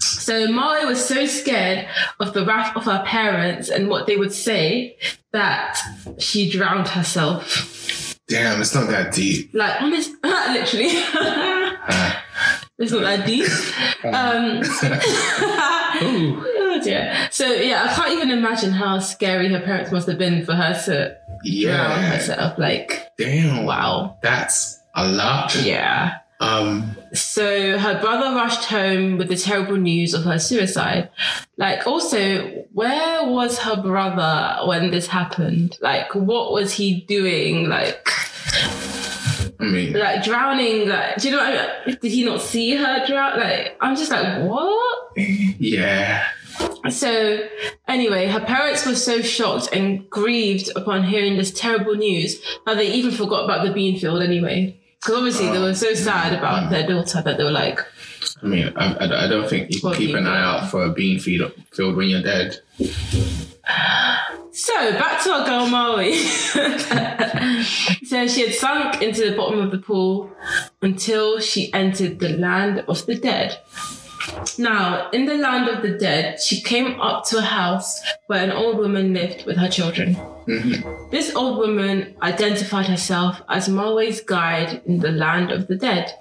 So 0.00 0.46
Molly 0.48 0.84
was 0.84 1.04
so 1.04 1.26
scared 1.26 1.86
of 2.20 2.32
the 2.32 2.44
wrath 2.44 2.76
of 2.76 2.84
her 2.84 3.02
parents 3.06 3.68
and 3.68 3.88
what 3.88 4.06
they 4.06 4.16
would 4.16 4.32
say 4.32 4.96
that 5.32 5.78
she 6.18 6.48
drowned 6.50 6.88
herself. 6.88 8.16
Damn, 8.28 8.60
it's 8.60 8.74
not 8.74 8.88
that 8.90 9.12
deep. 9.12 9.50
Like 9.52 9.80
honest, 9.82 10.10
literally. 10.24 10.90
It's 12.78 12.92
not 12.92 13.02
that 13.02 13.26
deep. 13.26 13.46
Um, 14.04 14.62
oh 16.04 16.80
dear. 16.82 17.28
So 17.30 17.46
yeah, 17.46 17.86
I 17.88 17.94
can't 17.94 18.12
even 18.12 18.30
imagine 18.30 18.72
how 18.72 18.98
scary 18.98 19.48
her 19.52 19.60
parents 19.60 19.92
must 19.92 20.08
have 20.08 20.18
been 20.18 20.44
for 20.44 20.54
her 20.54 20.72
to 20.86 21.08
drown 21.08 21.16
Yeah. 21.44 22.12
herself. 22.12 22.58
Like, 22.58 23.08
Damn. 23.18 23.64
wow. 23.66 24.18
That's 24.22 24.80
a 24.94 25.06
lot. 25.06 25.54
Yeah. 25.62 26.18
Um. 26.40 26.96
So 27.14 27.78
her 27.78 28.00
brother 28.00 28.34
rushed 28.34 28.64
home 28.64 29.16
with 29.18 29.28
the 29.28 29.36
terrible 29.36 29.76
news 29.76 30.12
of 30.14 30.24
her 30.24 30.38
suicide. 30.40 31.08
Like, 31.56 31.86
also, 31.86 32.64
where 32.72 33.24
was 33.28 33.58
her 33.60 33.80
brother 33.80 34.66
when 34.66 34.90
this 34.90 35.06
happened? 35.06 35.78
Like, 35.80 36.12
what 36.16 36.52
was 36.52 36.72
he 36.72 37.02
doing? 37.02 37.68
Like, 37.68 38.08
I 39.62 39.66
mean, 39.66 39.92
like 39.92 40.24
drowning. 40.24 40.88
Like, 40.88 41.18
do 41.18 41.28
you 41.28 41.36
know 41.36 41.42
what 41.42 41.54
I 41.54 41.86
mean? 41.86 41.98
Did 42.02 42.12
he 42.12 42.24
not 42.24 42.40
see 42.40 42.74
her 42.74 43.06
drown? 43.06 43.38
Like, 43.38 43.76
I'm 43.80 43.94
just 43.94 44.10
like, 44.10 44.42
what? 44.42 45.12
yeah. 45.16 46.26
So, 46.90 47.48
anyway, 47.86 48.26
her 48.26 48.40
parents 48.40 48.84
were 48.84 48.96
so 48.96 49.22
shocked 49.22 49.68
and 49.72 50.10
grieved 50.10 50.70
upon 50.74 51.04
hearing 51.04 51.36
this 51.36 51.52
terrible 51.52 51.94
news 51.94 52.42
that 52.66 52.76
they 52.76 52.92
even 52.92 53.12
forgot 53.12 53.44
about 53.44 53.64
the 53.64 53.72
bean 53.72 53.98
field 53.98 54.20
anyway. 54.20 54.78
Because 55.00 55.16
obviously 55.16 55.48
they 55.50 55.58
were 55.58 55.74
so 55.74 55.90
oh. 55.90 55.94
sad 55.94 56.32
about 56.32 56.64
mm. 56.64 56.70
their 56.70 56.86
daughter 56.86 57.22
that 57.22 57.38
they 57.38 57.44
were 57.44 57.50
like, 57.50 57.80
I 58.42 58.46
mean, 58.46 58.72
I, 58.76 58.94
I, 58.94 59.24
I 59.24 59.28
don't 59.28 59.48
think 59.48 59.72
you 59.72 59.80
can 59.80 59.94
keep 59.94 60.14
an 60.14 60.26
eye 60.26 60.42
out 60.42 60.70
for 60.70 60.84
a 60.84 60.92
bean 60.92 61.20
field 61.20 61.52
field 61.72 61.96
when 61.96 62.08
you're 62.08 62.22
dead. 62.22 62.58
So 64.52 64.92
back 64.92 65.22
to 65.22 65.30
our 65.32 65.46
girl 65.46 65.66
Maui. 65.66 66.14
so 68.04 68.28
she 68.28 68.42
had 68.42 68.54
sunk 68.54 69.00
into 69.00 69.30
the 69.30 69.34
bottom 69.36 69.60
of 69.60 69.70
the 69.70 69.78
pool 69.78 70.30
until 70.82 71.40
she 71.40 71.72
entered 71.72 72.18
the 72.18 72.36
land 72.36 72.84
of 72.86 73.06
the 73.06 73.14
dead. 73.14 73.58
Now, 74.58 75.10
in 75.10 75.24
the 75.24 75.36
land 75.36 75.68
of 75.68 75.82
the 75.82 75.96
dead, 75.96 76.40
she 76.40 76.60
came 76.60 77.00
up 77.00 77.24
to 77.26 77.38
a 77.38 77.42
house 77.42 78.00
where 78.26 78.44
an 78.44 78.52
old 78.52 78.76
woman 78.76 79.14
lived 79.14 79.46
with 79.46 79.56
her 79.56 79.68
children. 79.68 80.14
Mm-hmm. 80.14 81.10
This 81.10 81.34
old 81.34 81.58
woman 81.58 82.14
identified 82.22 82.86
herself 82.86 83.40
as 83.48 83.68
Maui's 83.68 84.20
guide 84.20 84.82
in 84.86 84.98
the 84.98 85.10
land 85.10 85.50
of 85.50 85.66
the 85.66 85.76
dead. 85.76 86.12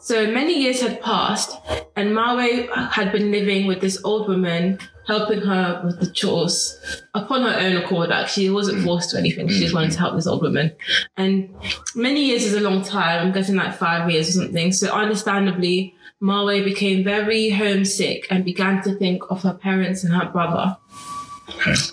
So 0.00 0.26
many 0.26 0.60
years 0.60 0.80
had 0.80 1.00
passed, 1.00 1.56
and 1.96 2.14
Maui 2.14 2.66
had 2.66 3.12
been 3.12 3.30
living 3.30 3.66
with 3.66 3.80
this 3.80 4.02
old 4.04 4.28
woman, 4.28 4.78
helping 5.06 5.40
her 5.40 5.82
with 5.84 6.00
the 6.00 6.06
chores 6.06 7.02
upon 7.14 7.42
her 7.42 7.58
own 7.58 7.76
accord. 7.76 8.10
Actually, 8.10 8.44
she 8.44 8.50
wasn't 8.50 8.78
mm. 8.78 8.84
forced 8.84 9.10
to 9.10 9.18
anything. 9.18 9.48
She 9.48 9.58
just 9.58 9.68
mm-hmm. 9.68 9.76
wanted 9.76 9.92
to 9.92 9.98
help 9.98 10.14
this 10.14 10.26
old 10.26 10.42
woman. 10.42 10.72
And 11.16 11.54
many 11.94 12.24
years 12.24 12.44
is 12.44 12.54
a 12.54 12.60
long 12.60 12.82
time. 12.82 13.26
I'm 13.26 13.32
guessing 13.32 13.56
like 13.56 13.74
five 13.74 14.10
years 14.10 14.28
or 14.28 14.32
something. 14.32 14.72
So 14.72 14.92
understandably, 14.92 15.94
Maui 16.20 16.62
became 16.62 17.02
very 17.02 17.50
homesick 17.50 18.26
and 18.30 18.44
began 18.44 18.82
to 18.84 18.94
think 18.94 19.22
of 19.30 19.42
her 19.42 19.54
parents 19.54 20.04
and 20.04 20.14
her 20.14 20.30
brother. 20.30 20.76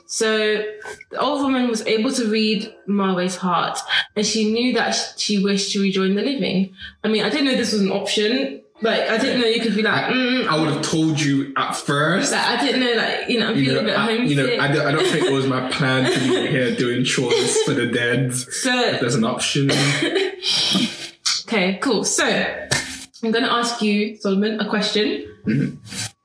So 0.06 0.64
the 1.12 1.20
old 1.20 1.42
woman 1.42 1.68
was 1.68 1.86
able 1.86 2.12
to 2.14 2.30
read 2.30 2.74
Maui's 2.88 3.36
heart, 3.36 3.80
and 4.16 4.26
she 4.26 4.52
knew 4.52 4.74
that 4.74 5.16
she 5.18 5.44
wished 5.44 5.74
to 5.74 5.82
rejoin 5.82 6.16
the 6.16 6.22
living. 6.22 6.74
I 7.04 7.08
mean, 7.08 7.24
I 7.24 7.30
didn't 7.30 7.46
know 7.46 7.56
this 7.56 7.74
was 7.74 7.82
an 7.82 7.92
option. 7.92 8.59
Like, 8.82 9.10
I 9.10 9.18
didn't 9.18 9.42
know 9.42 9.48
you 9.48 9.60
could 9.62 9.76
be 9.76 9.82
like, 9.82 10.06
mm, 10.06 10.48
I 10.48 10.58
would 10.60 10.70
have 10.74 10.82
told 10.82 11.20
you 11.20 11.52
at 11.58 11.76
first. 11.76 12.32
like, 12.32 12.46
I 12.46 12.66
didn't 12.66 12.80
know, 12.82 12.94
like, 12.94 13.28
you 13.28 13.38
know, 13.40 13.50
I'm 13.50 13.58
You 13.58 13.66
feeling 13.66 13.86
know, 13.86 13.92
a 13.92 13.94
bit 13.94 13.98
I, 14.00 14.06
homesick. 14.06 14.30
you 14.30 14.36
know, 14.58 14.64
I 14.64 14.68
don't, 14.72 14.88
I 14.88 14.92
don't 14.94 15.06
think 15.06 15.26
it 15.26 15.34
was 15.34 15.48
my 15.48 15.70
plan 15.70 16.10
to 16.12 16.20
be 16.20 16.48
here 16.50 16.76
doing 16.76 17.04
chores 17.04 17.62
for 17.64 17.74
the 17.74 17.88
dead. 17.88 18.34
so, 18.34 18.72
There's 19.00 19.16
an 19.16 19.26
option. 19.26 19.70
okay, 21.48 21.78
cool. 21.82 22.04
So, 22.06 22.26
I'm 22.26 23.32
going 23.32 23.44
to 23.44 23.52
ask 23.52 23.82
you, 23.82 24.16
Solomon, 24.18 24.62
a 24.62 24.70
question. 24.70 25.26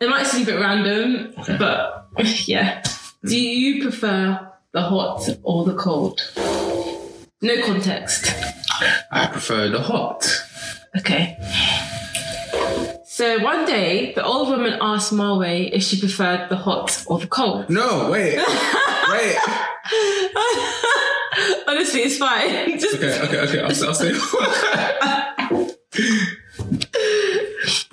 It 0.00 0.08
might 0.08 0.26
seem 0.26 0.42
a 0.42 0.46
bit 0.46 0.60
random, 0.60 1.34
but 1.58 2.08
yeah. 2.46 2.82
Do 3.24 3.36
you 3.36 3.82
prefer 3.82 4.48
the 4.72 4.82
hot 4.82 5.28
or 5.42 5.64
the 5.64 5.74
cold? 5.74 6.20
No 7.42 7.62
context. 7.66 8.32
I 9.10 9.26
prefer 9.26 9.68
the 9.70 9.80
hot. 9.80 10.24
Okay. 10.96 11.36
So 13.14 13.38
one 13.44 13.64
day, 13.64 14.12
the 14.14 14.24
old 14.24 14.48
woman 14.48 14.76
asked 14.80 15.12
Marwe 15.12 15.70
if 15.72 15.84
she 15.84 16.00
preferred 16.00 16.48
the 16.48 16.56
hot 16.56 17.04
or 17.06 17.20
the 17.20 17.28
cold. 17.28 17.70
No, 17.70 18.10
wait, 18.10 18.38
wait. 18.38 19.36
Honestly, 21.68 22.00
it's 22.00 22.18
fine. 22.18 22.76
Just 22.80 22.96
Okay, 22.96 23.20
okay, 23.20 23.38
okay. 23.38 23.60
I'll, 23.60 23.70
say- 23.72 23.86
I'll 23.86 23.94
say. 23.94 24.12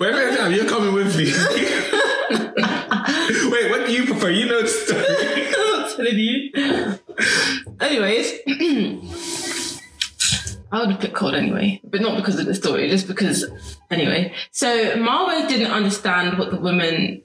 wait, 0.00 0.40
wait. 0.40 0.56
You're 0.56 0.68
coming 0.68 0.92
with 0.92 1.16
me. 1.16 1.26
wait, 3.48 3.70
what 3.70 3.86
do 3.86 3.92
you 3.92 4.06
prefer? 4.06 4.30
You 4.30 4.46
know 4.46 4.62
the 4.62 4.66
story. 4.66 5.06
I'm 5.54 5.82
not 5.82 5.90
telling 5.94 6.18
you. 6.18 6.50
Anyways, 7.80 8.40
I 10.72 10.80
would 10.80 10.90
have 10.90 11.00
picked 11.00 11.14
cold 11.14 11.34
anyway, 11.34 11.80
but 11.84 12.00
not 12.00 12.16
because 12.16 12.38
of 12.38 12.46
the 12.46 12.54
story, 12.54 12.88
just 12.88 13.06
because. 13.06 13.44
Anyway, 13.90 14.32
so 14.52 14.96
Marwe 14.96 15.46
didn't 15.46 15.70
understand 15.70 16.38
what 16.38 16.50
the 16.50 16.56
woman 16.56 17.22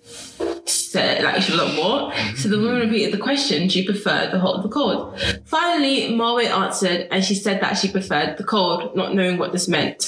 said, 0.66 1.24
like 1.24 1.42
she 1.42 1.54
was 1.54 1.62
like, 1.62 1.78
what? 1.78 2.14
So 2.36 2.50
the 2.50 2.58
woman 2.58 2.82
repeated 2.82 3.14
the 3.14 3.24
question, 3.24 3.70
she 3.70 3.86
preferred 3.86 4.32
the 4.32 4.40
hot 4.40 4.58
or 4.58 4.64
the 4.64 4.70
cold. 4.70 5.18
Finally, 5.46 6.10
Marwe 6.10 6.46
answered 6.46 7.08
and 7.10 7.24
she 7.24 7.36
said 7.36 7.62
that 7.62 7.78
she 7.78 7.90
preferred 7.90 8.38
the 8.38 8.44
cold, 8.44 8.96
not 8.98 9.16
knowing 9.16 9.38
what 9.38 9.54
this 9.54 9.70
meant. 9.70 10.02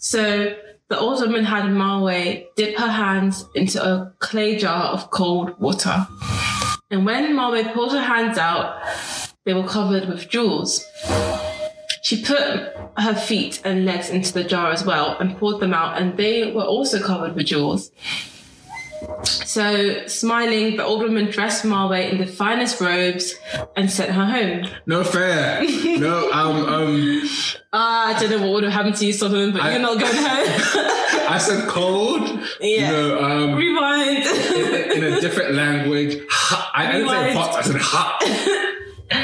So 0.00 0.56
the 0.88 0.98
old 0.98 1.20
woman 1.20 1.44
had 1.44 1.64
Marwe 1.66 2.46
dip 2.56 2.76
her 2.76 2.90
hands 2.90 3.44
into 3.54 3.84
a 3.84 4.12
clay 4.18 4.56
jar 4.56 4.86
of 4.86 5.10
cold 5.10 5.58
water. 5.60 6.08
And 6.90 7.06
when 7.06 7.34
Marwe 7.34 7.72
pulled 7.72 7.92
her 7.92 8.00
hands 8.00 8.36
out, 8.36 8.82
they 9.44 9.54
were 9.54 9.66
covered 9.66 10.08
with 10.08 10.28
jewels. 10.28 10.84
She 12.04 12.22
put 12.22 12.38
her 12.98 13.14
feet 13.14 13.60
and 13.64 13.86
legs 13.86 14.10
into 14.10 14.30
the 14.32 14.44
jar 14.44 14.70
as 14.70 14.84
well 14.84 15.16
and 15.18 15.36
poured 15.38 15.58
them 15.60 15.72
out, 15.72 15.98
and 16.00 16.16
they 16.18 16.52
were 16.52 16.62
also 16.62 17.00
covered 17.02 17.34
with 17.34 17.46
jewels. 17.46 17.90
So, 19.24 20.06
smiling, 20.06 20.76
the 20.76 20.84
old 20.84 21.02
woman 21.02 21.30
dressed 21.30 21.64
Marwe 21.64 22.10
in 22.12 22.18
the 22.18 22.26
finest 22.26 22.80
robes 22.80 23.34
and 23.76 23.90
sent 23.90 24.10
her 24.12 24.24
home. 24.24 24.66
No 24.86 25.02
fair. 25.04 25.62
No, 25.98 26.30
um, 26.40 26.56
um. 26.66 27.22
Ah, 27.72 28.14
I 28.14 28.20
don't 28.20 28.30
know 28.30 28.38
what 28.46 28.52
would 28.54 28.64
have 28.64 28.72
happened 28.72 28.96
to 28.96 29.06
you, 29.06 29.12
Solomon, 29.12 29.52
but 29.52 29.62
I- 29.62 29.72
you're 29.72 29.80
not 29.80 29.98
going 29.98 30.14
home. 30.16 31.26
I 31.28 31.38
said 31.38 31.68
cold. 31.68 32.40
Yeah. 32.60 32.90
No, 32.92 33.22
um. 33.22 33.54
Rewind. 33.54 34.24
in 34.92 35.04
a 35.04 35.20
different 35.20 35.54
language. 35.54 36.18
I 36.74 36.90
didn't 36.92 37.08
say 37.08 37.32
hot. 37.34 37.54
I 37.56 37.62
said 37.62 37.80
hot, 37.80 38.22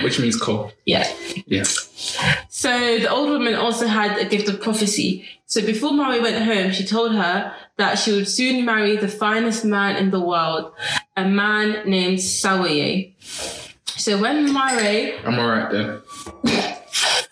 which 0.03 0.19
means 0.19 0.37
cold. 0.37 0.73
yeah. 0.85 1.07
Yes. 1.47 1.89
So 2.49 2.99
the 2.99 3.11
old 3.11 3.31
woman 3.31 3.55
also 3.55 3.87
had 3.87 4.19
a 4.19 4.25
gift 4.25 4.49
of 4.49 4.61
prophecy. 4.61 5.27
So 5.47 5.65
before 5.65 5.93
Mari 5.93 6.21
went 6.21 6.45
home, 6.45 6.71
she 6.73 6.85
told 6.85 7.13
her 7.13 7.53
that 7.77 7.99
she 7.99 8.13
would 8.13 8.29
soon 8.29 8.65
marry 8.65 8.97
the 8.97 9.09
finest 9.09 9.65
man 9.65 9.97
in 9.97 10.11
the 10.11 10.21
world, 10.21 10.73
a 11.17 11.25
man 11.25 11.89
named 11.89 12.19
Sawaye. 12.19 13.15
So 13.87 14.21
when 14.21 14.53
Mari, 14.53 15.19
I'm 15.19 15.39
alright 15.39 15.71
then. 15.71 16.03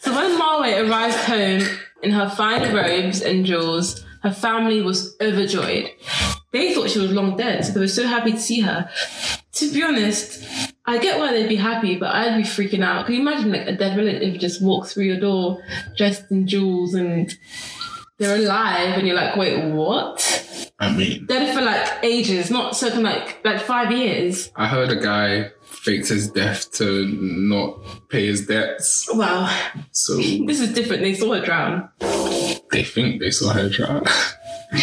so 0.01 0.15
when 0.15 0.39
Mari 0.39 0.75
arrived 0.75 1.17
home 1.17 1.63
in 2.03 2.11
her 2.11 2.29
fine 2.29 2.75
robes 2.75 3.21
and 3.21 3.45
jewels, 3.45 4.05
her 4.23 4.33
family 4.33 4.83
was 4.83 5.17
overjoyed. 5.21 5.91
They 6.53 6.75
thought 6.75 6.91
she 6.91 6.99
was 6.99 7.13
long 7.13 7.37
dead, 7.37 7.65
so 7.65 7.73
they 7.73 7.81
were 7.81 7.89
so 7.89 8.07
happy 8.07 8.33
to 8.33 8.41
see 8.41 8.61
her. 8.61 8.91
To 9.53 9.73
be 9.73 9.83
honest, 9.83 10.43
I 10.89 10.97
get 10.97 11.19
why 11.19 11.35
they'd 11.35 11.51
be 11.51 11.57
happy, 11.57 11.97
but 11.97 12.15
I'd 12.15 12.39
be 12.39 12.45
freaking 12.45 12.83
out. 12.83 13.05
Can 13.05 13.15
you 13.17 13.21
imagine 13.21 13.53
like 13.53 13.67
a 13.67 13.77
dead 13.77 13.95
relative 13.95 14.41
just 14.41 14.63
walks 14.63 14.95
through 14.95 15.05
your 15.05 15.21
door 15.21 15.63
dressed 15.99 16.31
in 16.31 16.47
jewels 16.47 16.95
and 16.95 17.31
they're 18.17 18.37
alive 18.37 18.97
and 18.97 19.07
you're 19.07 19.15
like, 19.15 19.37
wait, 19.37 19.71
what? 19.71 20.73
I 20.81 20.91
mean, 20.91 21.27
Dead 21.27 21.55
for 21.55 21.61
like 21.61 22.03
ages, 22.03 22.51
not 22.51 22.75
something 22.75 23.03
like 23.03 23.45
like 23.45 23.61
five 23.61 23.93
years. 23.93 24.51
I 24.57 24.67
heard 24.67 24.91
a 24.91 24.97
guy 24.97 25.51
faked 25.63 26.09
his 26.09 26.31
death 26.31 26.73
to 26.73 27.07
not 27.07 28.09
pay 28.09 28.27
his 28.27 28.47
debts. 28.47 29.09
Wow, 29.13 29.55
So 29.93 30.17
this 30.47 30.61
is 30.61 30.73
different. 30.73 31.03
They 31.03 31.13
saw 31.13 31.35
her 31.35 31.45
drown. 31.45 31.91
they 32.73 32.83
think 32.83 33.21
they 33.21 33.31
saw 33.31 33.53
her 33.53 33.69
drown. 33.69 34.05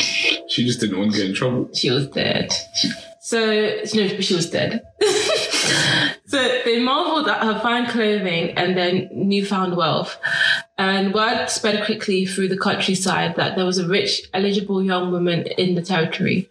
she 0.48 0.66
just 0.68 0.80
didn't 0.80 1.00
want 1.00 1.14
to 1.14 1.18
get 1.18 1.30
in 1.30 1.36
trouble. 1.36 1.70
She 1.74 1.90
was 1.90 2.08
dead. 2.10 2.54
So 3.22 3.40
no, 3.96 4.08
she 4.20 4.36
was 4.36 4.52
dead. 4.52 4.84
so 6.26 6.62
they 6.66 6.80
marveled 6.82 7.28
at 7.28 7.44
her 7.44 7.60
fine 7.60 7.88
clothing 7.88 8.52
and 8.58 8.78
then 8.78 9.10
newfound 9.12 9.76
wealth. 9.76 10.18
And 10.78 11.14
word 11.14 11.48
spread 11.48 11.86
quickly 11.86 12.26
through 12.26 12.50
the 12.50 12.58
countryside 12.58 13.36
that 13.38 13.56
there 13.56 13.66
was 13.66 13.78
a 13.78 13.88
rich, 13.88 14.24
eligible 14.34 14.84
young 14.84 15.12
woman 15.12 15.48
in 15.58 15.76
the 15.76 15.82
territory. 15.82 16.50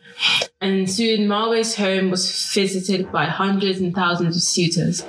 And 0.61 0.91
soon 0.91 1.29
Marwe's 1.29 1.77
home 1.77 2.11
was 2.11 2.53
visited 2.55 3.13
by 3.13 3.27
hundreds 3.27 3.81
and 3.81 3.95
thousands 3.95 4.37
of 4.37 4.43
suitors. 4.43 5.05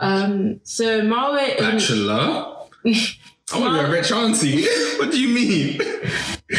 Um, 0.00 0.60
so 0.64 1.02
Marwe 1.02 1.58
Bachelor? 1.58 2.56
I 3.52 3.58
want 3.60 3.76
to 3.76 3.82
be 3.82 3.88
a 3.88 3.90
rich 3.90 4.10
auntie. 4.10 4.66
what 4.98 5.10
do 5.10 5.20
you 5.20 5.28
mean? 5.28 5.78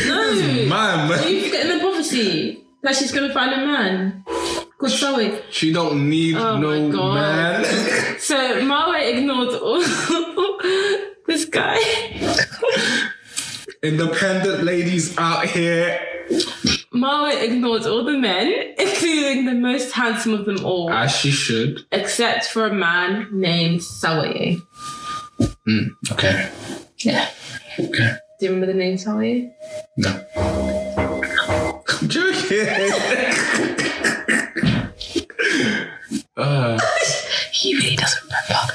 No, 0.05 0.33
Man, 0.69 1.11
Are 1.11 1.27
you 1.27 1.45
forgetting 1.45 1.71
the 1.71 1.79
prophecy 1.79 2.63
that 2.83 2.95
she's 2.95 3.11
gonna 3.11 3.33
find 3.33 3.53
a 3.53 3.65
man 3.65 4.23
Zoe? 4.87 5.39
she 5.49 5.71
don't 5.73 6.09
need 6.09 6.35
Oh 6.35 6.57
no 6.57 6.89
man. 7.13 7.63
So 8.19 8.35
Marwe 8.61 9.13
ignored 9.17 9.53
all 9.55 9.81
this 11.27 11.45
guy. 11.45 11.77
Independent 13.83 14.63
ladies 14.63 15.15
out 15.17 15.45
here. 15.45 15.99
Marwe 16.93 17.43
ignored 17.43 17.83
all 17.85 18.03
the 18.03 18.17
men, 18.17 18.47
including 18.79 19.45
the 19.45 19.53
most 19.53 19.91
handsome 19.91 20.33
of 20.33 20.45
them 20.45 20.63
all, 20.65 20.89
As 20.91 21.11
she 21.11 21.29
should. 21.29 21.85
except 21.91 22.45
for 22.45 22.65
a 22.65 22.73
man 22.73 23.27
named 23.31 23.81
Sawaye. 23.81 24.59
Hmm, 25.65 25.87
okay. 26.11 26.49
Yeah. 26.99 27.29
Okay. 27.79 28.15
Do 28.39 28.45
you 28.45 28.53
remember 28.53 28.67
the 28.73 28.77
name 28.79 28.95
Sawaye? 28.97 29.51
No. 29.97 30.11
I'm 31.87 32.09
joking. 32.09 32.65
Uh, 36.37 36.79
He 37.51 37.75
really 37.75 37.95
doesn't 37.95 38.23
remember. 38.23 38.73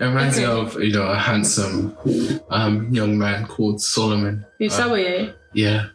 it 0.00 0.04
reminds 0.04 0.36
me 0.38 0.44
of, 0.44 0.82
you 0.82 0.92
know, 0.92 1.02
a 1.06 1.16
handsome 1.18 1.96
um, 2.50 2.92
young 2.92 3.18
man 3.18 3.46
called 3.46 3.80
Solomon. 3.80 4.44
Who's 4.58 4.72
Sawaye? 4.72 5.34
Yeah. 5.52 5.88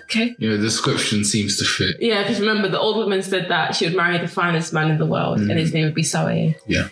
Okay. 0.00 0.34
You 0.38 0.50
know, 0.50 0.56
the 0.56 0.62
description 0.64 1.24
seems 1.24 1.56
to 1.58 1.64
fit. 1.64 1.96
Yeah, 2.00 2.22
because 2.22 2.40
remember, 2.40 2.68
the 2.68 2.78
old 2.80 2.96
woman 2.96 3.22
said 3.22 3.48
that 3.50 3.76
she 3.76 3.86
would 3.86 3.96
marry 3.96 4.18
the 4.18 4.26
finest 4.28 4.72
man 4.72 4.90
in 4.90 4.98
the 4.98 5.06
world, 5.06 5.38
and 5.38 5.50
his 5.52 5.72
name 5.72 5.84
would 5.84 5.94
be 5.94 6.02
Sawaye. 6.02 6.56
Yeah. 6.66 6.88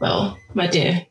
Well, 0.00 0.36
my 0.54 0.66
dear, 0.66 1.06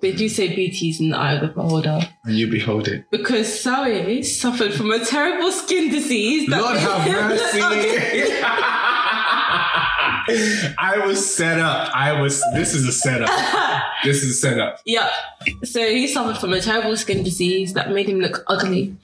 they 0.00 0.12
do 0.12 0.28
say 0.28 0.54
beauty 0.54 0.90
is 0.90 1.00
in 1.00 1.10
the 1.10 1.16
eye 1.16 1.32
of 1.34 1.40
the 1.40 1.48
beholder. 1.48 2.00
And 2.24 2.36
you 2.36 2.46
behold 2.48 2.86
it. 2.86 3.04
Because 3.10 3.46
Sawaye 3.48 4.24
suffered 4.24 4.74
from 4.74 4.90
a 4.92 5.04
terrible 5.04 5.50
skin 5.50 5.90
disease. 5.90 6.48
that 6.50 6.60
Lord 6.60 6.76
have 6.76 7.06
mercy. 7.08 8.77
I 10.78 11.02
was 11.06 11.34
set 11.34 11.58
up. 11.58 11.94
I 11.94 12.20
was. 12.20 12.42
This 12.54 12.74
is 12.74 12.86
a 12.86 12.92
setup. 12.92 13.30
This 14.04 14.22
is 14.22 14.30
a 14.30 14.34
setup. 14.34 14.80
Yeah. 14.84 15.10
So 15.64 15.80
he 15.84 16.06
suffered 16.06 16.38
from 16.38 16.52
a 16.52 16.60
terrible 16.60 16.96
skin 16.96 17.24
disease 17.24 17.72
that 17.72 17.90
made 17.90 18.08
him 18.08 18.20
look 18.20 18.44
ugly. 18.46 18.96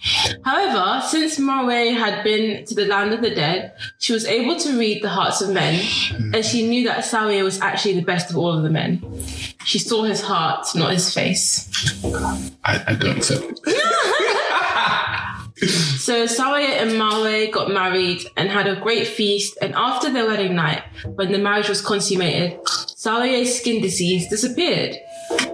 However, 0.45 1.03
since 1.05 1.37
Marwe 1.37 1.97
had 1.97 2.22
been 2.22 2.64
to 2.66 2.75
the 2.77 2.87
land 2.87 3.12
of 3.12 3.20
the 3.20 3.35
dead, 3.35 3.72
she 3.99 4.12
was 4.12 4.25
able 4.25 4.55
to 4.61 4.79
read 4.79 5.03
the 5.03 5.09
hearts 5.09 5.41
of 5.41 5.51
men, 5.51 5.85
and 6.33 6.45
she 6.45 6.68
knew 6.68 6.87
that 6.87 6.99
Sawaye 7.05 7.43
was 7.43 7.61
actually 7.61 7.95
the 7.95 8.07
best 8.07 8.31
of 8.31 8.37
all 8.37 8.57
of 8.57 8.62
the 8.62 8.70
men. 8.70 9.03
She 9.64 9.81
saw 9.81 10.05
his 10.05 10.20
heart, 10.20 10.66
not 10.77 10.93
his 10.93 11.12
face. 11.12 11.68
I, 12.64 12.85
I 12.87 12.95
don't 12.95 13.16
accept 13.16 13.43
it. 13.45 13.61
So 15.69 16.25
Sawaye 16.25 16.81
and 16.81 16.93
Marwe 16.93 17.51
got 17.53 17.71
married 17.71 18.25
and 18.37 18.51
had 18.51 18.67
a 18.67 18.81
great 18.81 19.07
feast. 19.07 19.57
And 19.61 19.75
after 19.75 20.12
their 20.12 20.27
wedding 20.27 20.55
night, 20.55 20.83
when 21.15 21.33
the 21.33 21.39
marriage 21.39 21.69
was 21.69 21.81
consummated, 21.81 22.59
Sawaye's 22.65 23.59
skin 23.59 23.83
disease 23.83 24.29
disappeared, 24.29 24.97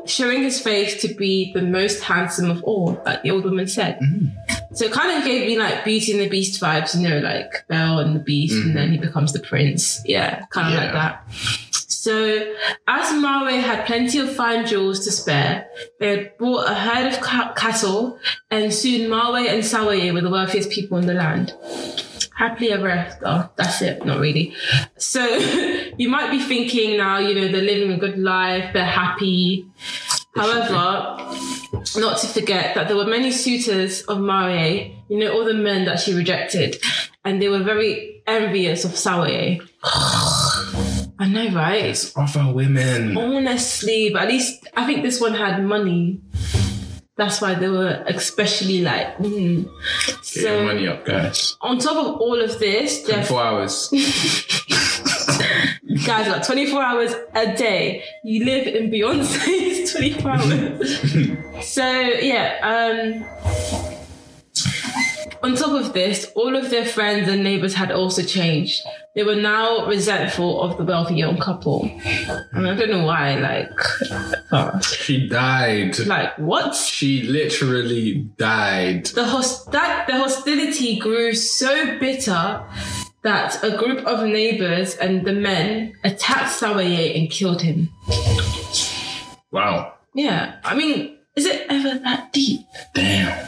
showing 0.06 0.42
his 0.42 0.60
face 0.60 1.00
to 1.02 1.14
be 1.14 1.52
the 1.52 1.62
most 1.62 2.02
handsome 2.02 2.50
of 2.50 2.62
all, 2.64 3.02
like 3.04 3.22
the 3.22 3.30
old 3.30 3.44
woman 3.44 3.66
said. 3.66 3.98
Mm-hmm. 3.98 4.74
So 4.74 4.84
it 4.84 4.92
kind 4.92 5.18
of 5.18 5.24
gave 5.24 5.46
me 5.46 5.58
like 5.58 5.84
Beauty 5.84 6.12
and 6.12 6.20
the 6.20 6.28
Beast 6.28 6.60
vibes, 6.60 7.00
you 7.00 7.08
know, 7.08 7.18
like 7.18 7.66
Belle 7.66 7.98
and 7.98 8.14
the 8.14 8.20
Beast, 8.20 8.54
and 8.54 8.66
mm-hmm. 8.66 8.74
then 8.74 8.92
he 8.92 8.98
becomes 8.98 9.32
the 9.32 9.40
prince. 9.40 10.00
Yeah, 10.04 10.44
kind 10.50 10.74
of 10.74 10.80
like 10.80 10.92
that. 10.92 11.26
So, 12.00 12.54
as 12.88 13.12
Marwe 13.12 13.60
had 13.60 13.84
plenty 13.84 14.20
of 14.20 14.34
fine 14.34 14.64
jewels 14.64 15.00
to 15.00 15.12
spare, 15.12 15.68
they 15.98 16.08
had 16.16 16.38
bought 16.38 16.70
a 16.70 16.72
herd 16.72 17.12
of 17.12 17.20
ca- 17.20 17.52
cattle, 17.52 18.18
and 18.50 18.72
soon 18.72 19.10
Marwe 19.10 19.46
and 19.46 19.62
Sawaye 19.62 20.10
were 20.14 20.22
the 20.22 20.30
wealthiest 20.30 20.70
people 20.70 20.96
in 20.96 21.06
the 21.06 21.12
land. 21.12 21.52
Happily 22.34 22.72
ever 22.72 22.88
after. 22.88 23.50
That's 23.56 23.82
it, 23.82 24.06
not 24.06 24.18
really. 24.18 24.54
So, 24.96 25.26
you 25.98 26.08
might 26.08 26.30
be 26.30 26.40
thinking 26.40 26.96
now, 26.96 27.18
you 27.18 27.34
know, 27.34 27.48
they're 27.48 27.60
living 27.60 27.92
a 27.92 27.98
good 27.98 28.18
life, 28.18 28.72
they're 28.72 28.82
happy. 28.86 29.66
However, 30.34 31.18
not 31.96 32.18
to 32.20 32.26
forget 32.28 32.76
that 32.76 32.88
there 32.88 32.96
were 32.96 33.04
many 33.04 33.30
suitors 33.30 34.00
of 34.04 34.20
Marie, 34.20 34.96
you 35.10 35.18
know, 35.18 35.34
all 35.34 35.44
the 35.44 35.52
men 35.52 35.84
that 35.84 36.00
she 36.00 36.14
rejected, 36.14 36.76
and 37.26 37.42
they 37.42 37.50
were 37.50 37.62
very 37.62 38.22
envious 38.26 38.86
of 38.86 38.92
Sawaye. 38.92 39.60
I 41.20 41.28
know, 41.28 41.48
right? 41.50 41.84
It's 41.84 42.16
other 42.16 42.50
women. 42.50 43.14
Honestly, 43.14 44.08
but 44.10 44.22
at 44.22 44.28
least 44.28 44.66
I 44.74 44.86
think 44.86 45.02
this 45.02 45.20
one 45.20 45.34
had 45.34 45.62
money. 45.62 46.22
That's 47.16 47.42
why 47.42 47.52
they 47.54 47.68
were 47.68 48.02
especially 48.06 48.80
like, 48.80 49.18
mm. 49.18 49.68
Get 50.06 50.16
your 50.36 50.44
so 50.44 50.64
money 50.64 50.88
up, 50.88 51.04
guys. 51.04 51.58
on 51.60 51.78
top 51.78 51.96
of 51.98 52.18
all 52.22 52.40
of 52.40 52.58
this, 52.58 53.02
they're 53.02 53.22
Four 53.22 53.42
hours. 53.42 53.90
guys 56.06 56.26
got 56.26 56.42
24 56.42 56.82
hours 56.82 57.12
a 57.34 57.54
day. 57.54 58.02
You 58.24 58.46
live 58.46 58.66
in 58.66 58.90
Beyonce's 58.90 59.92
24 59.94 60.30
hours. 60.30 61.60
so 61.68 61.84
yeah, 61.90 62.56
um 62.62 63.26
on 65.42 65.54
top 65.56 65.72
of 65.72 65.92
this, 65.92 66.30
all 66.34 66.54
of 66.56 66.70
their 66.70 66.84
friends 66.84 67.28
and 67.28 67.42
neighbors 67.42 67.74
had 67.74 67.90
also 67.90 68.22
changed. 68.22 68.82
They 69.14 69.22
were 69.24 69.36
now 69.36 69.86
resentful 69.86 70.60
of 70.62 70.76
the 70.78 70.84
wealthy 70.84 71.16
young 71.16 71.38
couple. 71.38 71.90
And 72.52 72.68
I 72.68 72.74
don't 72.74 72.90
know 72.90 73.04
why, 73.04 73.34
like 73.36 73.70
uh, 74.52 74.78
She 74.80 75.28
died. 75.28 75.98
like 76.00 76.36
what? 76.38 76.74
She 76.74 77.22
literally 77.22 78.28
died. 78.36 79.06
The 79.06 79.24
host 79.24 79.72
that 79.72 80.06
the 80.06 80.18
hostility 80.18 80.98
grew 80.98 81.32
so 81.34 81.98
bitter 81.98 82.62
that 83.22 83.62
a 83.62 83.76
group 83.76 84.06
of 84.06 84.24
neighbors 84.26 84.94
and 84.96 85.26
the 85.26 85.32
men 85.32 85.94
attacked 86.04 86.50
Sawaye 86.60 87.18
and 87.18 87.30
killed 87.30 87.62
him. 87.62 87.88
Wow. 89.50 89.94
Yeah, 90.14 90.56
I 90.64 90.74
mean, 90.74 91.18
is 91.36 91.46
it 91.46 91.66
ever 91.68 91.98
that 91.98 92.32
deep? 92.32 92.60
Damn. 92.94 93.46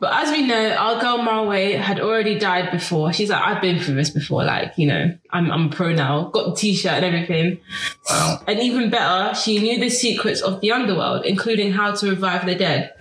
But 0.00 0.14
as 0.14 0.30
we 0.30 0.46
know, 0.46 0.70
our 0.70 1.00
girl 1.00 1.18
Marwe 1.18 1.78
had 1.78 2.00
already 2.00 2.38
died 2.38 2.70
before. 2.70 3.12
She's 3.12 3.28
like, 3.28 3.42
I've 3.42 3.60
been 3.60 3.78
through 3.78 3.96
this 3.96 4.10
before. 4.10 4.44
Like, 4.44 4.72
you 4.76 4.86
know, 4.86 5.16
I'm 5.30 5.50
I'm 5.50 5.66
a 5.66 5.70
pro 5.70 5.92
now. 5.92 6.30
Got 6.30 6.46
the 6.46 6.56
t-shirt 6.56 6.92
and 6.92 7.04
everything. 7.04 7.60
Wow. 8.08 8.42
And 8.48 8.60
even 8.60 8.88
better, 8.88 9.34
she 9.34 9.58
knew 9.60 9.78
the 9.78 9.90
secrets 9.90 10.40
of 10.40 10.60
the 10.62 10.72
underworld, 10.72 11.26
including 11.26 11.72
how 11.72 11.94
to 11.94 12.08
revive 12.08 12.46
the 12.46 12.54
dead. 12.54 12.94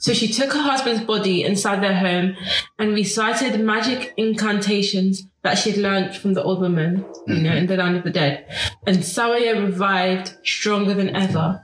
So 0.00 0.12
she 0.12 0.28
took 0.28 0.52
her 0.52 0.62
husband's 0.62 1.02
body 1.02 1.42
inside 1.42 1.82
their 1.82 1.96
home 1.96 2.36
and 2.78 2.94
recited 2.94 3.58
magic 3.58 4.12
incantations 4.16 5.26
that 5.42 5.58
she 5.58 5.70
had 5.70 5.80
learned 5.80 6.14
from 6.16 6.34
the 6.34 6.42
old 6.42 6.60
woman, 6.60 7.04
you 7.26 7.36
know, 7.36 7.50
mm-hmm. 7.50 7.58
in 7.58 7.66
the 7.66 7.76
land 7.76 7.96
of 7.96 8.04
the 8.04 8.10
dead. 8.10 8.46
And 8.86 8.98
Sawaya 8.98 9.60
revived 9.60 10.34
stronger 10.44 10.92
than 10.92 11.16
ever. 11.16 11.62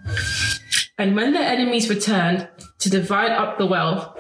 And 0.99 1.16
when 1.16 1.33
their 1.33 1.43
enemies 1.43 1.89
returned 1.89 2.49
to 2.79 2.91
divide 2.91 3.31
up 3.33 3.59
the 3.59 3.66
wealth, 3.66 4.18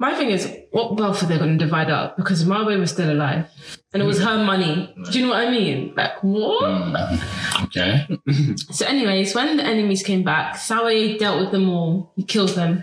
my 0.00 0.14
thing 0.14 0.30
is, 0.30 0.50
what 0.70 0.96
wealth 0.96 1.22
are 1.22 1.26
they 1.26 1.36
going 1.36 1.58
to 1.58 1.62
divide 1.62 1.90
up? 1.90 2.16
Because 2.16 2.42
Marwe 2.44 2.78
was 2.80 2.90
still 2.90 3.12
alive. 3.12 3.46
And 3.92 4.02
it 4.02 4.06
was 4.06 4.18
her 4.22 4.42
money. 4.42 4.94
Do 5.10 5.18
you 5.18 5.26
know 5.26 5.32
what 5.32 5.46
I 5.46 5.50
mean? 5.50 5.92
Like, 5.94 6.22
what? 6.22 6.64
Mm, 6.64 7.64
okay. 7.64 8.08
So, 8.72 8.86
anyways, 8.86 9.34
when 9.34 9.58
the 9.58 9.64
enemies 9.64 10.02
came 10.02 10.24
back, 10.24 10.54
Sawaye 10.54 11.18
dealt 11.18 11.40
with 11.40 11.50
them 11.50 11.68
all. 11.68 12.12
He 12.16 12.24
killed 12.24 12.50
them. 12.50 12.82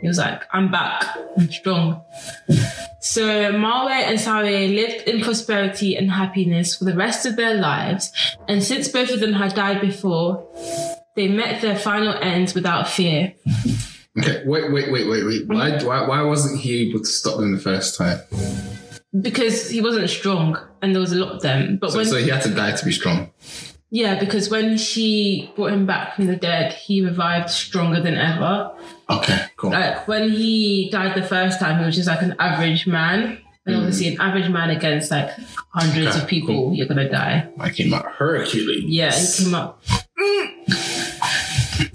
He 0.00 0.06
was 0.06 0.18
like, 0.18 0.42
I'm 0.52 0.70
back. 0.70 1.04
I'm 1.36 1.50
strong. 1.50 2.00
So, 3.00 3.52
Marwe 3.52 3.90
and 3.90 4.18
Sawaye 4.20 4.72
lived 4.72 5.08
in 5.08 5.20
prosperity 5.20 5.96
and 5.96 6.12
happiness 6.12 6.76
for 6.76 6.84
the 6.84 6.94
rest 6.94 7.26
of 7.26 7.34
their 7.34 7.54
lives. 7.54 8.12
And 8.46 8.62
since 8.62 8.86
both 8.86 9.10
of 9.10 9.18
them 9.18 9.32
had 9.32 9.56
died 9.56 9.80
before, 9.80 10.46
they 11.16 11.26
met 11.26 11.60
their 11.60 11.76
final 11.76 12.14
ends 12.14 12.54
without 12.54 12.88
fear. 12.88 13.34
Okay. 14.18 14.42
Wait, 14.44 14.72
wait, 14.72 14.92
wait, 14.92 15.08
wait, 15.08 15.24
wait. 15.24 15.48
Why, 15.48 15.70
mm-hmm. 15.70 15.86
why, 15.86 16.06
why 16.06 16.22
wasn't 16.22 16.60
he 16.60 16.88
able 16.88 17.00
to 17.00 17.06
stop 17.06 17.38
them 17.38 17.52
the 17.52 17.60
first 17.60 17.96
time? 17.96 18.20
Because 19.20 19.70
he 19.70 19.80
wasn't 19.80 20.08
strong 20.10 20.58
and 20.82 20.94
there 20.94 21.00
was 21.00 21.12
a 21.12 21.16
lot 21.16 21.36
of 21.36 21.42
them. 21.42 21.78
But 21.78 21.92
So, 21.92 21.98
when 21.98 22.06
so 22.06 22.16
he 22.16 22.28
had 22.28 22.42
to 22.42 22.50
die 22.50 22.72
to 22.72 22.84
be 22.84 22.92
strong. 22.92 23.30
Yeah, 23.90 24.18
because 24.18 24.48
when 24.48 24.78
she 24.78 25.52
brought 25.54 25.72
him 25.72 25.84
back 25.84 26.16
from 26.16 26.26
the 26.26 26.36
dead, 26.36 26.72
he 26.72 27.04
revived 27.04 27.50
stronger 27.50 28.00
than 28.00 28.14
ever. 28.14 28.74
Okay, 29.10 29.44
cool. 29.56 29.70
Like 29.70 30.08
when 30.08 30.30
he 30.30 30.88
died 30.90 31.14
the 31.14 31.22
first 31.22 31.60
time, 31.60 31.78
he 31.78 31.84
was 31.84 31.94
just 31.94 32.08
like 32.08 32.22
an 32.22 32.34
average 32.38 32.86
man. 32.86 33.38
And 33.66 33.76
mm. 33.76 33.78
obviously, 33.78 34.08
an 34.08 34.20
average 34.20 34.48
man 34.48 34.70
against 34.70 35.10
like 35.10 35.30
hundreds 35.74 36.16
Okay, 36.16 36.22
of 36.22 36.26
people, 36.26 36.72
you're 36.72 36.88
gonna 36.88 37.08
die. 37.08 37.48
I 37.60 37.68
came 37.68 37.92
out 37.92 38.06
Hercules. 38.06 38.84
Yeah, 38.86 39.12
he 39.12 39.44
came 39.44 39.54
up. 39.54 39.82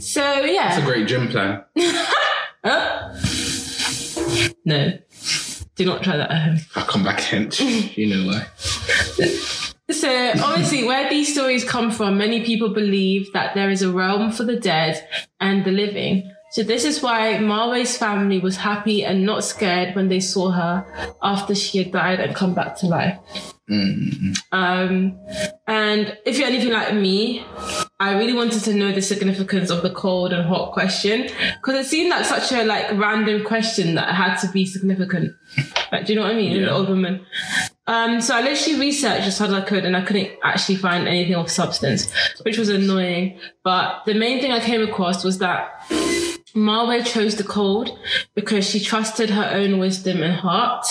So 0.08 0.22
yeah. 0.46 0.70
That's 0.70 0.82
a 0.82 0.86
great 0.86 1.08
gym 1.08 1.28
plan. 1.28 1.64
Huh? 2.66 3.14
no, 4.66 4.98
do 5.76 5.86
not 5.86 6.04
try 6.04 6.18
that 6.18 6.32
at 6.32 6.42
home. 6.42 6.58
I'll 6.76 6.86
come 6.86 7.04
back 7.04 7.20
hench. 7.20 7.96
You 7.96 8.08
know 8.08 8.26
why. 8.26 8.48
So 9.90 10.32
obviously, 10.44 10.84
where 10.84 11.10
these 11.10 11.32
stories 11.32 11.64
come 11.64 11.92
from, 11.92 12.18
many 12.18 12.44
people 12.44 12.74
believe 12.74 13.32
that 13.34 13.54
there 13.56 13.70
is 13.70 13.82
a 13.84 13.92
realm 13.92 14.32
for 14.32 14.44
the 14.44 14.60
dead 14.60 15.08
and 15.40 15.64
the 15.64 15.72
living. 15.72 16.30
So 16.52 16.64
this 16.64 16.84
is 16.84 17.02
why 17.02 17.38
Marwe's 17.38 17.98
family 17.98 18.40
was 18.40 18.58
happy 18.58 19.06
and 19.06 19.26
not 19.26 19.46
scared 19.46 19.96
when 19.96 20.10
they 20.10 20.20
saw 20.20 20.52
her 20.52 21.16
after 21.22 21.56
she 21.56 21.78
had 21.78 21.92
died 21.92 22.20
and 22.20 22.36
come 22.36 22.54
back 22.54 22.76
to 22.80 22.88
life. 22.88 23.18
Um, 23.70 25.20
and 25.68 26.18
if 26.26 26.38
you're 26.38 26.48
anything 26.48 26.72
like 26.72 26.94
me, 26.94 27.46
I 28.00 28.18
really 28.18 28.34
wanted 28.34 28.64
to 28.64 28.74
know 28.74 28.92
the 28.94 29.02
significance 29.02 29.70
of 29.70 29.82
the 29.84 29.90
cold 29.90 30.32
and 30.34 30.48
hot 30.48 30.72
question 30.72 31.24
because 31.62 31.86
it 31.86 31.90
seemed 31.90 32.10
like 32.10 32.26
such 32.26 32.52
a 32.54 32.64
like 32.64 32.92
random 32.94 33.44
question 33.44 33.96
that 33.96 34.14
had 34.16 34.38
to 34.38 34.48
be 34.52 34.66
significant. 34.66 35.34
Like, 35.92 36.06
do 36.06 36.14
you 36.14 36.20
know 36.20 36.26
what 36.26 36.32
I 36.32 36.36
mean? 36.36 36.54
An 36.58 36.64
Yeah. 36.64 36.70
old 36.76 36.90
woman. 36.90 37.26
Um, 37.88 38.20
so 38.20 38.36
I 38.36 38.42
literally 38.42 38.80
researched 38.80 39.28
as 39.28 39.38
hard 39.38 39.52
as 39.52 39.58
I 39.58 39.62
could, 39.62 39.86
and 39.86 39.96
I 39.96 40.02
couldn't 40.02 40.32
actually 40.44 40.76
find 40.76 41.08
anything 41.08 41.36
of 41.36 41.50
substance, 41.50 42.12
which 42.44 42.58
was 42.58 42.70
annoying. 42.70 43.40
But 43.64 44.04
the 44.06 44.14
main 44.14 44.42
thing 44.42 44.52
I 44.52 44.60
came 44.60 44.82
across 44.82 45.24
was 45.24 45.38
that 45.40 45.86
Marwe 46.54 47.06
chose 47.06 47.36
the 47.36 47.44
cold 47.44 47.98
because 48.34 48.68
she 48.68 48.80
trusted 48.80 49.30
her 49.30 49.50
own 49.54 49.80
wisdom 49.80 50.22
and 50.24 50.34
heart. 50.34 50.86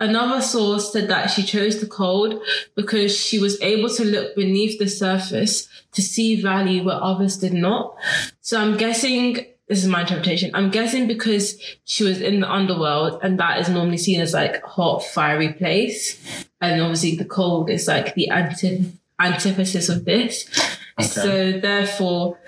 Another 0.00 0.40
source 0.40 0.92
said 0.92 1.08
that 1.08 1.30
she 1.30 1.42
chose 1.42 1.80
the 1.80 1.86
cold 1.86 2.42
because 2.74 3.16
she 3.16 3.38
was 3.38 3.60
able 3.60 3.88
to 3.90 4.04
look 4.04 4.34
beneath 4.34 4.78
the 4.78 4.88
surface 4.88 5.68
to 5.92 6.02
see 6.02 6.40
value 6.40 6.84
where 6.84 7.02
others 7.02 7.36
did 7.36 7.52
not. 7.52 7.94
So 8.40 8.60
I'm 8.60 8.76
guessing 8.76 9.46
this 9.68 9.82
is 9.82 9.88
my 9.88 10.02
interpretation. 10.02 10.50
I'm 10.54 10.70
guessing 10.70 11.06
because 11.06 11.58
she 11.84 12.04
was 12.04 12.20
in 12.20 12.40
the 12.40 12.50
underworld 12.50 13.20
and 13.22 13.38
that 13.40 13.60
is 13.60 13.68
normally 13.68 13.96
seen 13.96 14.20
as 14.20 14.34
like 14.34 14.62
hot, 14.62 15.02
fiery 15.02 15.54
place. 15.54 16.20
And 16.60 16.80
obviously 16.82 17.16
the 17.16 17.24
cold 17.24 17.70
is 17.70 17.88
like 17.88 18.14
the 18.14 18.28
anti- 18.28 18.92
antithesis 19.18 19.88
of 19.88 20.04
this. 20.04 20.48
Okay. 20.96 21.08
So 21.08 21.52
therefore, 21.60 22.38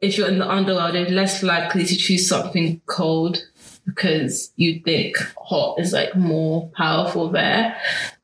if 0.00 0.18
you're 0.18 0.26
in 0.26 0.40
the 0.40 0.50
underworld, 0.50 0.94
you're 0.94 1.08
less 1.10 1.44
likely 1.44 1.84
to 1.84 1.96
choose 1.96 2.28
something 2.28 2.80
cold 2.86 3.44
because 3.86 4.52
you 4.56 4.80
think 4.80 5.16
hot 5.36 5.78
is 5.78 5.92
like 5.92 6.14
more 6.16 6.70
powerful 6.74 7.28
there. 7.30 7.76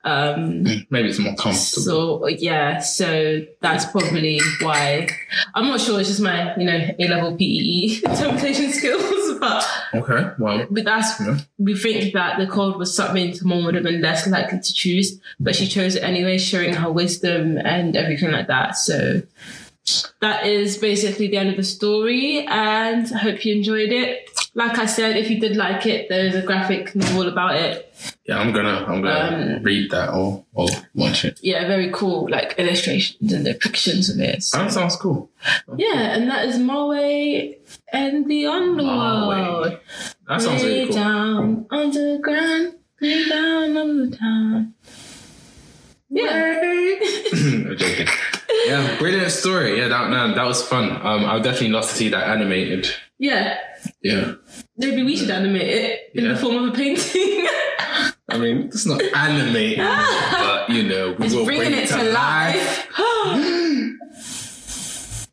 Um, 0.02 0.62
Maybe 0.88 1.10
it's 1.10 1.18
more 1.18 1.34
comfortable. 1.34 1.82
so 2.20 2.26
yeah, 2.28 2.78
so 2.78 3.44
that's 3.60 3.84
probably 3.84 4.40
why. 4.62 5.08
I'm 5.54 5.66
not 5.66 5.80
sure. 5.80 6.00
It's 6.00 6.08
just 6.08 6.22
my 6.22 6.56
you 6.56 6.64
know 6.64 6.88
A 6.98 7.08
level 7.08 7.36
PE 7.36 8.00
interpretation 8.04 8.72
skills, 8.72 9.38
but 9.40 9.66
okay, 9.94 10.30
well, 10.38 10.66
but 10.70 10.84
that's 10.84 11.20
Yeah. 11.20 11.38
we 11.58 11.76
think 11.76 12.14
that 12.14 12.38
the 12.38 12.46
cold 12.46 12.78
was 12.78 12.94
something 12.96 13.34
someone 13.34 13.64
would 13.66 13.74
have 13.74 13.84
been 13.84 14.00
less 14.00 14.26
likely 14.26 14.60
to 14.60 14.72
choose, 14.72 15.20
but 15.38 15.54
she 15.54 15.66
chose 15.68 15.96
it 15.96 16.02
anyway, 16.02 16.38
showing 16.38 16.72
her 16.72 16.90
wisdom 16.90 17.58
and 17.58 17.94
everything 17.94 18.30
like 18.30 18.46
that. 18.46 18.76
So 18.76 19.22
that 20.20 20.46
is 20.46 20.78
basically 20.78 21.28
the 21.28 21.36
end 21.36 21.50
of 21.50 21.56
the 21.56 21.62
story, 21.64 22.46
and 22.46 23.06
I 23.14 23.18
hope 23.18 23.44
you 23.44 23.54
enjoyed 23.54 23.90
it. 23.92 24.29
Like 24.54 24.78
I 24.78 24.86
said, 24.86 25.16
if 25.16 25.30
you 25.30 25.38
did 25.40 25.56
like 25.56 25.86
it, 25.86 26.08
there's 26.08 26.34
a 26.34 26.42
graphic 26.42 26.94
novel 26.96 27.28
about 27.28 27.54
it. 27.56 27.94
yeah, 28.26 28.38
I'm 28.38 28.52
gonna, 28.52 28.84
I'm 28.88 29.00
gonna 29.00 29.56
Um, 29.58 29.62
read 29.62 29.90
that 29.92 30.08
or 30.10 30.44
or 30.54 30.66
watch 30.94 31.24
it. 31.24 31.38
Yeah, 31.42 31.66
very 31.68 31.90
cool, 31.92 32.28
like 32.28 32.54
illustrations 32.58 33.32
and 33.32 33.46
depictions 33.46 34.12
of 34.12 34.18
it. 34.20 34.42
So- 34.42 34.58
That 34.58 34.72
sounds 34.72 34.96
cool. 34.96 35.30
Yeah, 35.76 36.14
and 36.16 36.28
that 36.28 36.48
is 36.48 36.56
Marwe 36.58 37.56
and 37.92 38.28
the 38.28 38.46
Underworld. 38.46 39.78
That 40.28 40.42
sounds 40.42 40.64
really 40.64 40.86
cool. 40.86 40.96
down 40.96 41.66
underground, 41.70 42.74
lay 43.00 43.28
down 43.28 43.76
under 43.76 44.06
the 44.06 44.16
town. 44.16 44.74
Yeah. 46.12 46.58
I'm 47.32 47.76
joking. 47.76 48.08
Yeah, 48.66 48.98
brilliant 48.98 49.30
story. 49.30 49.78
Yeah, 49.78 49.88
that 49.88 50.34
that 50.34 50.44
was 50.44 50.60
fun. 50.66 50.90
Um, 50.90 51.24
I 51.24 51.34
would 51.34 51.44
definitely 51.44 51.68
love 51.70 51.86
to 51.88 51.94
see 51.94 52.08
that 52.08 52.28
animated. 52.28 52.88
Yeah. 53.20 53.58
Yeah, 54.02 54.34
Maybe 54.78 55.02
we 55.02 55.14
should 55.16 55.28
animate 55.30 55.62
it 55.68 56.00
in 56.14 56.24
Yeah. 56.24 56.32
the 56.32 56.38
form 56.38 56.56
of 56.64 56.70
a 56.70 56.76
painting. 56.76 57.46
I 58.30 58.38
mean, 58.38 58.62
it's 58.72 58.86
not 58.86 59.02
animated, 59.14 59.78
but 59.78 60.70
you 60.70 60.84
know, 60.84 61.14
we 61.18 61.26
it's 61.26 61.34
will 61.34 61.44
bringing 61.44 61.68
bring 61.72 61.82
it 61.84 61.88
to 61.90 62.02
life. 62.12 62.86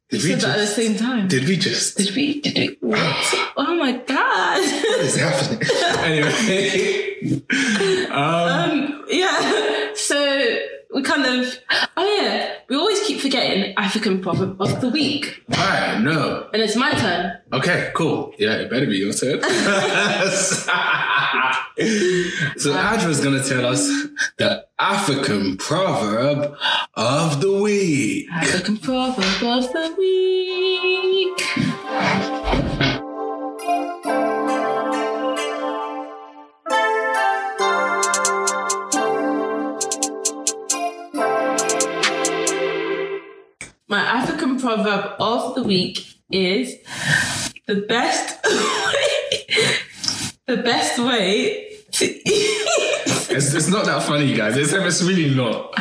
Did 0.09 0.23
we 0.23 0.29
we 0.29 0.39
said 0.39 0.39
that 0.41 0.49
at 0.49 0.55
the 0.59 0.63
just? 0.63 0.75
same 0.75 0.95
time. 0.95 1.27
Did 1.27 1.47
we 1.47 1.57
just? 1.57 1.97
Did 1.97 2.15
we? 2.15 2.41
Did 2.41 2.77
we? 2.81 2.93
Oh 3.59 3.75
my 3.75 3.91
god. 3.93 4.59
What 4.59 4.99
is 5.01 5.15
happening? 5.15 5.61
anyway, 6.03 7.16
um, 8.11 8.11
um, 8.11 9.05
yeah. 9.09 9.91
So 9.95 10.57
we 10.93 11.01
kind 11.01 11.25
of. 11.25 11.57
Oh 11.95 12.19
yeah. 12.21 12.53
We 12.69 12.75
always 12.75 13.01
keep 13.07 13.21
forgetting 13.21 13.73
African 13.77 14.19
proverb 14.21 14.61
of 14.61 14.81
the 14.81 14.89
week, 14.89 15.41
all 15.53 15.57
right, 15.57 16.01
no, 16.01 16.49
and 16.51 16.61
it's 16.61 16.75
my 16.75 16.91
turn. 16.91 17.37
okay, 17.53 17.91
cool. 17.95 18.33
Yeah, 18.37 18.55
it 18.55 18.69
better 18.69 18.85
be 18.85 18.97
your 18.97 19.13
turn. 19.13 19.41
so 22.57 22.73
Adra's 22.73 23.21
gonna 23.23 23.41
tell 23.41 23.65
us 23.65 23.87
the 24.37 24.65
African 24.77 25.55
proverb 25.55 26.57
of 26.95 27.39
the 27.39 27.53
week. 27.61 28.27
African 28.33 28.77
proverb 28.79 29.43
of 29.43 29.71
the 29.71 29.95
week. 29.97 31.41
Proverb 44.67 45.15
of 45.21 45.55
the 45.55 45.63
week 45.63 46.15
is 46.29 46.75
the 47.67 47.75
best 47.87 48.43
the 50.45 50.57
best 50.57 50.99
way 50.99 51.69
to 51.93 52.05
eat 52.05 52.67
It's, 53.29 53.53
it's 53.53 53.69
not 53.69 53.85
that 53.85 54.03
funny, 54.03 54.35
guys. 54.35 54.57
It's, 54.57 54.73
it's 54.73 55.01
really 55.03 55.33
not. 55.33 55.73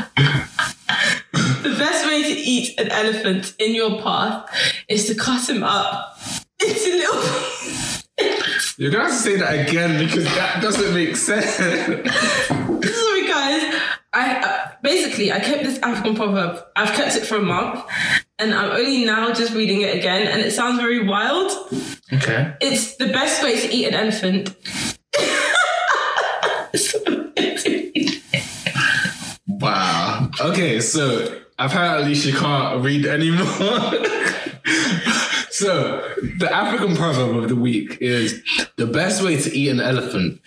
The 1.32 1.74
best 1.78 2.06
way 2.06 2.22
to 2.22 2.40
eat 2.40 2.78
an 2.78 2.90
elephant 2.90 3.54
in 3.58 3.74
your 3.74 4.00
path 4.02 4.48
is 4.88 5.06
to 5.08 5.16
cut 5.16 5.48
him 5.48 5.64
up 5.64 6.16
into 6.60 6.90
little. 7.00 7.22
You're 8.78 8.92
gonna 8.92 9.04
have 9.04 9.12
to 9.12 9.18
say 9.18 9.36
that 9.36 9.68
again 9.68 9.98
because 9.98 10.24
that 10.26 10.62
doesn't 10.62 10.94
make 10.94 11.16
sense. 11.16 11.56
Sorry, 11.56 13.26
guys. 13.26 13.74
I 14.12 14.36
uh, 14.42 14.72
basically 14.82 15.32
I 15.32 15.40
kept 15.40 15.62
this 15.64 15.78
African 15.80 16.14
proverb. 16.14 16.64
I've 16.74 16.94
kept 16.94 17.16
it 17.16 17.26
for 17.26 17.36
a 17.36 17.42
month, 17.42 17.84
and 18.38 18.54
I'm 18.54 18.70
only 18.70 19.04
now 19.04 19.32
just 19.32 19.52
reading 19.54 19.82
it 19.82 19.96
again, 19.96 20.26
and 20.26 20.40
it 20.40 20.52
sounds 20.52 20.80
very 20.80 21.06
wild. 21.06 21.50
okay. 22.12 22.54
It's 22.60 22.96
the 22.96 23.06
best 23.06 23.42
way 23.42 23.60
to 23.60 23.74
eat 23.74 23.86
an 23.86 23.94
elephant. 23.94 24.54
Wow. 29.66 30.30
Okay, 30.40 30.80
so 30.80 31.40
apparently 31.58 32.14
she 32.14 32.32
can't 32.32 32.84
read 32.84 33.06
anymore. 33.06 33.46
so 35.50 36.06
the 36.38 36.48
African 36.52 36.94
proverb 36.94 37.36
of 37.36 37.48
the 37.48 37.56
week 37.56 37.96
is 38.00 38.42
the 38.76 38.86
best 38.86 39.22
way 39.24 39.40
to 39.40 39.56
eat 39.56 39.70
an 39.70 39.80
elephant. 39.80 40.40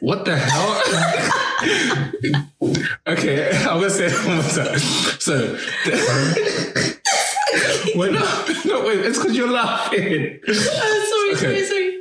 What 0.00 0.24
the 0.24 0.36
hell? 0.36 1.48
okay, 3.06 3.50
I'm 3.66 3.78
gonna 3.80 3.90
say 3.90 4.06
it 4.06 4.26
one 4.26 4.36
more 4.36 4.44
time. 4.44 4.78
So 4.78 5.56
wait, 7.98 8.12
no, 8.12 8.44
no, 8.64 8.86
wait, 8.86 9.00
it's 9.00 9.18
because 9.18 9.36
you're 9.36 9.50
laughing. 9.50 10.40
Oh, 10.48 10.52
sorry, 10.54 11.34
sorry, 11.36 11.54
Okay. 11.54 11.64
sorry. 11.64 11.98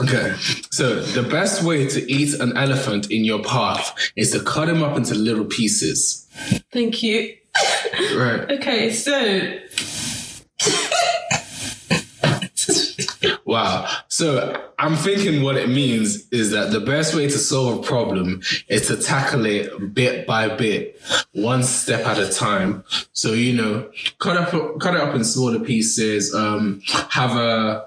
Okay, 0.00 0.32
so 0.70 1.00
the 1.00 1.22
best 1.28 1.62
way 1.64 1.86
to 1.88 2.12
eat 2.12 2.34
an 2.40 2.56
elephant 2.56 3.10
in 3.10 3.24
your 3.24 3.42
path 3.42 3.92
is 4.16 4.30
to 4.32 4.40
cut 4.42 4.68
him 4.68 4.82
up 4.82 4.96
into 4.96 5.14
little 5.14 5.44
pieces. 5.44 6.26
Thank 6.72 7.02
you. 7.02 7.34
Right. 8.14 8.50
Okay, 8.52 8.92
so 8.92 9.58
Wow. 13.44 13.88
So 14.18 14.60
I'm 14.80 14.96
thinking 14.96 15.44
what 15.44 15.56
it 15.56 15.68
means 15.68 16.26
is 16.32 16.50
that 16.50 16.72
the 16.72 16.80
best 16.80 17.14
way 17.14 17.28
to 17.28 17.38
solve 17.38 17.78
a 17.78 17.82
problem 17.84 18.42
is 18.66 18.88
to 18.88 18.96
tackle 18.96 19.46
it 19.46 19.94
bit 19.94 20.26
by 20.26 20.48
bit, 20.48 21.00
one 21.34 21.62
step 21.62 22.04
at 22.04 22.18
a 22.18 22.28
time. 22.28 22.82
So, 23.12 23.32
you 23.32 23.52
know, 23.52 23.88
cut 24.18 24.36
up, 24.36 24.50
cut 24.80 24.96
it 24.96 25.00
up 25.00 25.14
in 25.14 25.22
smaller 25.22 25.60
pieces, 25.60 26.34
um, 26.34 26.82
have 27.10 27.36
a, 27.36 27.86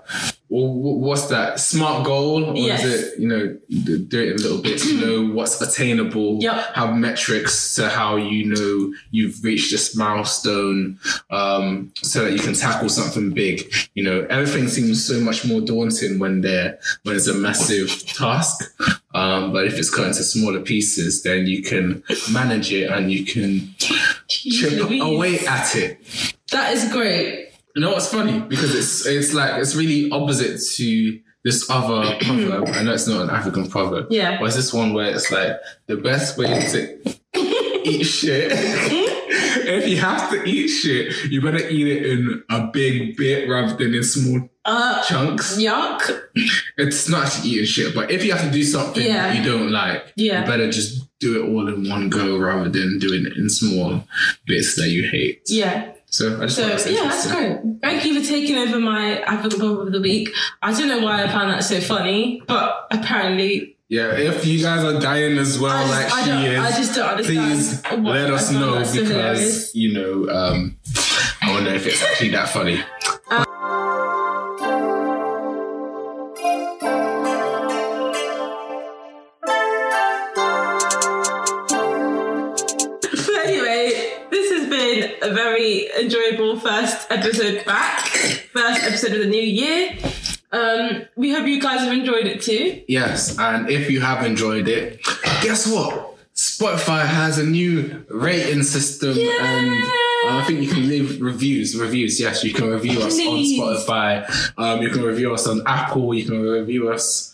what's 0.54 1.28
that 1.28 1.60
smart 1.62 2.06
goal 2.06 2.44
or 2.44 2.58
Yes. 2.58 2.84
is 2.84 3.04
it 3.14 3.20
you 3.22 3.28
know 3.30 3.58
do 3.86 4.20
it 4.22 4.32
in 4.34 4.38
little 4.38 4.58
bits 4.62 4.86
you 4.86 5.00
know 5.00 5.34
what's 5.34 5.62
attainable 5.62 6.40
Yep. 6.42 6.76
have 6.76 6.94
metrics 6.98 7.76
to 7.76 7.88
how 7.88 8.18
you 8.18 8.48
know 8.54 8.94
you've 9.12 9.42
reached 9.46 9.72
this 9.72 9.96
milestone 9.96 11.00
um, 11.30 11.94
so 11.96 12.26
that 12.26 12.34
you 12.34 12.40
can 12.40 12.54
tackle 12.54 12.90
something 12.90 13.32
big 13.32 13.74
you 13.96 14.04
know 14.04 14.28
everything 14.30 14.68
seems 14.68 15.06
so 15.06 15.22
much 15.22 15.46
more 15.46 15.62
daunting 15.62 16.20
when 16.22 16.40
they're 16.42 16.80
when 17.04 17.16
it's 17.18 17.28
a 17.28 17.34
massive 17.34 17.90
task 18.08 18.74
um, 19.14 19.52
but 19.52 19.66
if 19.66 19.74
it's 19.78 19.90
cut 19.94 20.08
into 20.08 20.24
smaller 20.24 20.62
pieces 20.62 21.22
then 21.24 21.46
you 21.48 21.62
can 21.62 22.02
manage 22.32 22.72
it 22.72 22.90
and 22.90 23.12
you 23.12 23.26
can 23.26 23.74
chip 24.30 24.80
away 25.02 25.40
at 25.46 25.76
it 25.76 26.00
That 26.52 26.72
is 26.74 26.90
great. 26.92 27.50
you 27.76 27.82
know 27.82 27.92
what's 27.92 28.08
funny? 28.08 28.40
Because 28.40 28.74
it's 28.76 29.06
it's 29.06 29.34
like 29.34 29.60
it's 29.62 29.76
really 29.76 30.10
opposite 30.12 30.60
to 30.78 31.20
this 31.44 31.70
other 31.70 32.16
proverb. 32.22 32.68
I 32.70 32.84
know 32.84 32.94
it's 32.94 33.08
not 33.08 33.22
an 33.24 33.30
African 33.32 33.68
proverb. 33.70 34.08
Yeah. 34.12 34.38
But 34.40 34.46
it's 34.48 34.56
this 34.58 34.72
one 34.74 34.94
where 34.94 35.10
it's 35.16 35.32
like 35.32 35.54
the 35.88 35.98
best 35.98 36.38
way 36.38 36.48
to 36.74 36.80
eat 37.84 38.04
shit. 38.04 38.52
if 39.68 39.88
you 39.88 39.98
have 39.98 40.30
to 40.32 40.44
eat 40.44 40.68
shit, 40.68 41.32
you 41.32 41.42
better 41.42 41.68
eat 41.70 41.88
it 41.88 42.06
in 42.06 42.44
a 42.50 42.68
big 42.68 43.18
bit 43.18 43.50
rather 43.50 43.76
than 43.76 43.94
in 43.94 44.04
small 44.04 44.50
Uh, 44.66 45.04
chunks. 45.04 45.58
yuck. 45.58 46.02
It's 46.78 47.10
not 47.10 47.44
eating 47.46 47.66
shit, 47.66 47.96
but 47.96 48.12
if 48.12 48.24
you 48.24 48.32
have 48.34 48.46
to 48.46 48.52
do 48.52 48.64
something 48.64 49.04
Yeah. 49.04 49.28
that 49.34 49.38
you 49.38 49.44
don't 49.44 49.72
like, 49.72 50.14
Yeah. 50.16 50.42
you 50.42 50.48
better 50.48 50.70
just 50.72 51.08
do 51.20 51.42
it 51.44 51.50
all 51.50 51.68
in 51.68 51.90
one 51.90 52.10
go 52.10 52.38
rather 52.38 52.70
than 52.70 53.00
doing 53.00 53.26
it 53.26 53.38
in 53.38 53.50
small 53.50 54.04
bits 54.48 54.76
that 54.76 54.90
you 54.90 55.10
hate. 55.10 55.42
Yeah. 55.48 55.94
So 56.08 56.38
I 56.42 56.46
just 56.46 56.58
So 56.58 56.68
thought 56.78 56.92
yeah, 56.92 57.04
that's 57.04 57.32
great. 57.32 57.58
Thank 57.82 58.06
you 58.06 58.20
for 58.20 58.28
taking 58.28 58.58
over 58.58 58.80
my 58.80 59.22
proverb 59.26 59.88
of 59.88 59.92
the 59.94 60.02
week. 60.02 60.30
I 60.62 60.74
don't 60.74 60.90
know 60.90 61.00
why 61.00 61.24
I 61.24 61.28
found 61.28 61.52
that 61.54 61.64
so 61.64 61.80
funny, 61.80 62.42
but 62.48 62.88
apparently 62.92 63.78
Yeah, 63.92 64.16
if 64.16 64.46
you 64.46 64.62
guys 64.64 64.86
are 64.86 65.02
dying 65.02 65.38
as 65.38 65.60
well, 65.60 65.76
I 65.76 65.86
just, 65.86 66.12
like 66.12 66.24
she 66.24 66.46
is, 66.48 66.60
I 66.60 66.72
just 66.78 66.96
don't 66.96 67.10
understand. 67.10 67.60
please 67.60 68.06
let 68.06 68.32
us 68.32 68.50
know 68.50 68.76
because 68.76 68.94
hilarious. 68.94 69.76
you 69.76 69.92
know 69.92 70.30
um, 70.34 70.78
I 71.42 71.52
wonder 71.52 71.72
if 71.72 71.86
it's 71.86 72.02
actually 72.02 72.30
that 72.30 72.48
funny. 72.48 72.82
So 83.14 83.40
anyway, 83.42 84.14
this 84.32 84.52
has 84.52 84.70
been 84.70 85.12
a 85.22 85.34
very 85.34 85.90
enjoyable 86.00 86.60
first 86.60 87.12
episode 87.12 87.66
back, 87.66 88.08
first 88.54 88.84
episode 88.84 89.12
of 89.14 89.20
the 89.20 89.28
new 89.28 89.42
year. 89.42 89.98
Um, 90.52 91.04
we 91.16 91.32
hope 91.32 91.48
you 91.48 91.62
guys 91.62 91.80
have 91.82 91.94
enjoyed 91.94 92.28
it 92.28 92.42
too. 92.42 92.84
Yes, 92.88 93.38
and 93.40 93.70
if 93.70 93.90
you 93.90 94.02
have 94.02 94.26
enjoyed 94.26 94.68
it, 94.68 95.02
guess 95.42 95.72
what? 95.72 96.10
Spotify 96.36 97.06
has 97.06 97.38
a 97.38 97.46
new 97.46 98.06
rating 98.10 98.64
system, 98.64 99.18
and 99.18 99.84
uh, 99.84 100.38
I 100.38 100.44
think 100.48 100.62
you 100.62 100.70
can 100.70 100.88
leave 100.88 101.22
reviews. 101.22 101.78
Reviews, 101.78 102.20
yes, 102.20 102.44
you 102.44 102.54
can 102.54 102.70
review 102.70 103.02
us 103.02 103.16
Please. 103.16 103.60
on 103.60 103.76
Spotify. 103.76 104.54
Um, 104.58 104.82
you 104.82 104.90
can 104.90 105.04
review 105.04 105.34
us 105.34 105.48
on 105.48 105.62
Apple. 105.66 106.14
You 106.14 106.26
can 106.26 106.42
review 106.42 106.92
us. 106.92 107.34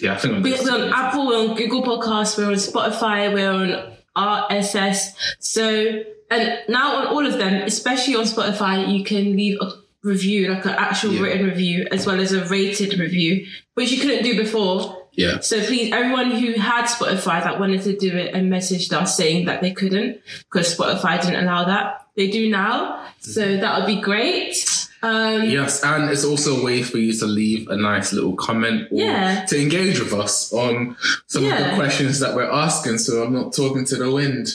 Yeah, 0.00 0.14
I 0.14 0.18
think 0.18 0.44
we're 0.44 0.72
on 0.72 0.92
Apple, 0.92 1.26
we're 1.26 1.50
on 1.50 1.56
Google 1.56 1.82
Podcasts, 1.82 2.36
we're 2.36 2.46
on 2.46 2.54
Spotify, 2.54 3.32
we're 3.32 3.50
on 3.50 3.92
RSS. 4.16 5.14
So, 5.38 6.02
and 6.30 6.58
now 6.68 6.96
on 6.96 7.06
all 7.06 7.26
of 7.26 7.34
them, 7.34 7.62
especially 7.62 8.16
on 8.16 8.24
Spotify, 8.24 8.96
you 8.96 9.04
can 9.04 9.36
leave 9.36 9.58
a 9.60 9.72
review, 10.04 10.48
like 10.48 10.64
an 10.66 10.72
actual 10.72 11.12
Yeah. 11.14 11.22
written 11.22 11.46
review, 11.46 11.86
as 11.90 12.06
well 12.06 12.20
as 12.20 12.32
a 12.32 12.44
rated 12.44 12.98
review, 12.98 13.46
which 13.74 13.90
you 13.90 13.98
couldn't 14.00 14.22
do 14.22 14.36
before. 14.36 15.00
Yeah, 15.16 15.38
So 15.40 15.64
please, 15.64 15.92
everyone 15.92 16.32
who 16.32 16.54
had 16.54 16.86
Spotify 16.86 17.42
that 17.42 17.60
wanted 17.60 17.82
to 17.82 17.96
do 17.96 18.16
it 18.16 18.34
and 18.34 18.52
messaged 18.52 18.92
us 18.92 19.16
saying 19.16 19.46
that 19.46 19.62
they 19.62 19.70
couldn't 19.70 20.18
because 20.50 20.76
Spotify 20.76 21.20
didn't 21.22 21.42
allow 21.44 21.64
that, 21.64 22.06
they 22.16 22.28
do 22.28 22.50
now. 22.50 23.00
So 23.20 23.56
that 23.56 23.78
would 23.78 23.86
be 23.86 24.00
great. 24.00 24.83
Um, 25.04 25.44
Yes, 25.48 25.82
and 25.84 26.10
it's 26.10 26.24
also 26.24 26.60
a 26.60 26.64
way 26.64 26.82
for 26.82 26.98
you 26.98 27.12
to 27.18 27.26
leave 27.26 27.68
a 27.68 27.76
nice 27.76 28.12
little 28.12 28.34
comment 28.36 28.88
or 28.90 29.00
Yeah. 29.00 29.44
to 29.46 29.60
engage 29.60 29.98
with 30.00 30.12
us 30.12 30.52
on 30.52 30.96
some 31.26 31.44
of 31.44 31.50
the 31.58 31.72
questions 31.74 32.20
that 32.20 32.34
we're 32.34 32.50
asking. 32.50 32.98
So 32.98 33.22
I'm 33.22 33.32
not 33.32 33.52
talking 33.52 33.84
to 33.86 33.96
the 33.96 34.10
wind. 34.10 34.48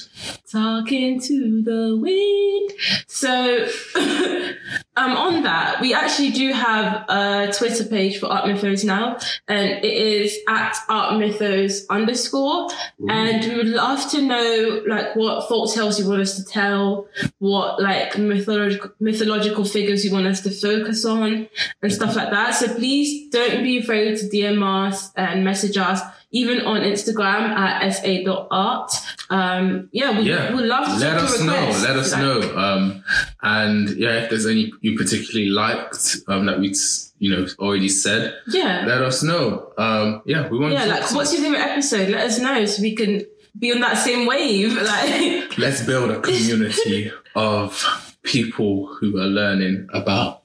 Talking 0.51 1.19
to 1.21 1.61
the 1.63 1.97
wind. 1.97 2.71
So, 3.07 3.67
um, 4.95 5.15
on 5.15 5.43
that, 5.43 5.79
we 5.81 5.93
actually 5.93 6.31
do 6.31 6.51
have 6.53 7.05
a 7.09 7.51
Twitter 7.55 7.83
page 7.85 8.19
for 8.19 8.27
Art 8.27 8.47
Mythos 8.47 8.83
now, 8.83 9.17
and 9.47 9.69
it 9.69 9.85
is 9.85 10.35
at 10.47 10.75
Art 10.89 11.17
Mythos 11.19 11.85
underscore. 11.89 12.69
And 13.07 13.43
we 13.45 13.55
would 13.57 13.67
love 13.67 14.09
to 14.11 14.21
know, 14.21 14.81
like, 14.87 15.15
what 15.15 15.47
folk 15.47 15.71
tales 15.73 15.99
you 15.99 16.07
want 16.09 16.21
us 16.21 16.35
to 16.37 16.43
tell, 16.43 17.07
what, 17.37 17.81
like, 17.81 18.17
mythological, 18.17 18.91
mythological 18.99 19.65
figures 19.65 20.03
you 20.03 20.11
want 20.11 20.27
us 20.27 20.38
to 20.43 20.51
focus 20.51 21.05
on, 21.05 21.47
and 21.81 21.91
stuff 21.93 22.15
like 22.15 22.31
that. 22.31 22.51
So 22.55 22.73
please 22.75 23.29
don't 23.29 23.63
be 23.63 23.77
afraid 23.79 24.17
to 24.19 24.25
DM 24.29 24.61
us 24.63 25.11
and 25.15 25.43
message 25.43 25.77
us, 25.77 26.01
even 26.31 26.61
on 26.65 26.81
Instagram 26.81 27.49
at 27.49 27.89
sa.art. 27.93 28.91
Um, 29.29 29.89
yeah, 29.91 30.17
we 30.17 30.23
Yeah, 30.29 30.53
would 30.53 30.65
love 30.65 30.85
to 30.87 30.93
let 31.05 31.17
us 31.17 31.39
know. 31.41 31.53
Let 31.53 31.95
us 31.97 32.11
Like, 32.13 32.21
know. 32.21 32.57
Um, 32.57 33.03
and 33.41 33.89
yeah, 33.91 34.23
if 34.23 34.29
there's 34.29 34.45
any 34.45 34.71
you 34.81 34.97
particularly 34.97 35.49
liked 35.49 36.17
um, 36.27 36.45
that 36.47 36.59
we 36.59 36.73
you 37.19 37.29
know 37.35 37.45
already 37.59 37.89
said, 37.89 38.33
Yeah. 38.47 38.85
let 38.87 39.01
us 39.01 39.21
know. 39.23 39.71
Um, 39.77 40.21
yeah, 40.25 40.47
we 40.49 40.57
want. 40.57 40.73
Yeah, 40.73 40.85
to 40.85 40.89
like, 40.91 41.13
what's 41.13 41.33
your 41.33 41.41
favorite 41.43 41.59
episode? 41.61 42.09
Let 42.09 42.21
us 42.27 42.39
know 42.39 42.65
so 42.65 42.81
we 42.81 42.95
can 42.95 43.23
be 43.57 43.71
on 43.73 43.81
that 43.81 43.97
same 43.97 44.25
wave. 44.25 44.73
Like, 44.81 45.57
Let's 45.57 45.83
build 45.85 46.11
a 46.11 46.21
community 46.21 47.11
of 47.35 48.09
people 48.24 48.88
who 48.99 49.17
are 49.20 49.26
learning 49.28 49.88
about. 49.93 50.43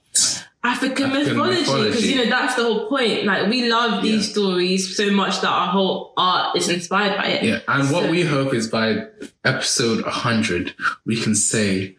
African, 0.62 1.11
African 1.11 1.37
mythology, 1.37 1.89
because 1.89 2.07
you 2.11 2.16
know 2.16 2.31
that's 2.31 2.55
the 2.55 2.62
whole 2.62 2.89
point. 2.89 3.25
Like 3.25 3.51
we 3.51 3.68
love 3.68 4.03
these 4.03 4.27
Yeah. 4.27 4.33
stories 4.33 4.97
so 4.97 5.11
much 5.11 5.41
that 5.43 5.49
our 5.51 5.68
whole 5.68 6.14
art 6.16 6.57
is 6.57 6.68
inspired 6.70 7.18
by 7.18 7.27
it. 7.27 7.45
Yeah, 7.45 7.59
and 7.68 7.91
what 7.91 8.09
we 8.11 8.22
hope 8.22 8.55
is 8.55 8.68
by 8.68 9.05
episode 9.45 10.03
100, 10.05 10.74
we 11.05 11.20
can 11.20 11.34
say 11.34 11.97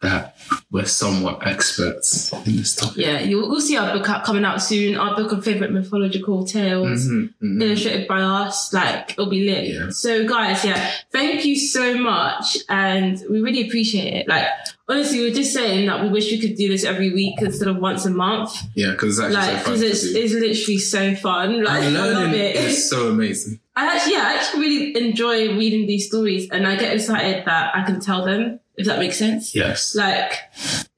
that 0.00 0.36
we're 0.70 0.84
somewhat 0.84 1.46
experts 1.46 2.32
in 2.32 2.56
this 2.56 2.74
topic. 2.74 2.96
Yeah, 2.98 3.20
you 3.20 3.38
will 3.38 3.60
see 3.60 3.76
our 3.76 3.96
book 3.96 4.08
out 4.08 4.24
coming 4.24 4.44
out 4.44 4.62
soon. 4.62 4.96
Our 4.96 5.14
book 5.14 5.32
of 5.32 5.44
favorite 5.44 5.72
mythological 5.72 6.44
tales. 6.46 7.06
Mhm, 7.06 7.34
mhm. 7.42 7.62
Illustrated 7.62 8.08
by 8.08 8.20
us, 8.22 8.72
like 8.72 9.12
it'll 9.12 9.30
be 9.30 9.44
lit. 9.44 9.68
Yeah. 9.68 9.90
So, 9.90 10.26
guys, 10.26 10.64
yeah, 10.64 10.92
thank 11.12 11.44
you 11.44 11.56
so 11.56 11.96
much, 11.96 12.58
and 12.68 13.22
we 13.30 13.40
really 13.40 13.66
appreciate 13.66 14.14
it. 14.14 14.28
Like, 14.28 14.46
honestly, 14.88 15.20
we 15.20 15.30
are 15.30 15.34
just 15.34 15.52
saying 15.52 15.86
that 15.86 16.02
we 16.02 16.08
wish 16.08 16.30
we 16.30 16.40
could 16.40 16.56
do 16.56 16.68
this 16.68 16.84
every 16.84 17.12
week 17.12 17.34
instead 17.40 17.68
of 17.68 17.78
once 17.78 18.06
a 18.06 18.10
month. 18.10 18.56
Yeah, 18.74 18.92
because 18.92 19.18
it's 19.18 19.34
like 19.34 19.58
because 19.58 19.80
to 19.80 19.86
it's, 19.86 20.04
it's 20.04 20.32
literally 20.32 20.78
so 20.78 21.14
fun 21.16 21.62
like 21.64 21.82
i 21.84 21.88
love 21.88 22.32
it 22.32 22.56
is 22.56 22.88
so 22.88 23.08
amazing. 23.10 23.60
I 23.76 23.86
actually 23.94 24.12
yeah 24.14 24.24
i 24.26 24.34
actually 24.34 24.60
really 24.60 24.96
enjoy 25.08 25.56
reading 25.56 25.86
these 25.86 26.06
stories 26.06 26.48
and 26.50 26.66
i 26.66 26.74
get 26.76 26.92
excited 26.94 27.44
that 27.46 27.74
i 27.74 27.82
can 27.84 28.00
tell 28.00 28.24
them 28.24 28.58
if 28.78 28.86
that 28.86 28.98
makes 28.98 29.16
sense 29.18 29.54
Yes. 29.54 29.94
like 29.94 30.32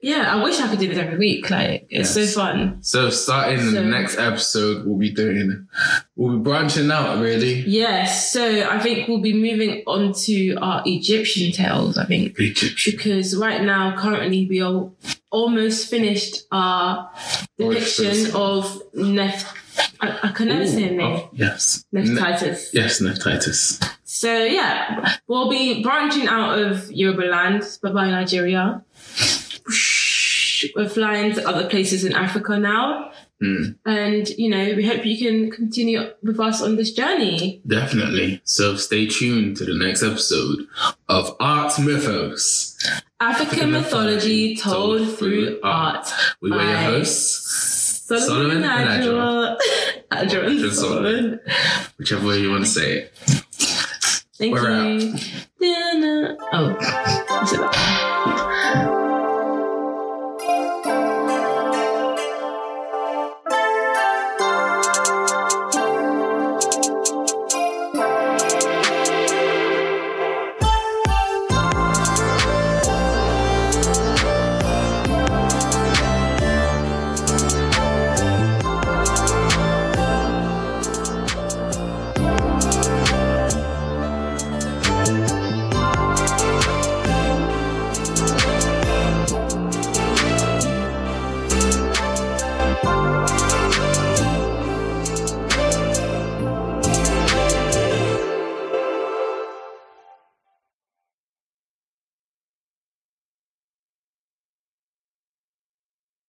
yeah 0.01 0.33
i 0.35 0.43
wish 0.43 0.59
i 0.59 0.67
could 0.67 0.79
do 0.79 0.87
this 0.89 0.97
every 0.97 1.17
week 1.17 1.49
like 1.49 1.87
it's 1.89 2.15
Yes. 2.15 2.33
so 2.33 2.39
fun 2.41 2.83
So 2.83 3.09
starting 3.09 3.59
So- 3.59 3.71
the 3.71 3.83
next 3.83 4.17
episode, 4.17 4.85
we'll 4.85 4.97
be 4.97 5.11
doing, 5.11 5.67
we'll 6.17 6.37
be 6.37 6.43
branching 6.43 6.91
out 6.91 7.21
really. 7.21 7.61
yes 7.61 8.31
so 8.33 8.43
i 8.69 8.79
think 8.79 9.07
we'll 9.07 9.21
be 9.21 9.33
moving 9.33 9.83
on 9.87 10.13
to 10.25 10.55
our 10.61 10.83
egyptian 10.85 11.51
tales 11.53 11.97
i 11.97 12.05
think 12.05 12.37
Egyptian. 12.39 12.95
because 12.97 13.35
right 13.37 13.61
now 13.63 13.95
currently 13.97 14.45
we 14.49 14.61
are 14.61 14.89
almost 15.31 15.89
finished 15.89 16.43
our 16.51 17.09
depiction 17.57 18.31
of 18.35 18.81
Nef 18.93 19.53
I, 20.01 20.19
I 20.23 20.31
can 20.31 20.47
never 20.47 20.65
say 20.67 20.83
her 20.83 20.91
name. 20.95 21.01
Oh, 21.01 21.29
yes. 21.33 21.83
Ne- 21.91 22.03
yes, 22.73 23.01
Nephtitis. 23.01 23.79
So 24.03 24.43
yeah, 24.43 25.17
we'll 25.27 25.49
be 25.49 25.83
branching 25.83 26.27
out 26.27 26.57
of 26.59 26.91
Yoruba 26.91 27.21
land, 27.23 27.63
bye 27.83 27.91
bye 27.91 28.09
Nigeria. 28.09 28.83
We're 30.75 30.89
flying 30.89 31.33
to 31.35 31.47
other 31.47 31.69
places 31.69 32.03
in 32.03 32.13
Africa 32.13 32.57
now. 32.59 33.11
Mm, 33.41 33.77
And, 33.85 34.27
you 34.31 34.49
know, 34.49 34.75
we 34.75 34.85
hope 34.85 35.05
you 35.05 35.17
can 35.17 35.49
continue 35.49 36.09
with 36.21 36.39
us 36.41 36.61
on 36.61 36.75
this 36.75 36.91
journey. 36.91 37.61
definitely. 37.65 38.41
So 38.43 38.75
stay 38.75 39.05
tuned 39.07 39.55
to 39.57 39.65
the 39.65 39.75
next 39.75 40.03
episode 40.03 40.67
of 41.07 41.33
Art 41.39 41.79
Mythos. 41.79 42.77
African 43.21 43.71
mythology 43.71 44.57
told 44.57 45.17
through 45.17 45.59
art. 45.63 46.11
We 46.41 46.51
were 46.51 46.61
your 46.61 46.77
hosts. 46.77 47.55
Solomon, 48.09 48.27
Solomon 48.27 48.63
and 48.63 49.03
Adjua. 49.03 49.57
Adjua 50.11 50.71
Solomon. 50.71 51.39
Whichever 51.97 52.27
way 52.27 52.39
you 52.39 52.51
want 52.51 52.65
to 52.65 52.69
say 52.69 52.93
it. 52.99 53.13
Thank 54.37 54.53
We're 54.53 54.97
you. 54.97 55.17
Dinner. 55.59 56.37
Oh, 56.53 56.73
what's 57.29 57.53
it 57.53 57.59
about? 57.59 58.08